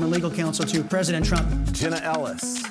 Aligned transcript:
Former 0.00 0.14
legal 0.14 0.30
counsel 0.30 0.64
to 0.64 0.82
President 0.82 1.26
Trump. 1.26 1.72
Jenna 1.72 1.98
Ellis. 1.98 2.62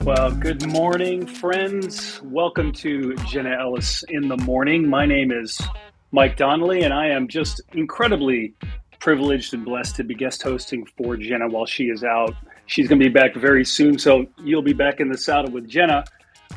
Well, 0.00 0.32
good 0.32 0.66
morning, 0.66 1.28
friends. 1.28 2.20
Welcome 2.24 2.72
to 2.72 3.14
Jenna 3.28 3.56
Ellis 3.56 4.02
in 4.08 4.26
the 4.26 4.36
morning. 4.38 4.88
My 4.88 5.06
name 5.06 5.30
is 5.30 5.62
Mike 6.10 6.36
Donnelly, 6.36 6.82
and 6.82 6.92
I 6.92 7.06
am 7.06 7.28
just 7.28 7.60
incredibly 7.72 8.54
privileged 8.98 9.54
and 9.54 9.64
blessed 9.64 9.94
to 9.94 10.02
be 10.02 10.16
guest 10.16 10.42
hosting 10.42 10.84
for 10.96 11.16
Jenna 11.16 11.46
while 11.46 11.66
she 11.66 11.84
is 11.84 12.02
out. 12.02 12.34
She's 12.66 12.88
going 12.88 12.98
to 12.98 13.08
be 13.08 13.12
back 13.12 13.36
very 13.36 13.64
soon, 13.64 13.96
so 14.00 14.26
you'll 14.42 14.62
be 14.62 14.72
back 14.72 14.98
in 14.98 15.08
the 15.08 15.18
saddle 15.18 15.52
with 15.52 15.68
Jenna. 15.68 16.04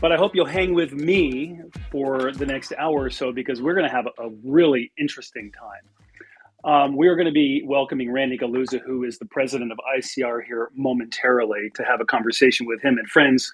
But 0.01 0.11
I 0.11 0.15
hope 0.15 0.33
you'll 0.33 0.47
hang 0.47 0.73
with 0.73 0.93
me 0.93 1.59
for 1.91 2.31
the 2.31 2.47
next 2.47 2.73
hour 2.79 3.03
or 3.03 3.11
so 3.11 3.31
because 3.31 3.61
we're 3.61 3.75
going 3.75 3.87
to 3.87 3.95
have 3.95 4.07
a 4.07 4.29
really 4.43 4.91
interesting 4.97 5.51
time. 5.51 5.96
Um, 6.67 6.97
we 6.97 7.07
are 7.07 7.15
going 7.15 7.27
to 7.27 7.31
be 7.31 7.63
welcoming 7.65 8.11
Randy 8.11 8.37
Guliuzza, 8.37 8.81
who 8.81 9.05
is 9.05 9.17
the 9.17 9.25
president 9.25 9.71
of 9.71 9.79
ICR, 9.97 10.43
here 10.45 10.69
momentarily 10.75 11.71
to 11.75 11.83
have 11.85 12.01
a 12.01 12.05
conversation 12.05 12.65
with 12.65 12.81
him. 12.81 12.97
And 12.97 13.07
friends, 13.07 13.53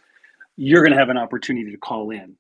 you're 0.58 0.82
going 0.82 0.94
to 0.94 0.98
have 0.98 1.10
an 1.10 1.18
opportunity 1.18 1.70
to 1.70 1.78
call 1.78 2.10
in. 2.10 2.36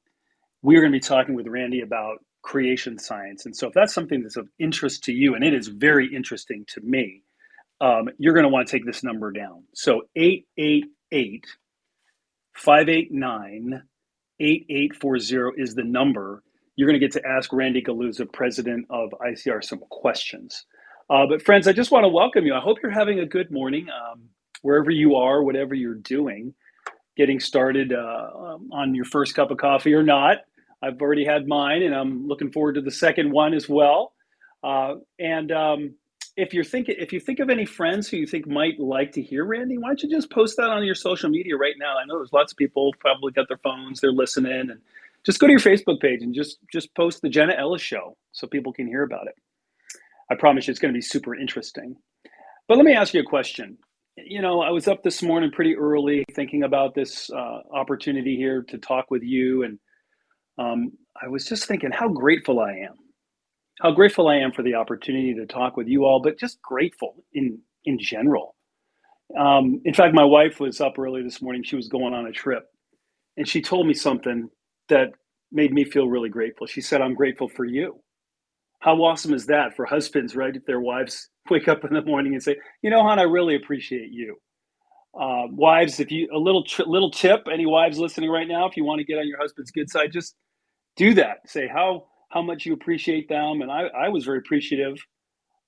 We 0.63 0.75
are 0.75 0.79
going 0.79 0.91
to 0.91 0.95
be 0.95 0.99
talking 0.99 1.35
with 1.35 1.45
Randy 1.45 1.81
about 1.81 2.25
creation 2.41 2.97
science. 2.97 3.45
And 3.45 3.55
so, 3.55 3.67
if 3.67 3.75
that's 3.75 3.93
something 3.93 4.23
that's 4.23 4.35
of 4.35 4.49
interest 4.57 5.03
to 5.03 5.13
you, 5.13 5.35
and 5.35 5.43
it 5.43 5.53
is 5.53 5.67
very 5.67 6.11
interesting 6.11 6.65
to 6.69 6.81
me, 6.81 7.21
um, 7.79 8.09
you're 8.17 8.33
going 8.33 8.45
to 8.45 8.49
want 8.49 8.67
to 8.67 8.71
take 8.71 8.83
this 8.83 9.03
number 9.03 9.31
down. 9.31 9.65
So, 9.75 10.07
888 10.15 11.45
589 12.53 13.83
8840 14.39 15.61
is 15.61 15.75
the 15.75 15.83
number 15.83 16.41
you're 16.75 16.87
going 16.87 16.99
to 16.99 17.05
get 17.05 17.13
to 17.13 17.27
ask 17.27 17.53
Randy 17.53 17.81
Guliuzza, 17.81 18.31
president 18.31 18.87
of 18.89 19.11
ICR, 19.21 19.63
some 19.63 19.79
questions. 19.89 20.65
Uh, 21.09 21.25
but 21.27 21.41
friends, 21.41 21.67
I 21.67 21.73
just 21.73 21.91
want 21.91 22.03
to 22.05 22.09
welcome 22.09 22.45
you. 22.45 22.53
I 22.55 22.59
hope 22.59 22.77
you're 22.81 22.91
having 22.91 23.19
a 23.19 23.25
good 23.25 23.51
morning 23.51 23.87
um, 23.89 24.23
wherever 24.61 24.89
you 24.89 25.15
are, 25.15 25.43
whatever 25.43 25.75
you're 25.75 25.95
doing, 25.95 26.53
getting 27.15 27.39
started 27.39 27.93
uh, 27.93 28.29
um, 28.35 28.69
on 28.71 28.95
your 28.95 29.05
first 29.05 29.35
cup 29.35 29.51
of 29.51 29.57
coffee 29.57 29.93
or 29.93 30.03
not. 30.03 30.37
I've 30.81 31.01
already 31.01 31.25
had 31.25 31.47
mine, 31.47 31.83
and 31.83 31.93
I'm 31.95 32.27
looking 32.27 32.51
forward 32.51 32.75
to 32.75 32.81
the 32.81 32.91
second 32.91 33.31
one 33.31 33.53
as 33.53 33.69
well. 33.69 34.13
Uh, 34.63 34.95
and 35.19 35.51
um, 35.51 35.95
if 36.35 36.53
you're 36.53 36.63
thinking, 36.63 36.95
if 36.97 37.13
you 37.13 37.19
think 37.19 37.39
of 37.39 37.49
any 37.49 37.65
friends 37.65 38.07
who 38.07 38.17
you 38.17 38.25
think 38.25 38.47
might 38.47 38.79
like 38.79 39.11
to 39.13 39.21
hear 39.21 39.45
Randy, 39.45 39.77
why 39.77 39.89
don't 39.89 40.03
you 40.03 40.09
just 40.09 40.31
post 40.31 40.57
that 40.57 40.69
on 40.69 40.83
your 40.83 40.95
social 40.95 41.29
media 41.29 41.55
right 41.55 41.75
now? 41.77 41.97
I 41.97 42.05
know 42.05 42.17
there's 42.17 42.33
lots 42.33 42.53
of 42.53 42.57
people 42.57 42.93
probably 42.99 43.31
got 43.31 43.47
their 43.47 43.59
phones, 43.59 44.01
they're 44.01 44.11
listening, 44.11 44.71
and 44.71 44.81
just 45.25 45.39
go 45.39 45.47
to 45.47 45.51
your 45.51 45.59
Facebook 45.59 45.99
page 46.01 46.21
and 46.21 46.33
just 46.33 46.57
just 46.71 46.93
post 46.95 47.21
the 47.21 47.29
Jenna 47.29 47.53
Ellis 47.53 47.81
show 47.81 48.17
so 48.31 48.47
people 48.47 48.73
can 48.73 48.87
hear 48.87 49.03
about 49.03 49.27
it. 49.27 49.35
I 50.29 50.35
promise 50.35 50.67
you 50.67 50.71
it's 50.71 50.79
going 50.79 50.93
to 50.93 50.97
be 50.97 51.01
super 51.01 51.35
interesting. 51.35 51.95
But 52.67 52.77
let 52.77 52.85
me 52.85 52.93
ask 52.93 53.13
you 53.13 53.21
a 53.21 53.25
question. 53.25 53.77
You 54.17 54.41
know, 54.41 54.61
I 54.61 54.69
was 54.69 54.87
up 54.87 55.03
this 55.03 55.21
morning 55.21 55.51
pretty 55.51 55.75
early 55.75 56.23
thinking 56.33 56.63
about 56.63 56.95
this 56.95 57.29
uh, 57.31 57.59
opportunity 57.73 58.35
here 58.35 58.63
to 58.69 58.77
talk 58.77 59.09
with 59.11 59.23
you, 59.23 59.63
and 59.63 59.79
um, 60.57 60.91
I 61.21 61.27
was 61.27 61.45
just 61.45 61.65
thinking 61.65 61.91
how 61.91 62.09
grateful 62.09 62.59
I 62.59 62.71
am, 62.73 62.95
how 63.81 63.91
grateful 63.91 64.27
I 64.27 64.37
am 64.37 64.51
for 64.51 64.63
the 64.63 64.75
opportunity 64.75 65.33
to 65.35 65.45
talk 65.45 65.77
with 65.77 65.87
you 65.87 66.05
all, 66.05 66.21
but 66.21 66.39
just 66.39 66.61
grateful 66.61 67.23
in 67.33 67.59
in 67.85 67.99
general. 67.99 68.55
Um, 69.37 69.81
in 69.83 69.93
fact, 69.93 70.13
my 70.13 70.23
wife 70.25 70.59
was 70.59 70.79
up 70.79 70.99
early 70.99 71.23
this 71.23 71.41
morning. 71.41 71.63
She 71.63 71.75
was 71.75 71.87
going 71.87 72.13
on 72.13 72.27
a 72.27 72.31
trip, 72.31 72.65
and 73.35 73.47
she 73.47 73.61
told 73.61 73.87
me 73.87 73.93
something 73.93 74.49
that 74.89 75.09
made 75.51 75.73
me 75.73 75.85
feel 75.85 76.07
really 76.09 76.29
grateful. 76.29 76.67
She 76.67 76.81
said, 76.81 77.01
I'm 77.01 77.15
grateful 77.15 77.49
for 77.49 77.65
you. 77.65 78.01
How 78.81 78.95
awesome 79.03 79.33
is 79.33 79.47
that 79.47 79.75
for 79.75 79.85
husbands, 79.85 80.35
right? 80.35 80.55
If 80.55 80.65
their 80.65 80.81
wives 80.81 81.29
wake 81.51 81.67
up 81.69 81.85
in 81.85 81.93
the 81.93 82.03
morning 82.03 82.33
and 82.33 82.43
say, 82.43 82.57
you 82.83 82.91
know, 82.91 83.03
hon, 83.03 83.19
I 83.19 83.23
really 83.23 83.55
appreciate 83.55 84.11
you. 84.11 84.37
Uh, 85.19 85.47
wives, 85.51 85.99
if 85.99 86.11
you 86.11 86.29
a 86.33 86.37
little 86.39 86.63
little 86.87 87.11
tip, 87.11 87.47
any 87.51 87.65
wives 87.65 87.99
listening 87.99 88.29
right 88.31 88.47
now, 88.47 88.67
if 88.67 88.77
you 88.77 88.85
want 88.85 88.99
to 88.99 89.05
get 89.05 89.19
on 89.19 89.27
your 89.27 89.39
husband's 89.39 89.71
good 89.71 89.89
side, 89.89 90.11
just 90.11 90.35
do 90.97 91.13
that. 91.15 91.39
Say 91.47 91.67
how 91.67 92.07
how 92.29 92.41
much 92.41 92.65
you 92.65 92.73
appreciate 92.73 93.29
them, 93.29 93.61
and 93.61 93.71
I, 93.71 93.83
I 93.87 94.09
was 94.09 94.25
very 94.25 94.39
appreciative 94.39 94.97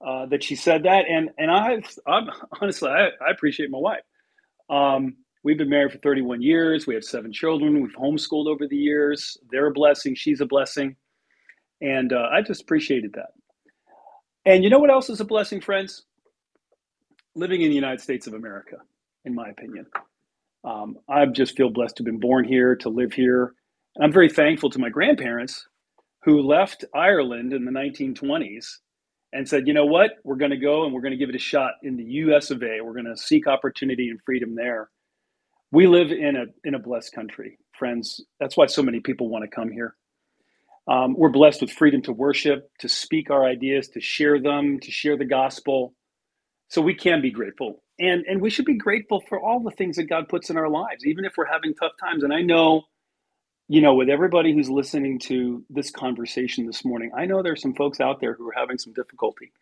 uh, 0.05 0.27
that 0.27 0.43
she 0.43 0.55
said 0.55 0.83
that, 0.83 1.05
and 1.09 1.29
and 1.37 1.51
I 1.51 1.81
I'm 2.07 2.29
honestly 2.61 2.89
I, 2.89 3.07
I 3.07 3.31
appreciate 3.31 3.71
my 3.71 3.79
wife. 3.79 4.03
Um, 4.69 5.17
We've 5.45 5.59
been 5.59 5.69
married 5.69 5.91
for 5.91 5.99
31 5.99 6.41
years. 6.41 6.87
We 6.87 6.95
have 6.95 7.03
seven 7.03 7.31
children. 7.31 7.79
We've 7.79 7.95
homeschooled 7.95 8.47
over 8.47 8.67
the 8.67 8.75
years. 8.75 9.37
They're 9.51 9.67
a 9.67 9.71
blessing. 9.71 10.15
She's 10.15 10.41
a 10.41 10.45
blessing. 10.47 10.95
And 11.81 12.11
uh, 12.11 12.29
I 12.33 12.41
just 12.41 12.63
appreciated 12.63 13.13
that. 13.13 13.27
And 14.47 14.63
you 14.63 14.71
know 14.71 14.79
what 14.79 14.89
else 14.89 15.07
is 15.07 15.19
a 15.19 15.23
blessing, 15.23 15.61
friends? 15.61 16.05
Living 17.35 17.61
in 17.61 17.69
the 17.69 17.75
United 17.75 18.01
States 18.01 18.25
of 18.25 18.33
America, 18.33 18.77
in 19.23 19.35
my 19.35 19.49
opinion. 19.49 19.85
Um, 20.63 20.97
I 21.07 21.23
just 21.27 21.55
feel 21.55 21.69
blessed 21.69 21.97
to 21.97 22.01
have 22.01 22.05
been 22.05 22.19
born 22.19 22.45
here, 22.45 22.75
to 22.77 22.89
live 22.89 23.13
here. 23.13 23.53
And 23.95 24.03
I'm 24.03 24.11
very 24.11 24.29
thankful 24.29 24.71
to 24.71 24.79
my 24.79 24.89
grandparents 24.89 25.67
who 26.23 26.41
left 26.41 26.85
Ireland 26.95 27.53
in 27.53 27.65
the 27.65 27.71
1920s 27.71 28.65
and 29.31 29.47
said, 29.47 29.67
you 29.67 29.75
know 29.75 29.85
what, 29.85 30.13
we're 30.23 30.37
going 30.37 30.49
to 30.49 30.57
go 30.57 30.85
and 30.85 30.91
we're 30.91 31.01
going 31.01 31.11
to 31.11 31.17
give 31.17 31.29
it 31.29 31.35
a 31.35 31.37
shot 31.37 31.73
in 31.83 31.97
the 31.97 32.03
US 32.03 32.49
of 32.49 32.63
A. 32.63 32.81
We're 32.81 32.93
going 32.93 33.05
to 33.05 33.15
seek 33.15 33.45
opportunity 33.45 34.09
and 34.09 34.19
freedom 34.25 34.55
there 34.55 34.89
we 35.71 35.87
live 35.87 36.11
in 36.11 36.37
a 36.37 36.45
in 36.65 36.75
a 36.75 36.79
blessed 36.79 37.13
country, 37.13 37.59
friends. 37.77 38.21
That's 38.39 38.57
why 38.57 38.67
so 38.67 38.83
many 38.83 39.01
people 39.01 39.29
want 39.29 39.43
to 39.45 39.55
come 39.55 39.71
here. 39.71 39.95
Um, 40.87 41.15
we're 41.17 41.29
blessed 41.29 41.61
with 41.61 41.71
freedom 41.71 42.01
to 42.03 42.13
worship, 42.13 42.69
to 42.81 42.89
speak 42.89 43.31
our 43.31 43.45
ideas, 43.45 43.89
to 43.89 44.01
share 44.01 44.39
them, 44.41 44.79
to 44.81 44.91
share 44.91 45.17
the 45.17 45.25
gospel. 45.25 45.95
So 46.69 46.81
we 46.81 46.95
can 46.95 47.21
be 47.21 47.31
grateful, 47.31 47.83
and 47.99 48.25
and 48.27 48.41
we 48.41 48.49
should 48.51 48.65
be 48.65 48.77
grateful 48.77 49.21
for 49.29 49.39
all 49.41 49.61
the 49.61 49.71
things 49.71 49.97
that 49.97 50.05
God 50.05 50.29
puts 50.29 50.49
in 50.49 50.57
our 50.57 50.69
lives, 50.69 51.05
even 51.05 51.25
if 51.25 51.33
we're 51.37 51.45
having 51.51 51.75
tough 51.75 51.93
times. 51.99 52.23
And 52.23 52.33
I 52.33 52.41
know, 52.41 52.83
you 53.69 53.81
know, 53.81 53.95
with 53.95 54.09
everybody 54.09 54.53
who's 54.53 54.69
listening 54.69 55.19
to 55.21 55.63
this 55.69 55.91
conversation 55.91 56.67
this 56.67 56.85
morning, 56.85 57.11
I 57.17 57.25
know 57.25 57.43
there's 57.43 57.61
some 57.61 57.75
folks 57.75 58.01
out 58.01 58.21
there 58.21 58.35
who 58.35 58.47
are 58.49 58.55
having 58.57 58.77
some 58.79 58.93
difficulty. 58.93 59.53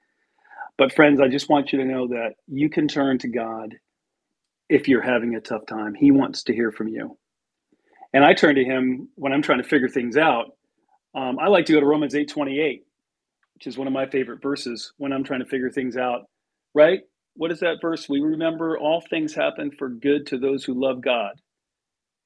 But 0.77 0.93
friends, 0.93 1.21
I 1.21 1.29
just 1.29 1.49
want 1.49 1.73
you 1.73 1.79
to 1.79 1.85
know 1.85 2.09
that 2.09 2.35
you 2.47 2.69
can 2.69 2.87
turn 2.89 3.19
to 3.19 3.29
God 3.29 3.75
if 4.69 4.87
you're 4.87 5.01
having 5.01 5.35
a 5.35 5.41
tough 5.41 5.65
time. 5.67 5.93
He 5.95 6.11
wants 6.11 6.43
to 6.43 6.53
hear 6.53 6.71
from 6.71 6.87
you. 6.87 7.17
And 8.13 8.23
I 8.23 8.33
turn 8.33 8.55
to 8.55 8.63
him 8.63 9.09
when 9.15 9.33
I'm 9.33 9.41
trying 9.41 9.61
to 9.61 9.67
figure 9.67 9.89
things 9.89 10.17
out. 10.17 10.51
Um, 11.15 11.39
I 11.39 11.47
like 11.47 11.65
to 11.67 11.73
go 11.73 11.79
to 11.79 11.85
Romans 11.85 12.15
8:28, 12.15 12.83
which 13.55 13.67
is 13.67 13.77
one 13.77 13.87
of 13.87 13.93
my 13.93 14.07
favorite 14.07 14.41
verses 14.41 14.93
when 14.97 15.13
I'm 15.13 15.23
trying 15.23 15.41
to 15.41 15.45
figure 15.45 15.69
things 15.69 15.97
out. 15.97 16.23
Right? 16.73 17.01
What 17.35 17.51
is 17.51 17.61
that 17.61 17.81
verse? 17.81 18.09
We 18.09 18.21
remember 18.21 18.77
all 18.77 19.01
things 19.01 19.33
happen 19.33 19.71
for 19.71 19.89
good 19.89 20.27
to 20.27 20.37
those 20.37 20.63
who 20.63 20.73
love 20.79 21.01
God 21.01 21.33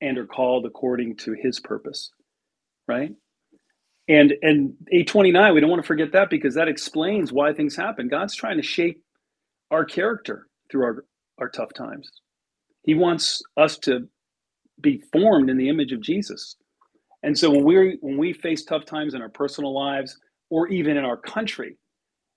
and 0.01 0.17
are 0.17 0.27
called 0.27 0.65
according 0.65 1.17
to 1.17 1.33
his 1.33 1.59
purpose. 1.59 2.11
Right? 2.87 3.11
And 4.09 4.33
and 4.41 4.73
829, 4.91 5.53
we 5.53 5.61
don't 5.61 5.69
want 5.69 5.81
to 5.83 5.87
forget 5.87 6.13
that 6.13 6.29
because 6.29 6.55
that 6.55 6.69
explains 6.69 7.33
why 7.33 7.53
things 7.53 7.75
happen. 7.75 8.07
God's 8.09 8.35
trying 8.35 8.57
to 8.57 8.63
shape 8.63 9.01
our 9.71 9.85
character 9.85 10.47
through 10.71 10.83
our, 10.85 11.05
our 11.39 11.49
tough 11.49 11.73
times. 11.73 12.09
He 12.87 12.95
wants 12.95 13.43
us 13.57 13.77
to 13.79 14.09
be 14.81 15.03
formed 15.13 15.51
in 15.51 15.57
the 15.57 15.69
image 15.69 15.93
of 15.93 16.01
Jesus. 16.01 16.55
And 17.23 17.37
so 17.37 17.51
when 17.51 17.65
we 17.65 17.97
when 18.01 18.17
we 18.17 18.33
face 18.33 18.65
tough 18.65 18.85
times 18.85 19.15
in 19.15 19.21
our 19.23 19.29
personal 19.29 19.75
lives 19.75 20.19
or 20.49 20.69
even 20.69 20.97
in 20.97 21.05
our 21.05 21.17
country, 21.17 21.77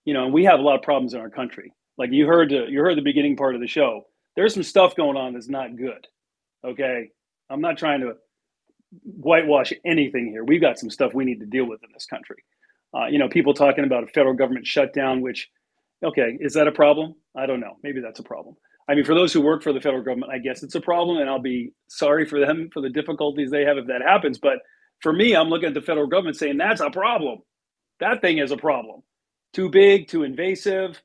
you 0.06 0.14
know, 0.14 0.28
we 0.28 0.44
have 0.46 0.60
a 0.60 0.64
lot 0.64 0.76
of 0.76 0.82
problems 0.82 1.14
in 1.14 1.20
our 1.20 1.30
country. 1.30 1.72
Like 1.98 2.10
you 2.12 2.26
heard, 2.26 2.52
uh, 2.52 2.64
you 2.66 2.80
heard 2.80 2.98
the 2.98 3.02
beginning 3.02 3.36
part 3.36 3.54
of 3.56 3.62
the 3.62 3.68
show. 3.68 4.06
there's 4.36 4.54
some 4.54 4.64
stuff 4.64 4.96
going 4.96 5.18
on 5.18 5.34
that's 5.34 5.48
not 5.48 5.76
good. 5.76 6.06
Okay. 6.66 7.10
I'm 7.50 7.62
not 7.62 7.78
trying 7.78 8.02
to 8.02 8.14
whitewash 9.04 9.72
anything 9.86 10.28
here. 10.28 10.44
We've 10.44 10.62
got 10.62 10.78
some 10.78 10.90
stuff 10.90 11.14
we 11.14 11.26
need 11.26 11.40
to 11.40 11.46
deal 11.46 11.66
with 11.66 11.84
in 11.84 11.90
this 11.94 12.06
country. 12.06 12.44
Uh, 12.94 13.06
you 13.06 13.18
know, 13.18 13.28
people 13.28 13.54
talking 13.54 13.84
about 13.84 14.04
a 14.04 14.08
federal 14.08 14.34
government 14.34 14.66
shutdown, 14.66 15.22
which, 15.22 15.48
okay, 16.04 16.36
is 16.40 16.54
that 16.54 16.68
a 16.68 16.72
problem? 16.72 17.14
I 17.36 17.46
don't 17.46 17.60
know. 17.60 17.76
Maybe 17.84 18.00
that's 18.00 18.20
a 18.20 18.24
problem. 18.24 18.56
I 18.90 18.96
mean, 18.96 19.04
for 19.04 19.14
those 19.14 19.32
who 19.32 19.40
work 19.40 19.62
for 19.62 19.72
the 19.72 19.80
federal 19.80 20.02
government, 20.02 20.32
I 20.32 20.38
guess 20.38 20.64
it's 20.64 20.74
a 20.74 20.80
problem, 20.80 21.18
and 21.18 21.30
I'll 21.30 21.38
be 21.38 21.72
sorry 21.86 22.26
for 22.26 22.40
them 22.40 22.70
for 22.72 22.82
the 22.82 22.88
difficulties 22.88 23.48
they 23.48 23.64
have 23.64 23.78
if 23.78 23.86
that 23.86 24.02
happens. 24.02 24.38
But 24.38 24.58
for 25.00 25.12
me, 25.12 25.36
I'm 25.36 25.48
looking 25.48 25.68
at 25.68 25.74
the 25.74 25.80
federal 25.80 26.08
government 26.08 26.36
saying 26.36 26.58
that's 26.58 26.80
a 26.80 26.90
problem. 26.90 27.38
That 28.00 28.20
thing 28.20 28.38
is 28.38 28.50
a 28.50 28.56
problem. 28.56 29.02
Too 29.52 29.68
big, 29.68 30.08
too 30.08 30.24
invasive, 30.24 31.00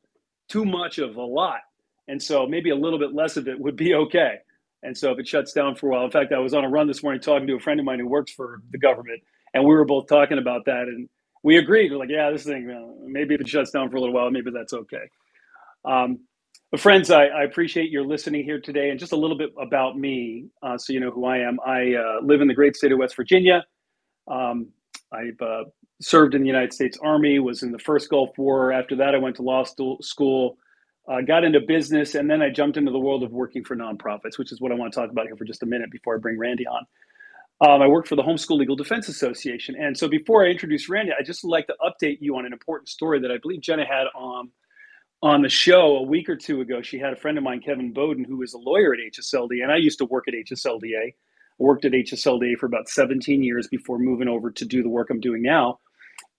too 0.50 0.66
much 0.66 0.98
of 0.98 1.16
a 1.16 1.22
lot. 1.22 1.60
And 2.08 2.22
so 2.22 2.48
maybe 2.48 2.72
a 2.72 2.76
little 2.76 2.98
bit 2.98 3.14
less 3.14 3.38
of 3.38 3.48
it 3.48 3.60
would 3.60 3.76
be 3.76 3.94
okay. 3.94 4.38
And 4.82 4.98
so 4.98 5.12
if 5.12 5.20
it 5.20 5.28
shuts 5.28 5.54
down 5.54 5.76
for 5.76 5.90
a 5.90 5.92
while, 5.92 6.06
in 6.06 6.12
fact, 6.12 6.34
I 6.34 6.40
was 6.40 6.56
on 6.56 6.66
a 6.66 6.70
run 6.70 6.88
this 6.88 7.04
morning 7.04 7.22
talking 7.22 7.46
to 7.48 7.56
a 7.56 7.60
friend 7.60 7.80
of 7.80 7.86
mine 7.86 8.00
who 8.00 8.08
works 8.08 8.32
for 8.32 8.62
the 8.72 8.80
government, 8.80 9.22
and 9.54 9.64
we 9.64 9.76
were 9.76 9.86
both 9.86 10.08
talking 10.08 10.40
about 10.40 10.66
that. 10.66 10.84
And 10.88 11.08
we 11.44 11.58
agreed. 11.58 11.92
We're 11.92 12.00
like, 12.00 12.10
yeah, 12.10 12.32
this 12.32 12.46
thing, 12.46 12.66
maybe 13.06 13.36
if 13.36 13.42
it 13.42 13.48
shuts 13.48 13.70
down 13.70 13.92
for 13.92 13.98
a 13.98 14.00
little 14.00 14.16
while, 14.16 14.32
maybe 14.32 14.50
that's 14.52 14.74
okay. 14.74 15.10
Um, 15.84 16.22
but 16.76 16.82
friends, 16.82 17.10
I, 17.10 17.28
I, 17.28 17.44
appreciate 17.44 17.90
your 17.90 18.04
listening 18.04 18.44
here 18.44 18.60
today. 18.60 18.90
And 18.90 19.00
just 19.00 19.14
a 19.14 19.16
little 19.16 19.38
bit 19.38 19.52
about 19.58 19.98
me, 19.98 20.48
uh, 20.62 20.78
so 20.78 20.92
you 20.92 21.00
know 21.00 21.10
who 21.10 21.24
I 21.24 21.38
am. 21.38 21.58
I 21.66 21.94
uh, 21.94 22.22
live 22.22 22.42
in 22.42 22.50
the 22.50 22.54
great 22.54 22.76
state 22.76 22.92
of 22.92 23.00
West 23.00 23.16
Virginia. 23.16 23.64
Um, 24.28 24.72
I've 25.10 25.42
uh, 25.42 25.64
served 26.02 26.36
in 26.36 26.42
the 26.42 26.48
United 26.48 26.74
States 26.74 26.98
Army, 27.02 27.40
was 27.40 27.64
in 27.64 27.72
the 27.72 27.80
first 27.80 28.10
Gulf 28.10 28.32
War. 28.38 28.74
After 28.74 28.98
that, 28.98 29.16
I 29.16 29.20
went 29.20 29.38
to 29.38 29.42
law 29.42 29.64
school 29.64 30.58
uh, 31.08 31.22
got 31.22 31.46
into 31.46 31.62
business, 31.62 32.14
and 32.14 32.30
then 32.30 32.42
I 32.42 32.50
jumped 32.50 32.76
into 32.76 32.92
the 32.92 33.00
world 33.00 33.24
of 33.24 33.32
working 33.32 33.64
for 33.64 33.78
nonprofits, 33.78 34.38
which 34.38 34.52
is 34.52 34.60
what 34.60 34.74
I 34.74 34.76
want 34.76 34.92
to 34.92 35.00
talk 35.00 35.10
about 35.10 35.28
here 35.28 35.38
for 35.38 35.46
just 35.46 35.64
a 35.64 35.66
minute 35.66 35.92
before 35.92 36.16
I 36.16 36.18
bring 36.18 36.38
Randy 36.38 36.68
on. 36.68 36.86
Um, 37.62 37.82
I 37.82 37.88
worked 37.88 38.10
for 38.10 38.18
the 38.18 38.24
Homeschool 38.24 38.58
Legal 38.58 38.76
Defense 38.76 39.08
Association. 39.08 39.76
And 39.80 39.98
so 39.98 40.10
before 40.10 40.46
I 40.46 40.50
introduce 40.50 40.90
Randy, 40.90 41.14
I 41.18 41.24
just 41.24 41.46
like 41.46 41.68
to 41.68 41.76
update 41.82 42.18
you 42.20 42.36
on 42.36 42.46
an 42.46 42.52
important 42.52 42.90
story 42.90 43.22
that 43.22 43.32
I 43.32 43.38
believe 43.38 43.62
Jenna 43.62 43.86
had 43.86 44.08
on, 44.14 44.50
on 45.22 45.42
the 45.42 45.50
show 45.50 45.98
a 45.98 46.04
week 46.04 46.30
or 46.30 46.36
two 46.36 46.62
ago. 46.62 46.82
She 46.82 47.00
had 47.00 47.14
a 47.14 47.18
friend 47.18 47.38
of 47.38 47.44
mine, 47.44 47.62
Kevin 47.62 47.94
Boden, 47.94 48.24
who 48.24 48.42
is 48.44 48.54
a 48.54 48.60
lawyer 48.60 48.94
at 48.94 49.00
HSLD, 49.00 49.64
and 49.64 49.72
I 49.72 49.78
used 49.78 50.00
to 50.00 50.06
work 50.06 50.26
at 50.28 50.34
HSLDA. 50.34 51.08
I 51.08 51.64
worked 51.64 51.86
at 51.86 51.94
HSLDA 51.94 52.58
for 52.58 52.66
about 52.66 52.90
17 52.90 53.44
years 53.44 53.68
before 53.68 54.00
moving 54.00 54.28
over 54.28 54.52
to 54.52 54.66
do 54.66 54.84
the 54.84 54.90
work 54.90 55.10
I'm 55.10 55.22
doing 55.22 55.42
now. 55.42 55.80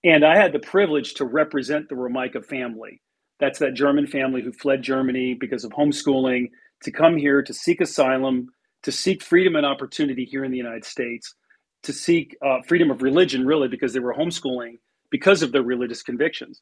And 0.05 0.25
I 0.25 0.37
had 0.37 0.53
the 0.53 0.61
privilege 0.61 1.15
to 1.15 1.25
represent 1.25 1.89
the 1.89 1.97
Romeike 1.97 2.45
family 2.45 3.01
that's 3.39 3.59
that 3.59 3.75
German 3.75 4.07
family 4.07 4.43
who 4.43 4.53
fled 4.53 4.83
Germany 4.83 5.35
because 5.35 5.65
of 5.65 5.73
homeschooling 5.73 6.51
to 6.83 6.91
come 6.91 7.17
here 7.17 7.43
to 7.43 7.53
seek 7.53 7.81
asylum, 7.81 8.49
to 8.83 8.93
seek 8.93 9.23
freedom 9.23 9.57
and 9.57 9.67
opportunity 9.67 10.25
here 10.25 10.45
in 10.45 10.51
the 10.51 10.57
United 10.57 10.85
States, 10.85 11.35
to 11.83 11.93
seek 11.93 12.37
uh, 12.45 12.59
freedom 12.67 12.91
of 12.91 13.03
religion, 13.03 13.47
really, 13.47 13.69
because 13.69 13.93
they 13.93 14.01
were 14.01 14.15
homeschooling 14.15 14.79
because 15.11 15.43
of 15.43 15.53
their 15.53 15.63
religious 15.63 16.03
convictions. 16.03 16.61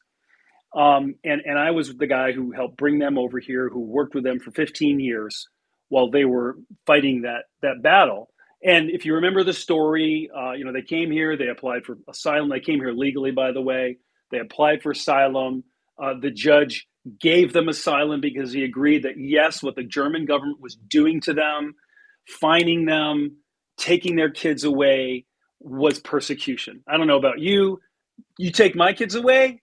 Um, 0.75 1.15
and, 1.23 1.41
and 1.45 1.57
I 1.57 1.71
was 1.71 1.95
the 1.95 2.07
guy 2.07 2.33
who 2.33 2.51
helped 2.51 2.77
bring 2.77 2.99
them 2.99 3.17
over 3.17 3.39
here, 3.39 3.69
who 3.69 3.79
worked 3.79 4.13
with 4.13 4.25
them 4.25 4.39
for 4.39 4.51
15 4.51 4.99
years 4.99 5.47
while 5.89 6.09
they 6.09 6.25
were 6.25 6.57
fighting 6.85 7.21
that, 7.21 7.43
that 7.61 7.81
battle. 7.81 8.29
And 8.63 8.89
if 8.89 9.05
you 9.05 9.15
remember 9.15 9.43
the 9.43 9.53
story, 9.53 10.29
uh, 10.35 10.51
you 10.53 10.65
know, 10.65 10.73
they 10.73 10.81
came 10.81 11.11
here, 11.11 11.37
they 11.37 11.47
applied 11.47 11.85
for 11.85 11.97
asylum. 12.09 12.49
They 12.49 12.59
came 12.59 12.79
here 12.79 12.91
legally, 12.91 13.31
by 13.31 13.51
the 13.51 13.61
way. 13.61 13.97
They 14.31 14.39
applied 14.39 14.81
for 14.81 14.91
asylum. 14.91 15.63
Uh, 16.01 16.15
the 16.19 16.31
judge 16.31 16.87
gave 17.21 17.53
them 17.53 17.69
asylum 17.69 18.19
because 18.19 18.51
he 18.51 18.63
agreed 18.63 19.03
that, 19.03 19.17
yes, 19.17 19.61
what 19.61 19.75
the 19.75 19.83
German 19.83 20.25
government 20.25 20.59
was 20.59 20.75
doing 20.75 21.21
to 21.21 21.33
them, 21.33 21.75
fining 22.27 22.85
them, 22.85 23.37
taking 23.77 24.15
their 24.15 24.31
kids 24.31 24.63
away, 24.63 25.25
was 25.59 25.99
persecution. 25.99 26.83
I 26.87 26.97
don't 26.97 27.07
know 27.07 27.17
about 27.17 27.39
you. 27.39 27.79
You 28.37 28.51
take 28.51 28.75
my 28.75 28.93
kids 28.93 29.15
away, 29.15 29.61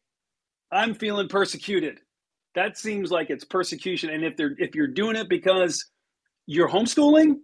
I'm 0.72 0.94
feeling 0.94 1.28
persecuted. 1.28 2.00
That 2.54 2.78
seems 2.78 3.10
like 3.10 3.30
it's 3.30 3.44
persecution. 3.44 4.10
And 4.10 4.24
if 4.24 4.36
they're 4.36 4.54
if 4.58 4.74
you're 4.74 4.88
doing 4.88 5.16
it 5.16 5.28
because 5.28 5.84
you're 6.46 6.68
homeschooling, 6.68 7.36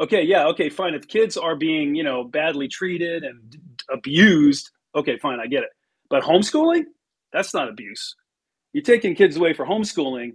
okay, 0.00 0.22
yeah, 0.22 0.46
okay, 0.48 0.70
fine. 0.70 0.94
If 0.94 1.06
kids 1.06 1.36
are 1.36 1.56
being, 1.56 1.94
you 1.94 2.02
know, 2.02 2.24
badly 2.24 2.68
treated 2.68 3.22
and 3.22 3.56
abused, 3.90 4.70
okay, 4.94 5.18
fine, 5.18 5.40
I 5.40 5.46
get 5.46 5.62
it. 5.62 5.70
But 6.10 6.22
homeschooling, 6.22 6.84
that's 7.32 7.54
not 7.54 7.68
abuse. 7.68 8.16
You're 8.72 8.82
taking 8.82 9.14
kids 9.14 9.36
away 9.36 9.52
for 9.52 9.66
homeschooling. 9.66 10.32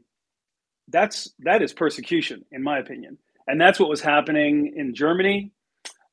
That's 0.87 1.31
that 1.39 1.61
is 1.61 1.73
persecution, 1.73 2.45
in 2.51 2.63
my 2.63 2.79
opinion. 2.79 3.17
And 3.47 3.59
that's 3.59 3.79
what 3.79 3.89
was 3.89 4.01
happening 4.01 4.73
in 4.75 4.93
Germany. 4.93 5.51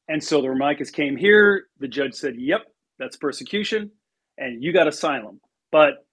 And 0.08 0.22
so 0.22 0.40
the 0.40 0.48
Romeikes 0.48 0.92
came 0.92 1.16
here. 1.16 1.66
The 1.78 1.88
judge 1.88 2.14
said, 2.14 2.36
"Yep, 2.38 2.62
that's 2.98 3.16
persecution, 3.16 3.90
and 4.38 4.62
you 4.62 4.72
got 4.72 4.88
asylum." 4.88 5.40
But 5.72 6.05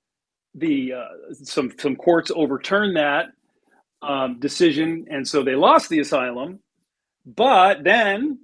the 0.55 0.93
uh, 0.93 1.33
some 1.33 1.71
some 1.79 1.95
courts 1.95 2.31
overturned 2.35 2.95
that 2.97 3.25
um, 4.01 4.39
decision, 4.39 5.05
and 5.09 5.27
so 5.27 5.43
they 5.43 5.55
lost 5.55 5.89
the 5.89 5.99
asylum. 5.99 6.59
But 7.25 7.83
then 7.83 8.39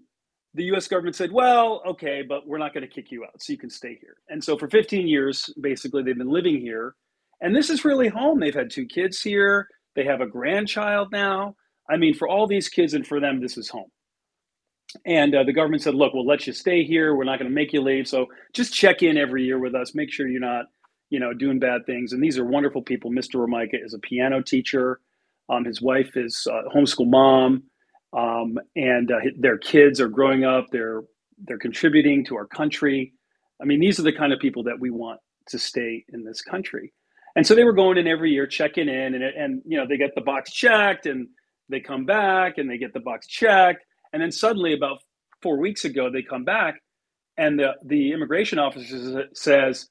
the 0.54 0.64
US 0.76 0.88
government 0.88 1.16
said, 1.16 1.32
well, 1.32 1.82
okay, 1.86 2.24
but 2.28 2.48
we're 2.48 2.58
not 2.58 2.74
going 2.74 2.88
to 2.88 2.94
kick 2.94 3.12
you 3.12 3.24
out, 3.24 3.42
so 3.42 3.54
you 3.54 3.60
can 3.60 3.70
stay 3.70 3.98
here. 4.00 4.16
And 4.30 4.44
so 4.44 4.58
for 4.58 4.68
15 4.68 5.08
years, 5.08 5.54
basically, 5.62 6.04
they've 6.04 6.18
been 6.18 6.32
living 6.32 6.60
here. 6.60 6.96
And 7.42 7.56
this 7.56 7.70
is 7.70 7.86
really 7.86 8.08
home. 8.08 8.40
They've 8.40 8.54
had 8.54 8.70
two 8.70 8.86
kids 8.86 9.22
here, 9.22 9.68
they 9.96 10.06
have 10.06 10.22
a 10.22 10.28
grandchild 10.28 11.12
now. 11.12 11.56
I 11.90 11.98
mean, 11.98 12.14
for 12.14 12.28
all 12.28 12.48
these 12.48 12.70
kids 12.70 12.94
and 12.94 13.06
for 13.06 13.20
them, 13.20 13.42
this 13.42 13.58
is 13.58 13.70
home. 13.70 13.90
And 15.06 15.36
uh, 15.36 15.44
the 15.44 15.54
government 15.54 15.84
said, 15.84 15.96
look, 15.96 16.14
we'll 16.14 16.26
let 16.26 16.48
you 16.48 16.54
stay 16.54 16.84
here. 16.84 17.16
We're 17.16 17.24
not 17.24 17.40
going 17.40 17.50
to 17.50 17.56
make 17.56 17.74
you 17.74 17.82
leave. 17.82 18.08
So 18.08 18.28
just 18.54 18.74
check 18.74 19.04
in 19.04 19.18
every 19.18 19.44
year 19.44 19.60
with 19.60 19.76
us. 19.76 19.94
Make 19.94 20.12
sure 20.12 20.28
you're 20.28 20.42
not, 20.42 20.66
you 21.10 21.20
know, 21.20 21.34
doing 21.34 21.60
bad 21.60 21.86
things. 21.86 22.14
And 22.14 22.24
these 22.24 22.38
are 22.38 22.46
wonderful 22.46 22.82
people. 22.82 23.12
Mr. 23.12 23.36
Romeike 23.36 23.72
is 23.74 23.94
a 23.94 24.00
piano 24.00 24.42
teacher. 24.42 25.00
Um, 25.50 25.66
his 25.66 25.82
wife 25.82 26.16
is 26.16 26.48
a 26.50 26.70
homeschool 26.76 27.10
mom 27.10 27.64
um, 28.14 28.58
and 28.76 29.12
uh, 29.12 29.20
their 29.38 29.58
kids 29.58 30.00
are 30.02 30.08
growing 30.08 30.44
up. 30.44 30.68
They're 30.72 31.04
they're 31.46 31.60
contributing 31.60 32.26
to 32.26 32.36
our 32.36 32.46
country. 32.46 33.14
I 33.62 33.66
mean, 33.66 33.80
these 33.80 34.00
are 34.00 34.04
the 34.04 34.14
kind 34.14 34.34
of 34.34 34.40
people 34.40 34.64
that 34.64 34.80
we 34.80 34.90
want 34.90 35.20
to 35.50 35.60
stay 35.60 36.06
in 36.10 36.24
this 36.26 36.42
country. 36.42 36.94
And 37.36 37.46
so 37.48 37.56
they 37.56 37.64
were 37.64 37.74
going 37.74 37.98
in 37.98 38.08
every 38.08 38.32
year, 38.32 38.48
checking 38.48 38.90
in, 38.90 39.14
and 39.16 39.24
and 39.24 39.62
you 39.66 39.78
know 39.78 39.86
they 39.88 39.98
get 39.98 40.16
the 40.16 40.22
box 40.22 40.52
checked, 40.52 41.06
and 41.06 41.28
they 41.70 41.80
come 41.80 42.06
back, 42.06 42.58
and 42.58 42.70
they 42.70 42.78
get 42.78 42.94
the 42.94 43.00
box 43.00 43.28
checked, 43.28 43.84
and 44.12 44.22
then 44.22 44.32
suddenly, 44.32 44.74
about 44.74 45.00
four 45.42 45.60
weeks 45.60 45.86
ago, 45.86 46.10
they 46.12 46.24
come 46.24 46.44
back, 46.44 46.82
and 47.38 47.60
the 47.60 47.74
the 47.86 48.12
immigration 48.12 48.60
officer 48.60 49.26
says, 49.34 49.88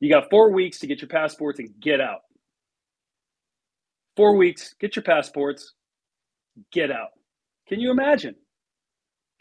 "You 0.00 0.10
got 0.10 0.30
four 0.30 0.52
weeks 0.52 0.80
to 0.80 0.86
get 0.86 1.00
your 1.00 1.08
passports 1.08 1.58
and 1.58 1.68
get 1.80 2.00
out. 2.00 2.20
Four 4.16 4.36
weeks, 4.36 4.74
get 4.80 4.96
your 4.96 5.02
passports, 5.04 5.74
get 6.72 6.90
out." 6.90 7.10
Can 7.68 7.80
you 7.80 7.90
imagine? 7.90 8.34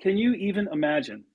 Can 0.01 0.17
you 0.17 0.33
even 0.33 0.67
imagine? 0.71 1.25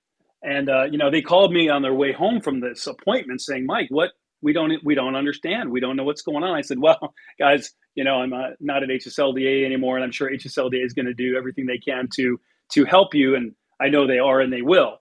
And 0.43 0.69
uh, 0.69 0.85
you 0.85 0.99
know, 0.99 1.11
they 1.11 1.23
called 1.23 1.53
me 1.53 1.69
on 1.69 1.83
their 1.83 1.95
way 1.95 2.13
home 2.13 2.41
from 2.41 2.61
this 2.61 2.87
appointment, 2.87 3.41
saying, 3.41 3.67
"Mike, 3.67 3.89
what 3.91 4.11
we 4.43 4.53
don't 4.53 4.73
we 4.85 4.95
don't 4.95 5.17
understand. 5.17 5.71
We 5.71 5.81
don't 5.81 5.97
know 5.97 6.05
what's 6.05 6.23
going 6.23 6.45
on." 6.45 6.55
I 6.57 6.61
said, 6.61 6.79
"Well, 6.79 7.15
guys, 7.39 7.73
you 7.95 8.05
know, 8.05 8.17
I'm 8.17 8.33
uh, 8.33 8.51
not 8.61 8.83
at 8.83 8.91
HSLDA 8.91 9.65
anymore, 9.65 9.97
and 9.97 10.05
I'm 10.05 10.13
sure 10.13 10.31
HSLDA 10.31 10.85
is 10.85 10.93
going 10.93 11.07
to 11.07 11.15
do 11.15 11.37
everything 11.37 11.67
they 11.67 11.79
can 11.79 12.09
to 12.17 12.39
to 12.73 12.85
help 12.85 13.15
you, 13.15 13.35
and 13.35 13.53
I 13.81 13.89
know 13.89 14.07
they 14.07 14.19
are, 14.19 14.41
and 14.41 14.53
they 14.53 14.63
will." 14.63 14.99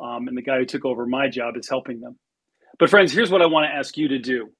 Um, 0.00 0.28
and 0.28 0.36
the 0.36 0.42
guy 0.42 0.58
who 0.58 0.64
took 0.66 0.84
over 0.84 1.06
my 1.06 1.28
job 1.28 1.56
is 1.56 1.68
helping 1.68 2.00
them. 2.00 2.18
But 2.78 2.90
friends, 2.90 3.12
here's 3.12 3.30
what 3.30 3.42
I 3.42 3.46
want 3.46 3.66
to 3.70 3.74
ask 3.74 3.96
you 3.96 4.08
to 4.08 4.18
do. 4.18 4.50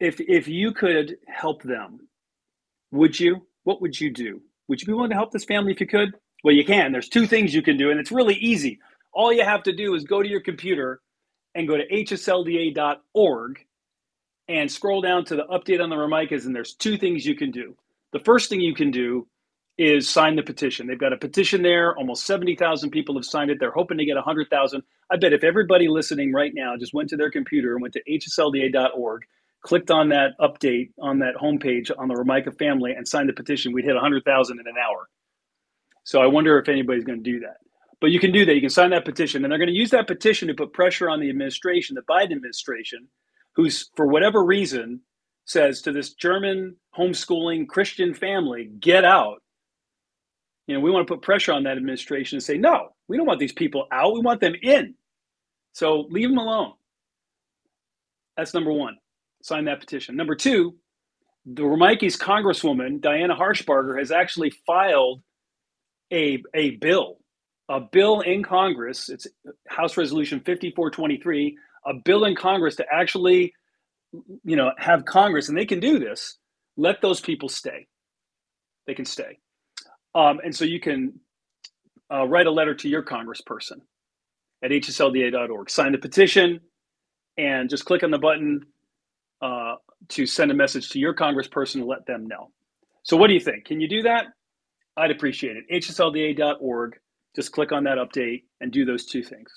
If 0.00 0.20
if 0.20 0.48
you 0.48 0.72
could 0.72 1.16
help 1.28 1.62
them, 1.62 2.08
would 2.92 3.18
you? 3.18 3.46
What 3.64 3.82
would 3.82 4.00
you 4.00 4.12
do? 4.12 4.42
Would 4.68 4.80
you 4.80 4.86
be 4.86 4.92
willing 4.92 5.10
to 5.10 5.16
help 5.16 5.32
this 5.32 5.44
family 5.44 5.72
if 5.72 5.80
you 5.80 5.86
could? 5.86 6.14
Well, 6.44 6.54
you 6.54 6.64
can. 6.64 6.92
There's 6.92 7.08
two 7.08 7.26
things 7.26 7.54
you 7.54 7.62
can 7.62 7.76
do, 7.76 7.90
and 7.90 8.00
it's 8.00 8.12
really 8.12 8.36
easy. 8.36 8.78
All 9.12 9.32
you 9.32 9.44
have 9.44 9.62
to 9.64 9.72
do 9.72 9.94
is 9.94 10.04
go 10.04 10.22
to 10.22 10.28
your 10.28 10.40
computer 10.40 11.00
and 11.54 11.68
go 11.68 11.76
to 11.76 11.86
hslda.org 11.88 13.58
and 14.48 14.70
scroll 14.70 15.00
down 15.00 15.24
to 15.26 15.36
the 15.36 15.44
update 15.44 15.82
on 15.82 15.90
the 15.90 15.96
Romeikes, 15.96 16.46
and 16.46 16.54
there's 16.54 16.74
two 16.74 16.98
things 16.98 17.26
you 17.26 17.36
can 17.36 17.50
do. 17.50 17.76
The 18.12 18.20
first 18.20 18.50
thing 18.50 18.60
you 18.60 18.74
can 18.74 18.90
do 18.90 19.26
is 19.78 20.08
sign 20.08 20.36
the 20.36 20.42
petition. 20.42 20.86
They've 20.86 20.98
got 20.98 21.12
a 21.12 21.16
petition 21.18 21.62
there. 21.62 21.96
Almost 21.96 22.26
70,000 22.26 22.90
people 22.90 23.16
have 23.16 23.24
signed 23.24 23.50
it. 23.50 23.58
They're 23.60 23.70
hoping 23.72 23.98
to 23.98 24.04
get 24.04 24.16
100,000. 24.16 24.82
I 25.10 25.16
bet 25.16 25.32
if 25.32 25.44
everybody 25.44 25.88
listening 25.88 26.32
right 26.32 26.52
now 26.54 26.76
just 26.76 26.94
went 26.94 27.08
to 27.10 27.16
their 27.16 27.30
computer 27.30 27.72
and 27.74 27.82
went 27.82 27.94
to 27.94 28.02
hslda.org 28.08 29.22
clicked 29.62 29.90
on 29.90 30.08
that 30.08 30.30
update 30.40 30.90
on 30.98 31.18
that 31.18 31.34
homepage 31.40 31.90
on 31.98 32.08
the 32.08 32.14
Romeike 32.14 32.56
family 32.58 32.92
and 32.92 33.06
signed 33.06 33.28
the 33.28 33.34
petition, 33.34 33.72
we'd 33.72 33.84
hit 33.84 33.94
100,000 33.94 34.58
in 34.58 34.66
an 34.66 34.74
hour. 34.78 35.08
So 36.04 36.20
I 36.20 36.26
wonder 36.26 36.58
if 36.58 36.68
anybody's 36.68 37.04
going 37.04 37.22
to 37.22 37.30
do 37.30 37.40
that. 37.40 37.58
But 38.00 38.10
you 38.10 38.18
can 38.18 38.32
do 38.32 38.46
that. 38.46 38.54
You 38.54 38.62
can 38.62 38.70
sign 38.70 38.90
that 38.90 39.04
petition, 39.04 39.44
and 39.44 39.52
they're 39.52 39.58
going 39.58 39.68
to 39.68 39.74
use 39.74 39.90
that 39.90 40.06
petition 40.06 40.48
to 40.48 40.54
put 40.54 40.72
pressure 40.72 41.10
on 41.10 41.20
the 41.20 41.28
administration, 41.28 41.94
the 41.94 42.02
Biden 42.02 42.32
administration, 42.32 43.08
who's 43.54 43.90
for 43.94 44.06
whatever 44.06 44.42
reason 44.42 45.00
says 45.44 45.82
to 45.82 45.92
this 45.92 46.14
German 46.14 46.76
homeschooling 46.96 47.68
Christian 47.68 48.14
family, 48.14 48.70
get 48.80 49.04
out, 49.04 49.42
you 50.66 50.74
know, 50.74 50.80
we 50.80 50.90
want 50.90 51.06
to 51.06 51.12
put 51.12 51.22
pressure 51.22 51.52
on 51.52 51.64
that 51.64 51.76
administration 51.76 52.36
and 52.36 52.42
say, 52.42 52.56
no, 52.56 52.90
we 53.08 53.16
don't 53.16 53.26
want 53.26 53.40
these 53.40 53.52
people 53.52 53.86
out. 53.92 54.14
We 54.14 54.20
want 54.20 54.40
them 54.40 54.54
in. 54.62 54.94
So 55.72 56.06
leave 56.10 56.28
them 56.28 56.38
alone. 56.38 56.72
That's 58.36 58.54
number 58.54 58.72
one. 58.72 58.96
Sign 59.42 59.66
that 59.66 59.80
petition. 59.80 60.16
Number 60.16 60.34
two, 60.34 60.76
the 61.46 61.62
Romeike's 61.62 62.16
Congresswoman, 62.16 63.00
Diana 63.00 63.34
Harshbarger, 63.36 63.98
has 63.98 64.10
actually 64.10 64.50
filed 64.66 65.22
a, 66.12 66.42
a 66.54 66.72
bill, 66.76 67.18
a 67.68 67.80
bill 67.80 68.20
in 68.20 68.42
Congress. 68.42 69.08
It's 69.08 69.26
House 69.68 69.96
Resolution 69.96 70.40
5423, 70.40 71.58
a 71.86 71.94
bill 72.04 72.24
in 72.24 72.36
Congress 72.36 72.76
to 72.76 72.86
actually, 72.92 73.54
you 74.44 74.56
know, 74.56 74.72
have 74.78 75.04
Congress, 75.04 75.48
and 75.48 75.56
they 75.56 75.66
can 75.66 75.80
do 75.80 75.98
this, 75.98 76.38
let 76.76 77.00
those 77.00 77.20
people 77.20 77.48
stay. 77.48 77.86
They 78.86 78.94
can 78.94 79.04
stay. 79.04 79.38
Um, 80.14 80.40
and 80.44 80.54
so 80.54 80.64
you 80.64 80.80
can 80.80 81.20
uh, 82.12 82.26
write 82.26 82.46
a 82.46 82.50
letter 82.50 82.74
to 82.74 82.88
your 82.88 83.02
congressperson 83.04 83.80
at 84.62 84.70
hslda.org. 84.70 85.70
Sign 85.70 85.92
the 85.92 85.98
petition 85.98 86.60
and 87.36 87.70
just 87.70 87.84
click 87.84 88.02
on 88.02 88.10
the 88.10 88.18
button 88.18 88.60
uh, 89.42 89.76
to 90.08 90.26
send 90.26 90.50
a 90.50 90.54
message 90.54 90.90
to 90.90 90.98
your 90.98 91.14
congressperson 91.14 91.80
to 91.80 91.84
let 91.84 92.06
them 92.06 92.26
know. 92.26 92.50
So, 93.02 93.16
what 93.16 93.28
do 93.28 93.34
you 93.34 93.40
think? 93.40 93.64
Can 93.64 93.80
you 93.80 93.88
do 93.88 94.02
that? 94.02 94.26
I'd 94.96 95.10
appreciate 95.10 95.56
it. 95.56 95.64
hslda.org. 95.72 96.98
Just 97.34 97.52
click 97.52 97.72
on 97.72 97.84
that 97.84 97.98
update 97.98 98.44
and 98.60 98.72
do 98.72 98.84
those 98.84 99.06
two 99.06 99.22
things. 99.22 99.50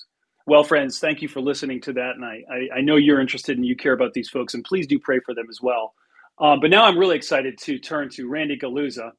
Well, 0.46 0.62
friends, 0.62 0.98
thank 0.98 1.22
you 1.22 1.28
for 1.28 1.40
listening 1.40 1.80
to 1.82 1.92
that. 1.94 2.12
And 2.16 2.24
I, 2.24 2.42
I, 2.50 2.78
I 2.78 2.80
know 2.82 2.96
you're 2.96 3.20
interested 3.20 3.56
and 3.56 3.66
you 3.66 3.76
care 3.76 3.92
about 3.92 4.12
these 4.12 4.28
folks, 4.28 4.54
and 4.54 4.64
please 4.64 4.86
do 4.86 4.98
pray 4.98 5.20
for 5.20 5.34
them 5.34 5.46
as 5.50 5.60
well. 5.60 5.94
Um, 6.38 6.60
but 6.60 6.70
now 6.70 6.84
I'm 6.84 6.98
really 6.98 7.16
excited 7.16 7.58
to 7.62 7.78
turn 7.78 8.10
to 8.10 8.28
Randy 8.28 8.58
Guliuzza. 8.58 9.10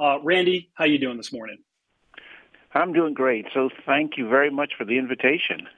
Uh, 0.00 0.18
Randy, 0.22 0.70
how 0.74 0.84
you 0.84 0.98
doing 0.98 1.16
this 1.16 1.32
morning? 1.32 1.58
I'm 2.74 2.92
doing 2.92 3.14
great. 3.14 3.46
So 3.54 3.70
thank 3.86 4.18
you 4.18 4.28
very 4.28 4.50
much 4.50 4.72
for 4.76 4.84
the 4.84 4.98
invitation. 4.98 5.68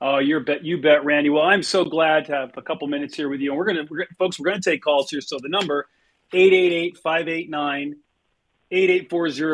Oh, 0.00 0.18
you're 0.18 0.40
bet 0.40 0.64
you 0.64 0.80
bet, 0.80 1.04
Randy. 1.04 1.30
Well, 1.30 1.44
I'm 1.44 1.62
so 1.62 1.84
glad 1.84 2.26
to 2.26 2.32
have 2.32 2.50
a 2.56 2.62
couple 2.62 2.86
minutes 2.86 3.16
here 3.16 3.28
with 3.28 3.40
you. 3.40 3.50
And 3.50 3.58
we're 3.58 3.64
gonna, 3.64 3.86
folks, 4.18 4.38
we're 4.38 4.50
gonna 4.50 4.60
take 4.60 4.82
calls 4.82 5.10
here. 5.10 5.20
So 5.20 5.38
the 5.40 5.48
number 5.48 5.88
888-589-8840, 6.32 7.94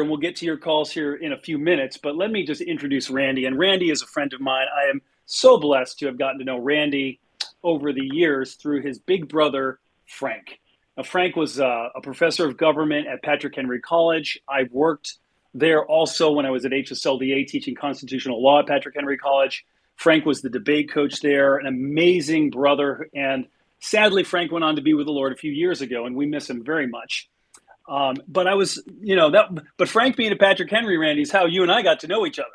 and 0.00 0.08
we'll 0.08 0.18
get 0.18 0.36
to 0.36 0.46
your 0.46 0.56
calls 0.56 0.90
here 0.90 1.14
in 1.14 1.32
a 1.32 1.38
few 1.38 1.58
minutes. 1.58 1.96
But 1.96 2.16
let 2.16 2.30
me 2.30 2.44
just 2.44 2.60
introduce 2.60 3.08
Randy. 3.10 3.44
And 3.46 3.58
Randy 3.58 3.90
is 3.90 4.02
a 4.02 4.06
friend 4.06 4.32
of 4.32 4.40
mine. 4.40 4.66
I 4.74 4.90
am 4.90 5.00
so 5.26 5.58
blessed 5.58 6.00
to 6.00 6.06
have 6.06 6.18
gotten 6.18 6.38
to 6.40 6.44
know 6.44 6.58
Randy 6.58 7.20
over 7.62 7.92
the 7.92 8.08
years 8.12 8.54
through 8.54 8.82
his 8.82 8.98
big 8.98 9.28
brother, 9.28 9.78
Frank. 10.06 10.58
Now, 10.96 11.04
Frank 11.04 11.36
was 11.36 11.60
uh, 11.60 11.88
a 11.94 12.00
professor 12.00 12.46
of 12.48 12.56
government 12.56 13.06
at 13.06 13.22
Patrick 13.22 13.54
Henry 13.54 13.80
College. 13.80 14.40
I've 14.48 14.72
worked 14.72 15.18
there 15.54 15.84
also 15.84 16.32
when 16.32 16.46
I 16.46 16.50
was 16.50 16.64
at 16.64 16.72
HSLDA 16.72 17.46
teaching 17.46 17.74
constitutional 17.74 18.42
law 18.42 18.60
at 18.60 18.66
Patrick 18.66 18.94
Henry 18.94 19.18
College. 19.18 19.64
Frank 19.96 20.24
was 20.24 20.40
the 20.40 20.50
debate 20.50 20.90
coach 20.90 21.20
there, 21.20 21.58
an 21.58 21.66
amazing 21.66 22.50
brother. 22.50 23.08
And 23.14 23.46
sadly, 23.80 24.24
Frank 24.24 24.50
went 24.50 24.64
on 24.64 24.76
to 24.76 24.82
be 24.82 24.94
with 24.94 25.06
the 25.06 25.12
Lord 25.12 25.32
a 25.32 25.36
few 25.36 25.52
years 25.52 25.80
ago, 25.80 26.06
and 26.06 26.16
we 26.16 26.26
miss 26.26 26.48
him 26.48 26.64
very 26.64 26.86
much. 26.86 27.28
Um, 27.88 28.16
but 28.26 28.46
I 28.46 28.54
was, 28.54 28.82
you 29.00 29.16
know, 29.16 29.30
that. 29.30 29.50
But 29.76 29.88
Frank 29.88 30.16
being 30.16 30.32
a 30.32 30.36
Patrick 30.36 30.70
Henry, 30.70 30.96
Randy, 30.96 31.22
is 31.22 31.30
how 31.30 31.46
you 31.46 31.62
and 31.62 31.70
I 31.70 31.82
got 31.82 32.00
to 32.00 32.06
know 32.06 32.26
each 32.26 32.38
other. 32.38 32.48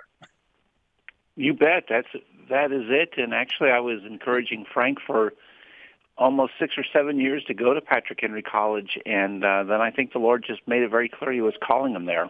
You 1.36 1.54
bet. 1.54 1.84
That's 1.90 2.08
that 2.50 2.72
is 2.72 2.86
it. 2.88 3.14
And 3.18 3.34
actually, 3.34 3.70
I 3.70 3.80
was 3.80 4.00
encouraging 4.10 4.66
Frank 4.74 5.00
for 5.06 5.34
almost 6.18 6.54
six 6.60 6.74
or 6.78 6.86
seven 6.92 7.20
years 7.20 7.44
to 7.46 7.54
go 7.54 7.74
to 7.74 7.82
Patrick 7.82 8.20
Henry 8.22 8.42
College, 8.42 8.98
and 9.06 9.44
uh, 9.44 9.64
then 9.64 9.82
I 9.82 9.92
think 9.92 10.14
the 10.14 10.20
Lord 10.20 10.44
just 10.48 10.68
made 10.68 10.82
it 10.82 10.90
very 10.90 11.10
clear 11.10 11.32
He 11.32 11.42
was 11.42 11.54
calling 11.62 11.94
him 11.94 12.06
there. 12.06 12.30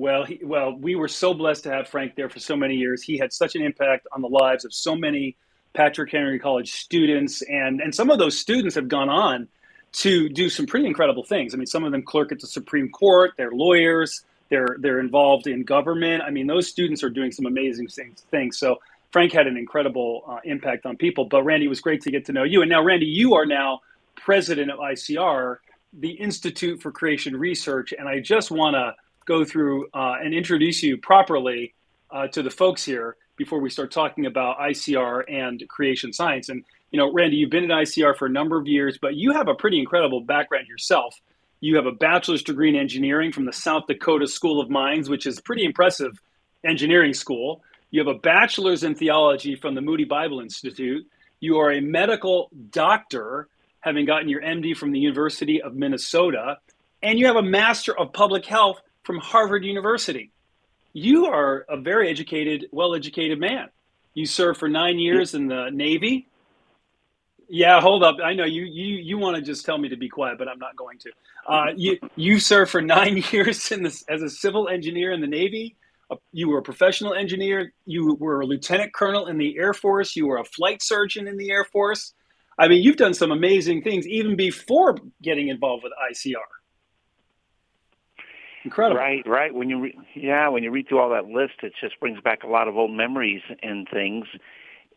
Well, 0.00 0.24
he, 0.24 0.40
well, 0.42 0.74
we 0.74 0.94
were 0.94 1.08
so 1.08 1.34
blessed 1.34 1.64
to 1.64 1.70
have 1.70 1.86
Frank 1.86 2.14
there 2.14 2.30
for 2.30 2.40
so 2.40 2.56
many 2.56 2.74
years. 2.74 3.02
He 3.02 3.18
had 3.18 3.34
such 3.34 3.54
an 3.54 3.60
impact 3.60 4.06
on 4.12 4.22
the 4.22 4.28
lives 4.28 4.64
of 4.64 4.72
so 4.72 4.96
many 4.96 5.36
Patrick 5.74 6.10
Henry 6.10 6.38
College 6.38 6.72
students, 6.72 7.42
and 7.42 7.82
and 7.82 7.94
some 7.94 8.08
of 8.08 8.18
those 8.18 8.38
students 8.38 8.74
have 8.76 8.88
gone 8.88 9.10
on 9.10 9.46
to 9.92 10.30
do 10.30 10.48
some 10.48 10.64
pretty 10.64 10.86
incredible 10.86 11.22
things. 11.22 11.52
I 11.52 11.58
mean, 11.58 11.66
some 11.66 11.84
of 11.84 11.92
them 11.92 12.00
clerk 12.00 12.32
at 12.32 12.40
the 12.40 12.46
Supreme 12.46 12.88
Court. 12.88 13.32
They're 13.36 13.50
lawyers. 13.52 14.24
They're 14.48 14.78
they're 14.78 15.00
involved 15.00 15.46
in 15.46 15.64
government. 15.64 16.22
I 16.22 16.30
mean, 16.30 16.46
those 16.46 16.66
students 16.66 17.04
are 17.04 17.10
doing 17.10 17.30
some 17.30 17.44
amazing 17.44 17.88
things. 18.30 18.58
So 18.58 18.80
Frank 19.10 19.32
had 19.32 19.46
an 19.46 19.58
incredible 19.58 20.24
uh, 20.26 20.38
impact 20.44 20.86
on 20.86 20.96
people. 20.96 21.26
But 21.26 21.42
Randy, 21.42 21.66
it 21.66 21.68
was 21.68 21.82
great 21.82 22.00
to 22.04 22.10
get 22.10 22.24
to 22.24 22.32
know 22.32 22.44
you. 22.44 22.62
And 22.62 22.70
now, 22.70 22.82
Randy, 22.82 23.04
you 23.04 23.34
are 23.34 23.44
now 23.44 23.80
president 24.16 24.70
of 24.70 24.78
ICR, 24.78 25.58
the 25.92 26.12
Institute 26.12 26.80
for 26.80 26.90
Creation 26.90 27.36
Research. 27.36 27.92
And 27.92 28.08
I 28.08 28.20
just 28.20 28.50
want 28.50 28.76
to 28.76 28.94
go 29.30 29.44
through 29.44 29.86
uh, 29.94 30.16
and 30.20 30.34
introduce 30.34 30.82
you 30.82 30.96
properly 30.96 31.72
uh, 32.10 32.26
to 32.26 32.42
the 32.42 32.50
folks 32.50 32.84
here 32.84 33.16
before 33.36 33.60
we 33.60 33.70
start 33.70 33.92
talking 33.92 34.26
about 34.26 34.58
ICR 34.58 35.22
and 35.32 35.62
creation 35.68 36.12
science. 36.12 36.48
And, 36.48 36.64
you 36.90 36.98
know, 36.98 37.12
Randy, 37.12 37.36
you've 37.36 37.48
been 37.48 37.70
at 37.70 37.70
ICR 37.70 38.16
for 38.16 38.26
a 38.26 38.28
number 38.30 38.58
of 38.58 38.66
years, 38.66 38.98
but 39.00 39.14
you 39.14 39.32
have 39.32 39.46
a 39.46 39.54
pretty 39.54 39.78
incredible 39.78 40.20
background 40.20 40.66
yourself. 40.66 41.14
You 41.60 41.76
have 41.76 41.86
a 41.86 41.92
bachelor's 41.92 42.42
degree 42.42 42.70
in 42.70 42.74
engineering 42.74 43.30
from 43.30 43.44
the 43.44 43.52
South 43.52 43.86
Dakota 43.86 44.26
School 44.26 44.60
of 44.60 44.68
Mines, 44.68 45.08
which 45.08 45.26
is 45.28 45.40
pretty 45.40 45.64
impressive 45.64 46.20
engineering 46.64 47.14
school. 47.14 47.62
You 47.92 48.00
have 48.00 48.12
a 48.12 48.18
bachelor's 48.18 48.82
in 48.82 48.96
theology 48.96 49.54
from 49.54 49.76
the 49.76 49.80
Moody 49.80 50.04
Bible 50.04 50.40
Institute. 50.40 51.06
You 51.38 51.58
are 51.58 51.70
a 51.70 51.80
medical 51.80 52.50
doctor, 52.70 53.46
having 53.78 54.06
gotten 54.06 54.28
your 54.28 54.42
MD 54.42 54.76
from 54.76 54.90
the 54.90 54.98
University 54.98 55.62
of 55.62 55.76
Minnesota. 55.76 56.58
And 57.00 57.16
you 57.16 57.26
have 57.26 57.36
a 57.36 57.42
master 57.42 57.96
of 57.96 58.12
public 58.12 58.44
health 58.44 58.80
from 59.10 59.18
Harvard 59.18 59.64
University. 59.64 60.30
You 60.92 61.26
are 61.26 61.66
a 61.68 61.76
very 61.76 62.08
educated, 62.08 62.66
well 62.70 62.94
educated 62.94 63.40
man. 63.40 63.66
You 64.14 64.24
served 64.24 64.60
for 64.60 64.68
nine 64.68 65.00
years 65.00 65.34
in 65.34 65.48
the 65.48 65.68
Navy. 65.72 66.28
Yeah, 67.48 67.80
hold 67.80 68.04
up. 68.04 68.18
I 68.22 68.34
know 68.34 68.44
you 68.44 68.62
you 68.62 68.98
you 68.98 69.18
want 69.18 69.34
to 69.34 69.42
just 69.42 69.66
tell 69.66 69.78
me 69.78 69.88
to 69.88 69.96
be 69.96 70.08
quiet, 70.08 70.38
but 70.38 70.46
I'm 70.46 70.60
not 70.60 70.76
going 70.76 70.98
to. 70.98 71.10
Uh, 71.44 71.66
you 71.74 71.98
you 72.14 72.38
served 72.38 72.70
for 72.70 72.80
nine 72.80 73.20
years 73.32 73.72
in 73.72 73.82
this 73.82 74.04
as 74.08 74.22
a 74.22 74.30
civil 74.30 74.68
engineer 74.68 75.10
in 75.10 75.20
the 75.20 75.26
Navy 75.26 75.76
you 76.32 76.48
were 76.48 76.58
a 76.58 76.62
professional 76.62 77.14
engineer, 77.14 77.72
you 77.86 78.16
were 78.18 78.40
a 78.40 78.46
lieutenant 78.46 78.92
colonel 78.92 79.26
in 79.26 79.38
the 79.38 79.56
Air 79.56 79.72
Force, 79.72 80.16
you 80.16 80.26
were 80.26 80.38
a 80.38 80.44
flight 80.44 80.82
surgeon 80.82 81.28
in 81.28 81.36
the 81.36 81.52
Air 81.52 81.64
Force. 81.64 82.14
I 82.58 82.66
mean, 82.66 82.82
you've 82.82 82.96
done 82.96 83.14
some 83.14 83.30
amazing 83.30 83.82
things 83.82 84.08
even 84.08 84.34
before 84.34 84.96
getting 85.22 85.48
involved 85.48 85.84
with 85.84 85.92
ICR. 86.12 86.34
Incredible. 88.64 89.00
Right, 89.00 89.26
right. 89.26 89.54
When 89.54 89.70
you 89.70 89.80
re- 89.80 89.98
yeah, 90.14 90.48
when 90.48 90.62
you 90.62 90.70
read 90.70 90.88
through 90.88 90.98
all 90.98 91.10
that 91.10 91.26
list, 91.26 91.54
it 91.62 91.72
just 91.80 91.98
brings 91.98 92.20
back 92.20 92.42
a 92.42 92.46
lot 92.46 92.68
of 92.68 92.76
old 92.76 92.92
memories 92.92 93.42
and 93.62 93.88
things. 93.88 94.26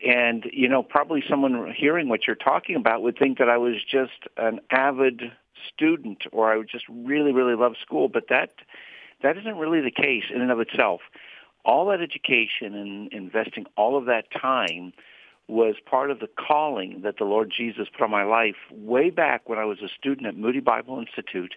And 0.05 0.45
you 0.51 0.67
know, 0.67 0.83
probably 0.83 1.23
someone 1.29 1.73
hearing 1.75 2.09
what 2.09 2.27
you're 2.27 2.35
talking 2.35 2.75
about 2.75 3.01
would 3.03 3.17
think 3.17 3.37
that 3.37 3.49
I 3.49 3.57
was 3.57 3.75
just 3.89 4.27
an 4.37 4.59
avid 4.69 5.31
student 5.73 6.23
or 6.31 6.51
I 6.51 6.57
would 6.57 6.69
just 6.69 6.85
really, 6.89 7.31
really 7.31 7.55
love 7.55 7.73
school, 7.81 8.09
but 8.09 8.27
that 8.29 8.51
that 9.21 9.37
isn't 9.37 9.55
really 9.57 9.79
the 9.79 9.91
case 9.91 10.25
in 10.33 10.41
and 10.41 10.51
of 10.51 10.59
itself. 10.59 11.01
All 11.63 11.85
that 11.87 12.01
education 12.01 12.75
and 12.75 13.13
investing 13.13 13.65
all 13.77 13.97
of 13.97 14.05
that 14.05 14.25
time 14.31 14.91
was 15.47 15.75
part 15.85 16.11
of 16.11 16.19
the 16.19 16.27
calling 16.27 17.01
that 17.03 17.17
the 17.17 17.23
Lord 17.23 17.51
Jesus 17.55 17.87
put 17.91 18.03
on 18.03 18.11
my 18.11 18.23
life 18.23 18.55
way 18.71 19.09
back 19.09 19.47
when 19.47 19.59
I 19.59 19.65
was 19.65 19.79
a 19.81 19.87
student 19.87 20.27
at 20.27 20.35
Moody 20.35 20.59
Bible 20.59 20.99
Institute. 20.99 21.55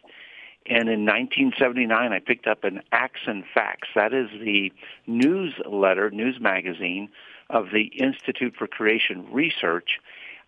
And 0.69 0.89
in 0.89 1.05
1979, 1.05 2.13
I 2.13 2.19
picked 2.19 2.47
up 2.47 2.65
an 2.65 2.83
Acts 2.91 3.21
and 3.27 3.45
Facts. 3.55 3.89
That 3.95 4.13
is 4.13 4.29
the 4.41 4.73
newsletter, 5.07 6.11
news 6.11 6.41
magazine 6.41 7.09
of 7.49 7.67
the 7.73 7.85
Institute 7.85 8.55
for 8.59 8.67
Creation 8.67 9.27
Research. 9.33 10.01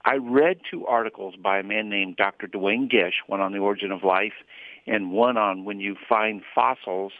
I 0.05 0.17
read 0.17 0.61
two 0.69 0.87
articles 0.87 1.35
by 1.37 1.59
a 1.59 1.63
man 1.63 1.89
named 1.89 2.17
Dr. 2.17 2.47
Duane 2.47 2.89
Gish, 2.89 3.23
one 3.27 3.41
on 3.41 3.53
the 3.53 3.59
origin 3.59 3.93
of 3.93 4.03
life 4.03 4.33
and 4.89 5.13
one 5.13 5.37
on 5.37 5.65
when 5.65 5.81
you 5.81 5.97
find 6.09 6.43
fossils, 6.55 7.13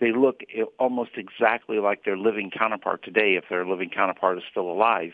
they 0.00 0.12
look 0.12 0.42
almost 0.78 1.10
exactly 1.16 1.78
like 1.80 2.04
their 2.04 2.16
living 2.16 2.50
counterpart 2.50 3.02
today 3.02 3.34
if 3.34 3.44
their 3.50 3.66
living 3.66 3.90
counterpart 3.90 4.38
is 4.38 4.44
still 4.50 4.70
alive. 4.70 5.12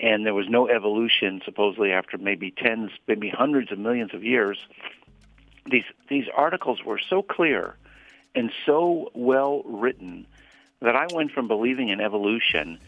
And 0.00 0.24
there 0.24 0.34
was 0.34 0.46
no 0.48 0.68
evolution 0.68 1.40
supposedly 1.44 1.90
after 1.90 2.16
maybe 2.16 2.52
tens, 2.56 2.90
maybe 3.08 3.28
hundreds 3.28 3.72
of 3.72 3.78
millions 3.78 4.14
of 4.14 4.22
years. 4.22 4.58
These 5.70 5.84
these 6.08 6.26
articles 6.34 6.84
were 6.84 6.98
so 6.98 7.22
clear 7.22 7.76
and 8.34 8.52
so 8.64 9.10
well 9.14 9.62
written 9.64 10.26
that 10.80 10.94
I 10.94 11.06
went 11.12 11.32
from 11.32 11.48
believing 11.48 11.88
in 11.88 12.00
evolution 12.00 12.78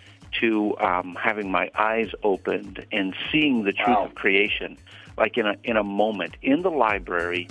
to 0.40 0.76
um, 0.78 1.16
having 1.20 1.50
my 1.50 1.70
eyes 1.74 2.10
opened 2.22 2.84
and 2.92 3.14
seeing 3.32 3.64
the 3.64 3.72
truth 3.72 3.96
wow. 3.96 4.04
of 4.04 4.14
creation, 4.14 4.76
like 5.16 5.38
in 5.38 5.46
a 5.46 5.56
in 5.64 5.76
a 5.76 5.84
moment 5.84 6.36
in 6.42 6.62
the 6.62 6.70
library 6.70 7.48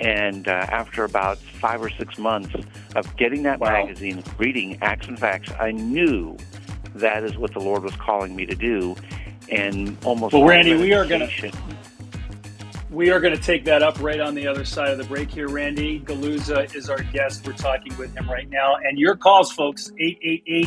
and 0.00 0.48
uh, 0.48 0.52
after 0.52 1.04
about 1.04 1.38
five 1.38 1.82
or 1.82 1.90
six 1.90 2.18
months 2.18 2.54
of 2.96 3.16
getting 3.16 3.42
that 3.42 3.60
wow. 3.60 3.70
magazine, 3.70 4.24
reading 4.38 4.78
Acts 4.80 5.06
and 5.06 5.18
Facts, 5.18 5.52
I 5.58 5.72
knew 5.72 6.36
that 6.94 7.22
is 7.22 7.36
what 7.36 7.52
the 7.52 7.60
Lord 7.60 7.82
was 7.82 7.94
calling 7.96 8.34
me 8.34 8.46
to 8.46 8.54
do. 8.54 8.96
And 9.50 9.96
almost 10.04 10.32
well, 10.32 10.44
Randy, 10.44 10.76
we 10.76 10.94
are 10.94 11.04
going 11.04 11.20
to 11.20 11.52
We 12.90 13.10
are 13.10 13.20
going 13.20 13.36
to 13.36 13.40
take 13.40 13.64
that 13.66 13.84
up 13.84 14.00
right 14.00 14.18
on 14.18 14.34
the 14.34 14.48
other 14.48 14.64
side 14.64 14.90
of 14.90 14.98
the 14.98 15.04
break 15.04 15.30
here. 15.30 15.48
Randy 15.48 16.00
Guliuzza 16.00 16.74
is 16.74 16.90
our 16.90 17.00
guest. 17.04 17.46
We're 17.46 17.52
talking 17.52 17.96
with 17.96 18.12
him 18.16 18.28
right 18.28 18.50
now. 18.50 18.76
And 18.82 18.98
your 18.98 19.14
calls, 19.14 19.52
folks, 19.52 19.92
888 19.96 20.66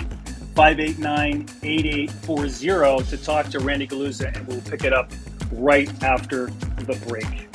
589 0.55 1.49
8840 1.63 3.09
to 3.09 3.17
talk 3.17 3.47
to 3.47 3.59
Randy 3.59 3.87
Guliuzza, 3.87 4.33
and 4.33 4.47
we'll 4.47 4.61
pick 4.61 4.85
it 4.85 4.93
up 4.93 5.11
right 5.51 5.91
after 6.01 6.45
the 6.77 6.97
break. 7.09 7.52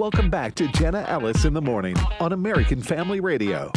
Welcome 0.00 0.30
back 0.30 0.54
to 0.54 0.66
Jenna 0.68 1.04
Ellis 1.06 1.44
in 1.44 1.52
the 1.52 1.60
Morning 1.60 1.94
on 2.20 2.32
American 2.32 2.80
Family 2.80 3.20
Radio. 3.20 3.70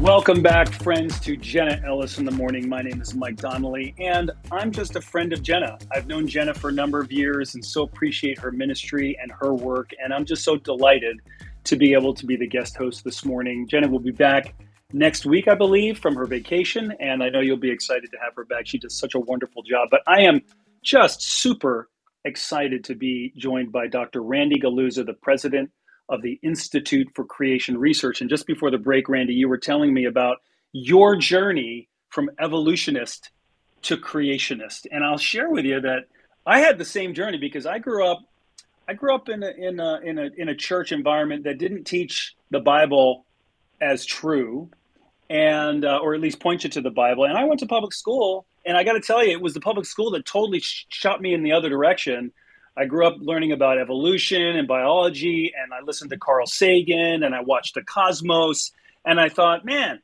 Welcome 0.00 0.40
back, 0.40 0.70
friends, 0.70 1.20
to 1.20 1.36
Jenna 1.36 1.78
Ellis 1.84 2.16
in 2.16 2.24
the 2.24 2.30
Morning. 2.30 2.70
My 2.70 2.80
name 2.80 3.02
is 3.02 3.14
Mike 3.14 3.36
Donnelly, 3.36 3.94
and 3.98 4.30
I'm 4.50 4.72
just 4.72 4.96
a 4.96 5.02
friend 5.02 5.34
of 5.34 5.42
Jenna. 5.42 5.76
I've 5.94 6.06
known 6.06 6.26
Jenna 6.26 6.54
for 6.54 6.70
a 6.70 6.72
number 6.72 7.02
of 7.02 7.12
years 7.12 7.54
and 7.54 7.62
so 7.62 7.82
appreciate 7.82 8.38
her 8.38 8.50
ministry 8.50 9.18
and 9.20 9.30
her 9.30 9.52
work. 9.52 9.90
And 10.02 10.14
I'm 10.14 10.24
just 10.24 10.42
so 10.42 10.56
delighted 10.56 11.20
to 11.64 11.76
be 11.76 11.92
able 11.92 12.14
to 12.14 12.24
be 12.24 12.36
the 12.36 12.46
guest 12.46 12.78
host 12.78 13.04
this 13.04 13.26
morning. 13.26 13.68
Jenna 13.68 13.88
will 13.88 14.00
be 14.00 14.10
back 14.10 14.54
next 14.94 15.26
week, 15.26 15.48
I 15.48 15.54
believe, 15.54 15.98
from 15.98 16.14
her 16.14 16.24
vacation. 16.24 16.94
And 16.98 17.22
I 17.22 17.28
know 17.28 17.40
you'll 17.40 17.58
be 17.58 17.70
excited 17.70 18.10
to 18.10 18.16
have 18.24 18.34
her 18.36 18.46
back. 18.46 18.66
She 18.66 18.78
does 18.78 18.96
such 18.96 19.14
a 19.14 19.20
wonderful 19.20 19.62
job. 19.64 19.88
But 19.90 20.00
I 20.06 20.22
am 20.22 20.40
just 20.82 21.20
super 21.20 21.90
excited 22.24 22.84
to 22.84 22.94
be 22.94 23.32
joined 23.36 23.72
by 23.72 23.86
Dr. 23.86 24.22
Randy 24.22 24.60
Guliuzza, 24.60 25.04
the 25.04 25.14
president 25.14 25.70
of 26.08 26.22
the 26.22 26.38
Institute 26.42 27.08
for 27.14 27.24
Creation 27.24 27.78
Research. 27.78 28.20
And 28.20 28.30
just 28.30 28.46
before 28.46 28.70
the 28.70 28.78
break, 28.78 29.08
Randy, 29.08 29.34
you 29.34 29.48
were 29.48 29.58
telling 29.58 29.92
me 29.92 30.04
about 30.04 30.38
your 30.72 31.16
journey 31.16 31.88
from 32.10 32.30
evolutionist 32.38 33.30
to 33.82 33.96
creationist. 33.96 34.86
And 34.90 35.04
I'll 35.04 35.18
share 35.18 35.50
with 35.50 35.64
you 35.64 35.80
that 35.80 36.04
I 36.46 36.60
had 36.60 36.78
the 36.78 36.84
same 36.84 37.14
journey 37.14 37.38
because 37.38 37.66
I 37.66 37.78
grew 37.78 38.06
up 38.06 38.20
I 38.88 38.94
grew 38.94 39.14
up 39.14 39.28
in 39.28 39.44
a, 39.44 39.50
in 39.50 39.78
a, 39.78 40.00
in 40.02 40.18
a, 40.18 40.28
in 40.36 40.48
a 40.48 40.56
church 40.56 40.90
environment 40.90 41.44
that 41.44 41.58
didn't 41.58 41.84
teach 41.84 42.34
the 42.50 42.58
Bible 42.58 43.24
as 43.80 44.04
true 44.04 44.70
and 45.30 45.84
uh, 45.84 45.98
or 46.02 46.14
at 46.14 46.20
least 46.20 46.40
point 46.40 46.64
you 46.64 46.70
to 46.70 46.80
the 46.80 46.90
Bible. 46.90 47.24
And 47.24 47.38
I 47.38 47.44
went 47.44 47.60
to 47.60 47.66
public 47.66 47.92
school 47.92 48.44
and 48.64 48.76
I 48.76 48.84
got 48.84 48.92
to 48.92 49.00
tell 49.00 49.24
you, 49.24 49.32
it 49.32 49.40
was 49.40 49.54
the 49.54 49.60
public 49.60 49.86
school 49.86 50.10
that 50.12 50.24
totally 50.24 50.60
sh- 50.60 50.86
shot 50.88 51.20
me 51.20 51.34
in 51.34 51.42
the 51.42 51.52
other 51.52 51.68
direction. 51.68 52.32
I 52.76 52.86
grew 52.86 53.06
up 53.06 53.16
learning 53.18 53.52
about 53.52 53.78
evolution 53.78 54.56
and 54.56 54.66
biology, 54.66 55.52
and 55.56 55.74
I 55.74 55.80
listened 55.80 56.10
to 56.10 56.18
Carl 56.18 56.46
Sagan, 56.46 57.22
and 57.22 57.34
I 57.34 57.40
watched 57.40 57.74
the 57.74 57.82
cosmos, 57.82 58.72
and 59.04 59.20
I 59.20 59.28
thought, 59.28 59.64
man, 59.64 60.00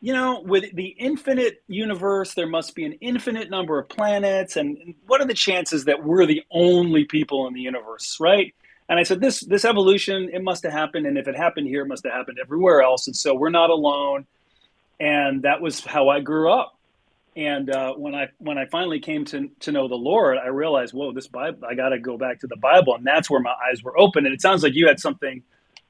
you 0.00 0.12
know, 0.12 0.40
with 0.40 0.74
the 0.74 0.88
infinite 0.88 1.62
universe, 1.68 2.34
there 2.34 2.48
must 2.48 2.74
be 2.74 2.84
an 2.84 2.94
infinite 2.94 3.48
number 3.48 3.78
of 3.78 3.88
planets, 3.88 4.56
and 4.56 4.94
what 5.06 5.20
are 5.20 5.26
the 5.26 5.32
chances 5.32 5.84
that 5.84 6.04
we're 6.04 6.26
the 6.26 6.42
only 6.50 7.04
people 7.04 7.46
in 7.46 7.54
the 7.54 7.60
universe, 7.60 8.18
right? 8.20 8.52
And 8.88 8.98
I 8.98 9.04
said, 9.04 9.20
this 9.20 9.40
this 9.40 9.64
evolution, 9.64 10.28
it 10.32 10.42
must 10.42 10.64
have 10.64 10.72
happened, 10.72 11.06
and 11.06 11.16
if 11.16 11.28
it 11.28 11.36
happened 11.36 11.68
here, 11.68 11.82
it 11.82 11.86
must 11.86 12.04
have 12.04 12.12
happened 12.12 12.38
everywhere 12.42 12.82
else, 12.82 13.06
and 13.06 13.16
so 13.16 13.32
we're 13.34 13.48
not 13.48 13.70
alone. 13.70 14.26
And 14.98 15.42
that 15.42 15.60
was 15.60 15.80
how 15.80 16.08
I 16.08 16.20
grew 16.20 16.52
up. 16.52 16.76
And 17.34 17.70
uh, 17.70 17.94
when 17.94 18.14
I 18.14 18.28
when 18.38 18.58
I 18.58 18.66
finally 18.66 19.00
came 19.00 19.24
to 19.26 19.48
to 19.60 19.72
know 19.72 19.88
the 19.88 19.94
Lord, 19.94 20.36
I 20.36 20.48
realized, 20.48 20.92
whoa, 20.92 21.12
this 21.12 21.28
Bible, 21.28 21.66
I 21.68 21.74
got 21.74 21.90
to 21.90 21.98
go 21.98 22.18
back 22.18 22.40
to 22.40 22.46
the 22.46 22.56
Bible, 22.56 22.94
and 22.94 23.06
that's 23.06 23.30
where 23.30 23.40
my 23.40 23.54
eyes 23.70 23.82
were 23.82 23.98
open. 23.98 24.26
And 24.26 24.34
it 24.34 24.42
sounds 24.42 24.62
like 24.62 24.74
you 24.74 24.86
had 24.86 25.00
something 25.00 25.42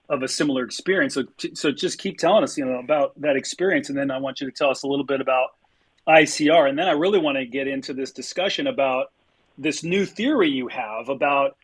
of 0.08 0.22
a 0.22 0.28
similar 0.28 0.64
experience. 0.64 1.14
So 1.14 1.24
so 1.54 1.72
just 1.72 1.98
keep 1.98 2.18
telling 2.18 2.44
us, 2.44 2.56
you 2.56 2.64
know, 2.64 2.78
about 2.78 3.20
that 3.20 3.34
experience, 3.34 3.88
and 3.88 3.98
then 3.98 4.10
I 4.10 4.18
want 4.18 4.40
you 4.40 4.48
to 4.48 4.56
tell 4.56 4.70
us 4.70 4.84
a 4.84 4.86
little 4.86 5.04
bit 5.04 5.20
about 5.20 5.48
ICR, 6.06 6.68
and 6.68 6.78
then 6.78 6.86
I 6.86 6.92
really 6.92 7.18
want 7.18 7.38
to 7.38 7.46
get 7.46 7.66
into 7.66 7.92
this 7.92 8.12
discussion 8.12 8.68
about 8.68 9.10
this 9.58 9.82
new 9.82 10.06
theory 10.06 10.48
you 10.48 10.68
have 10.68 11.08
about 11.08 11.56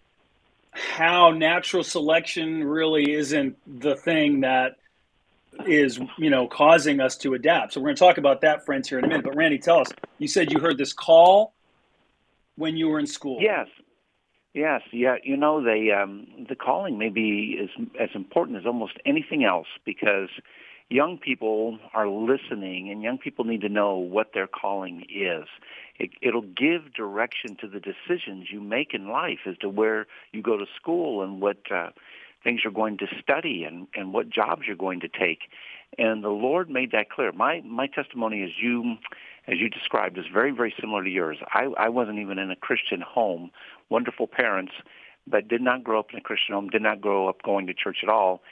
how 0.73 1.31
natural 1.31 1.83
selection 1.83 2.65
really 2.65 3.13
isn't 3.13 3.57
the 3.81 3.97
thing 3.97 4.41
that 4.41 4.77
is 5.67 5.99
you 6.19 6.31
know 6.31 6.47
causing 6.47 7.01
us 7.01 7.17
to 7.19 7.35
adapt. 7.35 7.73
So 7.73 7.81
we're 7.81 7.89
going 7.89 7.97
to 7.97 8.01
talk 8.01 8.19
about 8.19 8.41
that, 8.43 8.65
friends, 8.65 8.89
here 8.89 8.99
in 8.99 9.05
a 9.05 9.09
minute. 9.09 9.25
But 9.25 9.37
Randy, 9.37 9.59
tell 9.59 9.81
us. 9.81 9.89
You 10.19 10.29
said 10.29 10.53
you 10.53 10.61
heard 10.61 10.79
this 10.79 10.93
call 10.93 11.55
when 12.57 12.77
you 12.77 12.89
were 12.89 12.99
in 12.99 13.07
school. 13.07 13.39
Yes. 13.41 13.69
Yes, 14.55 14.81
yeah, 14.93 15.17
you 15.23 15.37
know 15.37 15.63
the 15.63 15.93
um, 15.93 16.27
the 16.49 16.57
calling 16.57 16.99
may 16.99 17.11
be 17.11 17.61
as 17.63 17.87
as 18.01 18.09
important 18.15 18.57
as 18.57 18.67
almost 18.67 18.95
anything 19.05 19.45
else 19.45 19.69
because 19.85 20.31
young 20.89 21.19
people 21.19 21.79
are 21.95 22.09
listening, 22.09 22.91
and 22.91 23.03
young 23.03 23.19
people 23.19 23.45
need 23.45 23.61
to 23.61 23.69
know 23.69 23.97
what 23.97 24.33
their 24.33 24.47
calling 24.47 25.03
is. 25.03 25.47
It, 25.99 26.11
it'll 26.23 26.43
give 26.43 26.95
direction 26.95 27.57
to 27.61 27.69
the 27.69 27.81
decisions 27.81 28.49
you 28.51 28.61
make 28.61 28.95
in 28.95 29.09
life 29.09 29.41
as 29.47 29.57
to 29.59 29.69
where 29.69 30.07
you 30.33 30.43
go 30.43 30.57
to 30.57 30.67
school 30.81 31.23
and 31.23 31.41
what 31.41 31.59
uh, 31.71 31.91
things 32.49 32.61
you're 32.65 32.73
going 32.73 32.97
to 32.97 33.07
study 33.23 33.65
and, 33.65 33.87
and 33.95 34.15
what 34.15 34.31
jobs 34.31 34.63
you're 34.67 34.75
going 34.75 35.01
to 35.01 35.09
take. 35.09 35.41
And 35.99 36.25
the 36.25 36.31
Lord 36.31 36.71
made 36.71 36.93
that 36.93 37.11
clear. 37.11 37.31
My 37.33 37.61
my 37.61 37.87
testimony 37.87 38.43
as 38.43 38.51
you 38.61 38.97
as 39.47 39.59
you 39.59 39.69
described 39.69 40.17
is 40.17 40.25
very, 40.33 40.51
very 40.51 40.75
similar 40.81 41.05
to 41.05 41.11
yours. 41.11 41.39
I, 41.53 41.69
I 41.79 41.89
wasn't 41.89 42.19
even 42.19 42.39
in 42.39 42.51
a 42.51 42.57
Christian 42.57 43.01
home, 43.01 43.51
wonderful 43.91 44.27
parents, 44.27 44.73
but 45.27 45.49
did 45.49 45.63
not 45.63 45.85
grow 45.85 45.99
up 45.99 46.07
in 46.13 46.19
a 46.19 46.23
Christian 46.23 46.55
home, 46.55 46.69
did 46.69 46.83
not 46.83 47.01
grow 47.01 47.29
up 47.29 47.43
going 47.43 47.67
to 47.67 47.75
church 47.75 47.99
at 48.03 48.09
all 48.09 48.43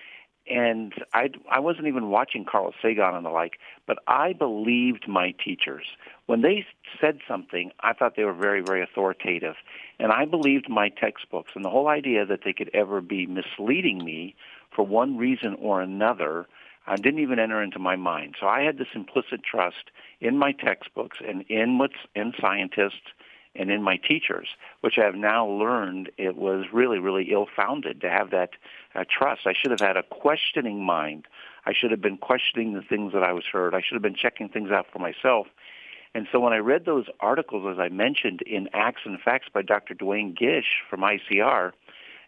and 0.49 0.93
I, 1.13 1.31
I 1.51 1.61
wasn't 1.61 1.89
even 1.89 2.09
watching 2.09 2.45
Carl 2.45 2.73
Sagan 2.81 3.15
and 3.15 3.25
the 3.25 3.31
like, 3.31 3.59
but 3.87 3.99
I 4.07 4.33
believed 4.33 5.09
my 5.09 5.35
teachers. 5.45 5.85
When 6.27 6.43
they 6.43 6.65
said 7.01 7.19
something, 7.29 7.73
I 7.81 7.93
thought 7.93 8.15
they 8.17 8.25
were 8.25 8.33
very, 8.33 8.61
very 8.61 8.83
authoritative. 8.83 9.55
And 9.99 10.13
I 10.13 10.25
believed 10.25 10.69
my 10.69 10.89
textbooks. 10.89 11.53
And 11.55 11.65
the 11.65 11.71
whole 11.71 11.89
idea 11.89 12.27
that 12.27 12.41
they 12.45 12.53
could 12.53 12.71
ever 12.75 13.01
be 13.01 13.27
misleading 13.27 14.05
me 14.05 14.35
for 14.75 14.87
one 14.87 15.17
reason 15.17 15.57
or 15.61 15.81
another 15.81 16.47
uh, 16.87 16.97
didn't 16.97 17.21
even 17.21 17.39
enter 17.39 17.63
into 17.63 17.79
my 17.79 17.97
mind. 17.97 18.37
So 18.41 18.47
I 18.47 18.63
had 18.63 18.79
this 18.79 18.89
implicit 18.95 19.43
trust 19.43 19.91
in 20.21 20.39
my 20.39 20.53
textbooks 20.53 21.19
and 21.27 21.43
in 21.49 21.79
what's 21.79 21.95
in 22.15 22.33
scientists 22.41 23.13
and 23.59 23.71
in 23.71 23.83
my 23.83 23.97
teachers, 23.97 24.49
which 24.81 24.99
I 24.99 25.05
have 25.05 25.15
now 25.15 25.47
learned 25.47 26.11
it 26.17 26.37
was 26.37 26.67
really, 26.73 26.99
really 26.99 27.31
ill-founded 27.33 28.01
to 28.01 28.11
have 28.11 28.31
that 28.31 28.51
uh, 28.95 29.05
trust. 29.11 29.43
I 29.47 29.53
should 29.53 29.71
have 29.71 29.81
had 29.81 29.97
a 29.97 30.03
questioning 30.03 30.85
mind. 30.85 31.27
I 31.65 31.73
should 31.73 31.91
have 31.91 32.01
been 32.01 32.19
questioning 32.19 32.75
the 32.75 32.83
things 32.83 33.13
that 33.13 33.23
I 33.23 33.33
was 33.33 33.45
heard. 33.51 33.75
I 33.75 33.81
should 33.81 33.95
have 33.95 34.03
been 34.03 34.15
checking 34.15 34.49
things 34.49 34.71
out 34.71 34.87
for 34.93 34.99
myself. 34.99 35.47
And 36.15 36.27
so 36.33 36.41
when 36.41 36.53
I 36.53 36.59
read 36.59 36.87
those 36.87 37.07
articles, 37.21 37.67
as 37.71 37.79
I 37.79 37.89
mentioned, 37.89 38.41
in 38.43 38.69
Acts 38.73 39.03
and 39.05 39.21
Facts 39.21 39.49
by 39.53 39.63
Dr. 39.63 39.93
Duane 39.93 40.35
Gish 40.39 40.81
from 40.89 41.01
ICR, 41.01 41.73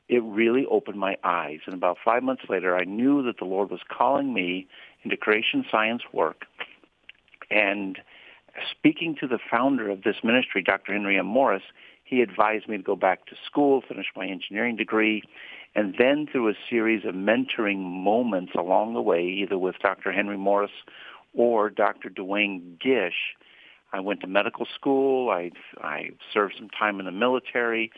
it 0.09 0.23
really 0.23 0.67
opened 0.67 0.99
my 0.99 1.17
eyes. 1.25 1.61
And 1.67 1.75
about 1.75 1.99
five 2.05 2.23
months 2.23 2.45
later, 2.49 2.77
I 2.77 2.85
knew 2.85 3.23
that 3.25 3.39
the 3.39 3.45
Lord 3.45 3.71
was 3.71 3.81
calling 3.89 4.35
me 4.35 4.67
into 5.05 5.17
creation 5.17 5.65
science 5.71 6.03
work. 6.13 6.45
And 7.51 7.99
speaking 8.71 9.17
to 9.21 9.27
the 9.27 9.39
founder 9.51 9.91
of 9.91 10.03
this 10.03 10.17
ministry, 10.23 10.63
Dr. 10.63 10.93
Henry 10.93 11.19
M. 11.19 11.27
Morris, 11.27 11.63
he 12.05 12.23
advised 12.23 12.69
me 12.69 12.79
to 12.79 12.83
go 12.83 12.97
back 12.97 13.27
to 13.27 13.37
school, 13.47 13.83
finish 13.87 14.07
my 14.17 14.27
engineering 14.27 14.77
degree, 14.77 15.23
and 15.75 15.95
then 15.99 16.27
through 16.31 16.49
a 16.49 16.55
series 16.69 17.05
of 17.05 17.15
mentoring 17.15 17.79
moments 17.79 18.53
along 18.57 18.95
the 18.95 19.03
way, 19.03 19.23
either 19.23 19.59
with 19.59 19.79
Dr. 19.81 20.13
Henry 20.13 20.39
Morris 20.39 20.71
or 21.35 21.69
Dr. 21.69 22.09
Duane 22.09 22.79
Gish, 22.81 23.37
I 23.93 24.01
went 24.01 24.21
to 24.21 24.27
medical 24.27 24.67
school. 24.75 25.31
I, 25.31 25.51
I 25.81 26.11
served 26.33 26.55
some 26.59 26.69
time 26.71 27.01
in 27.01 27.07
the 27.07 27.13
military, 27.13 27.91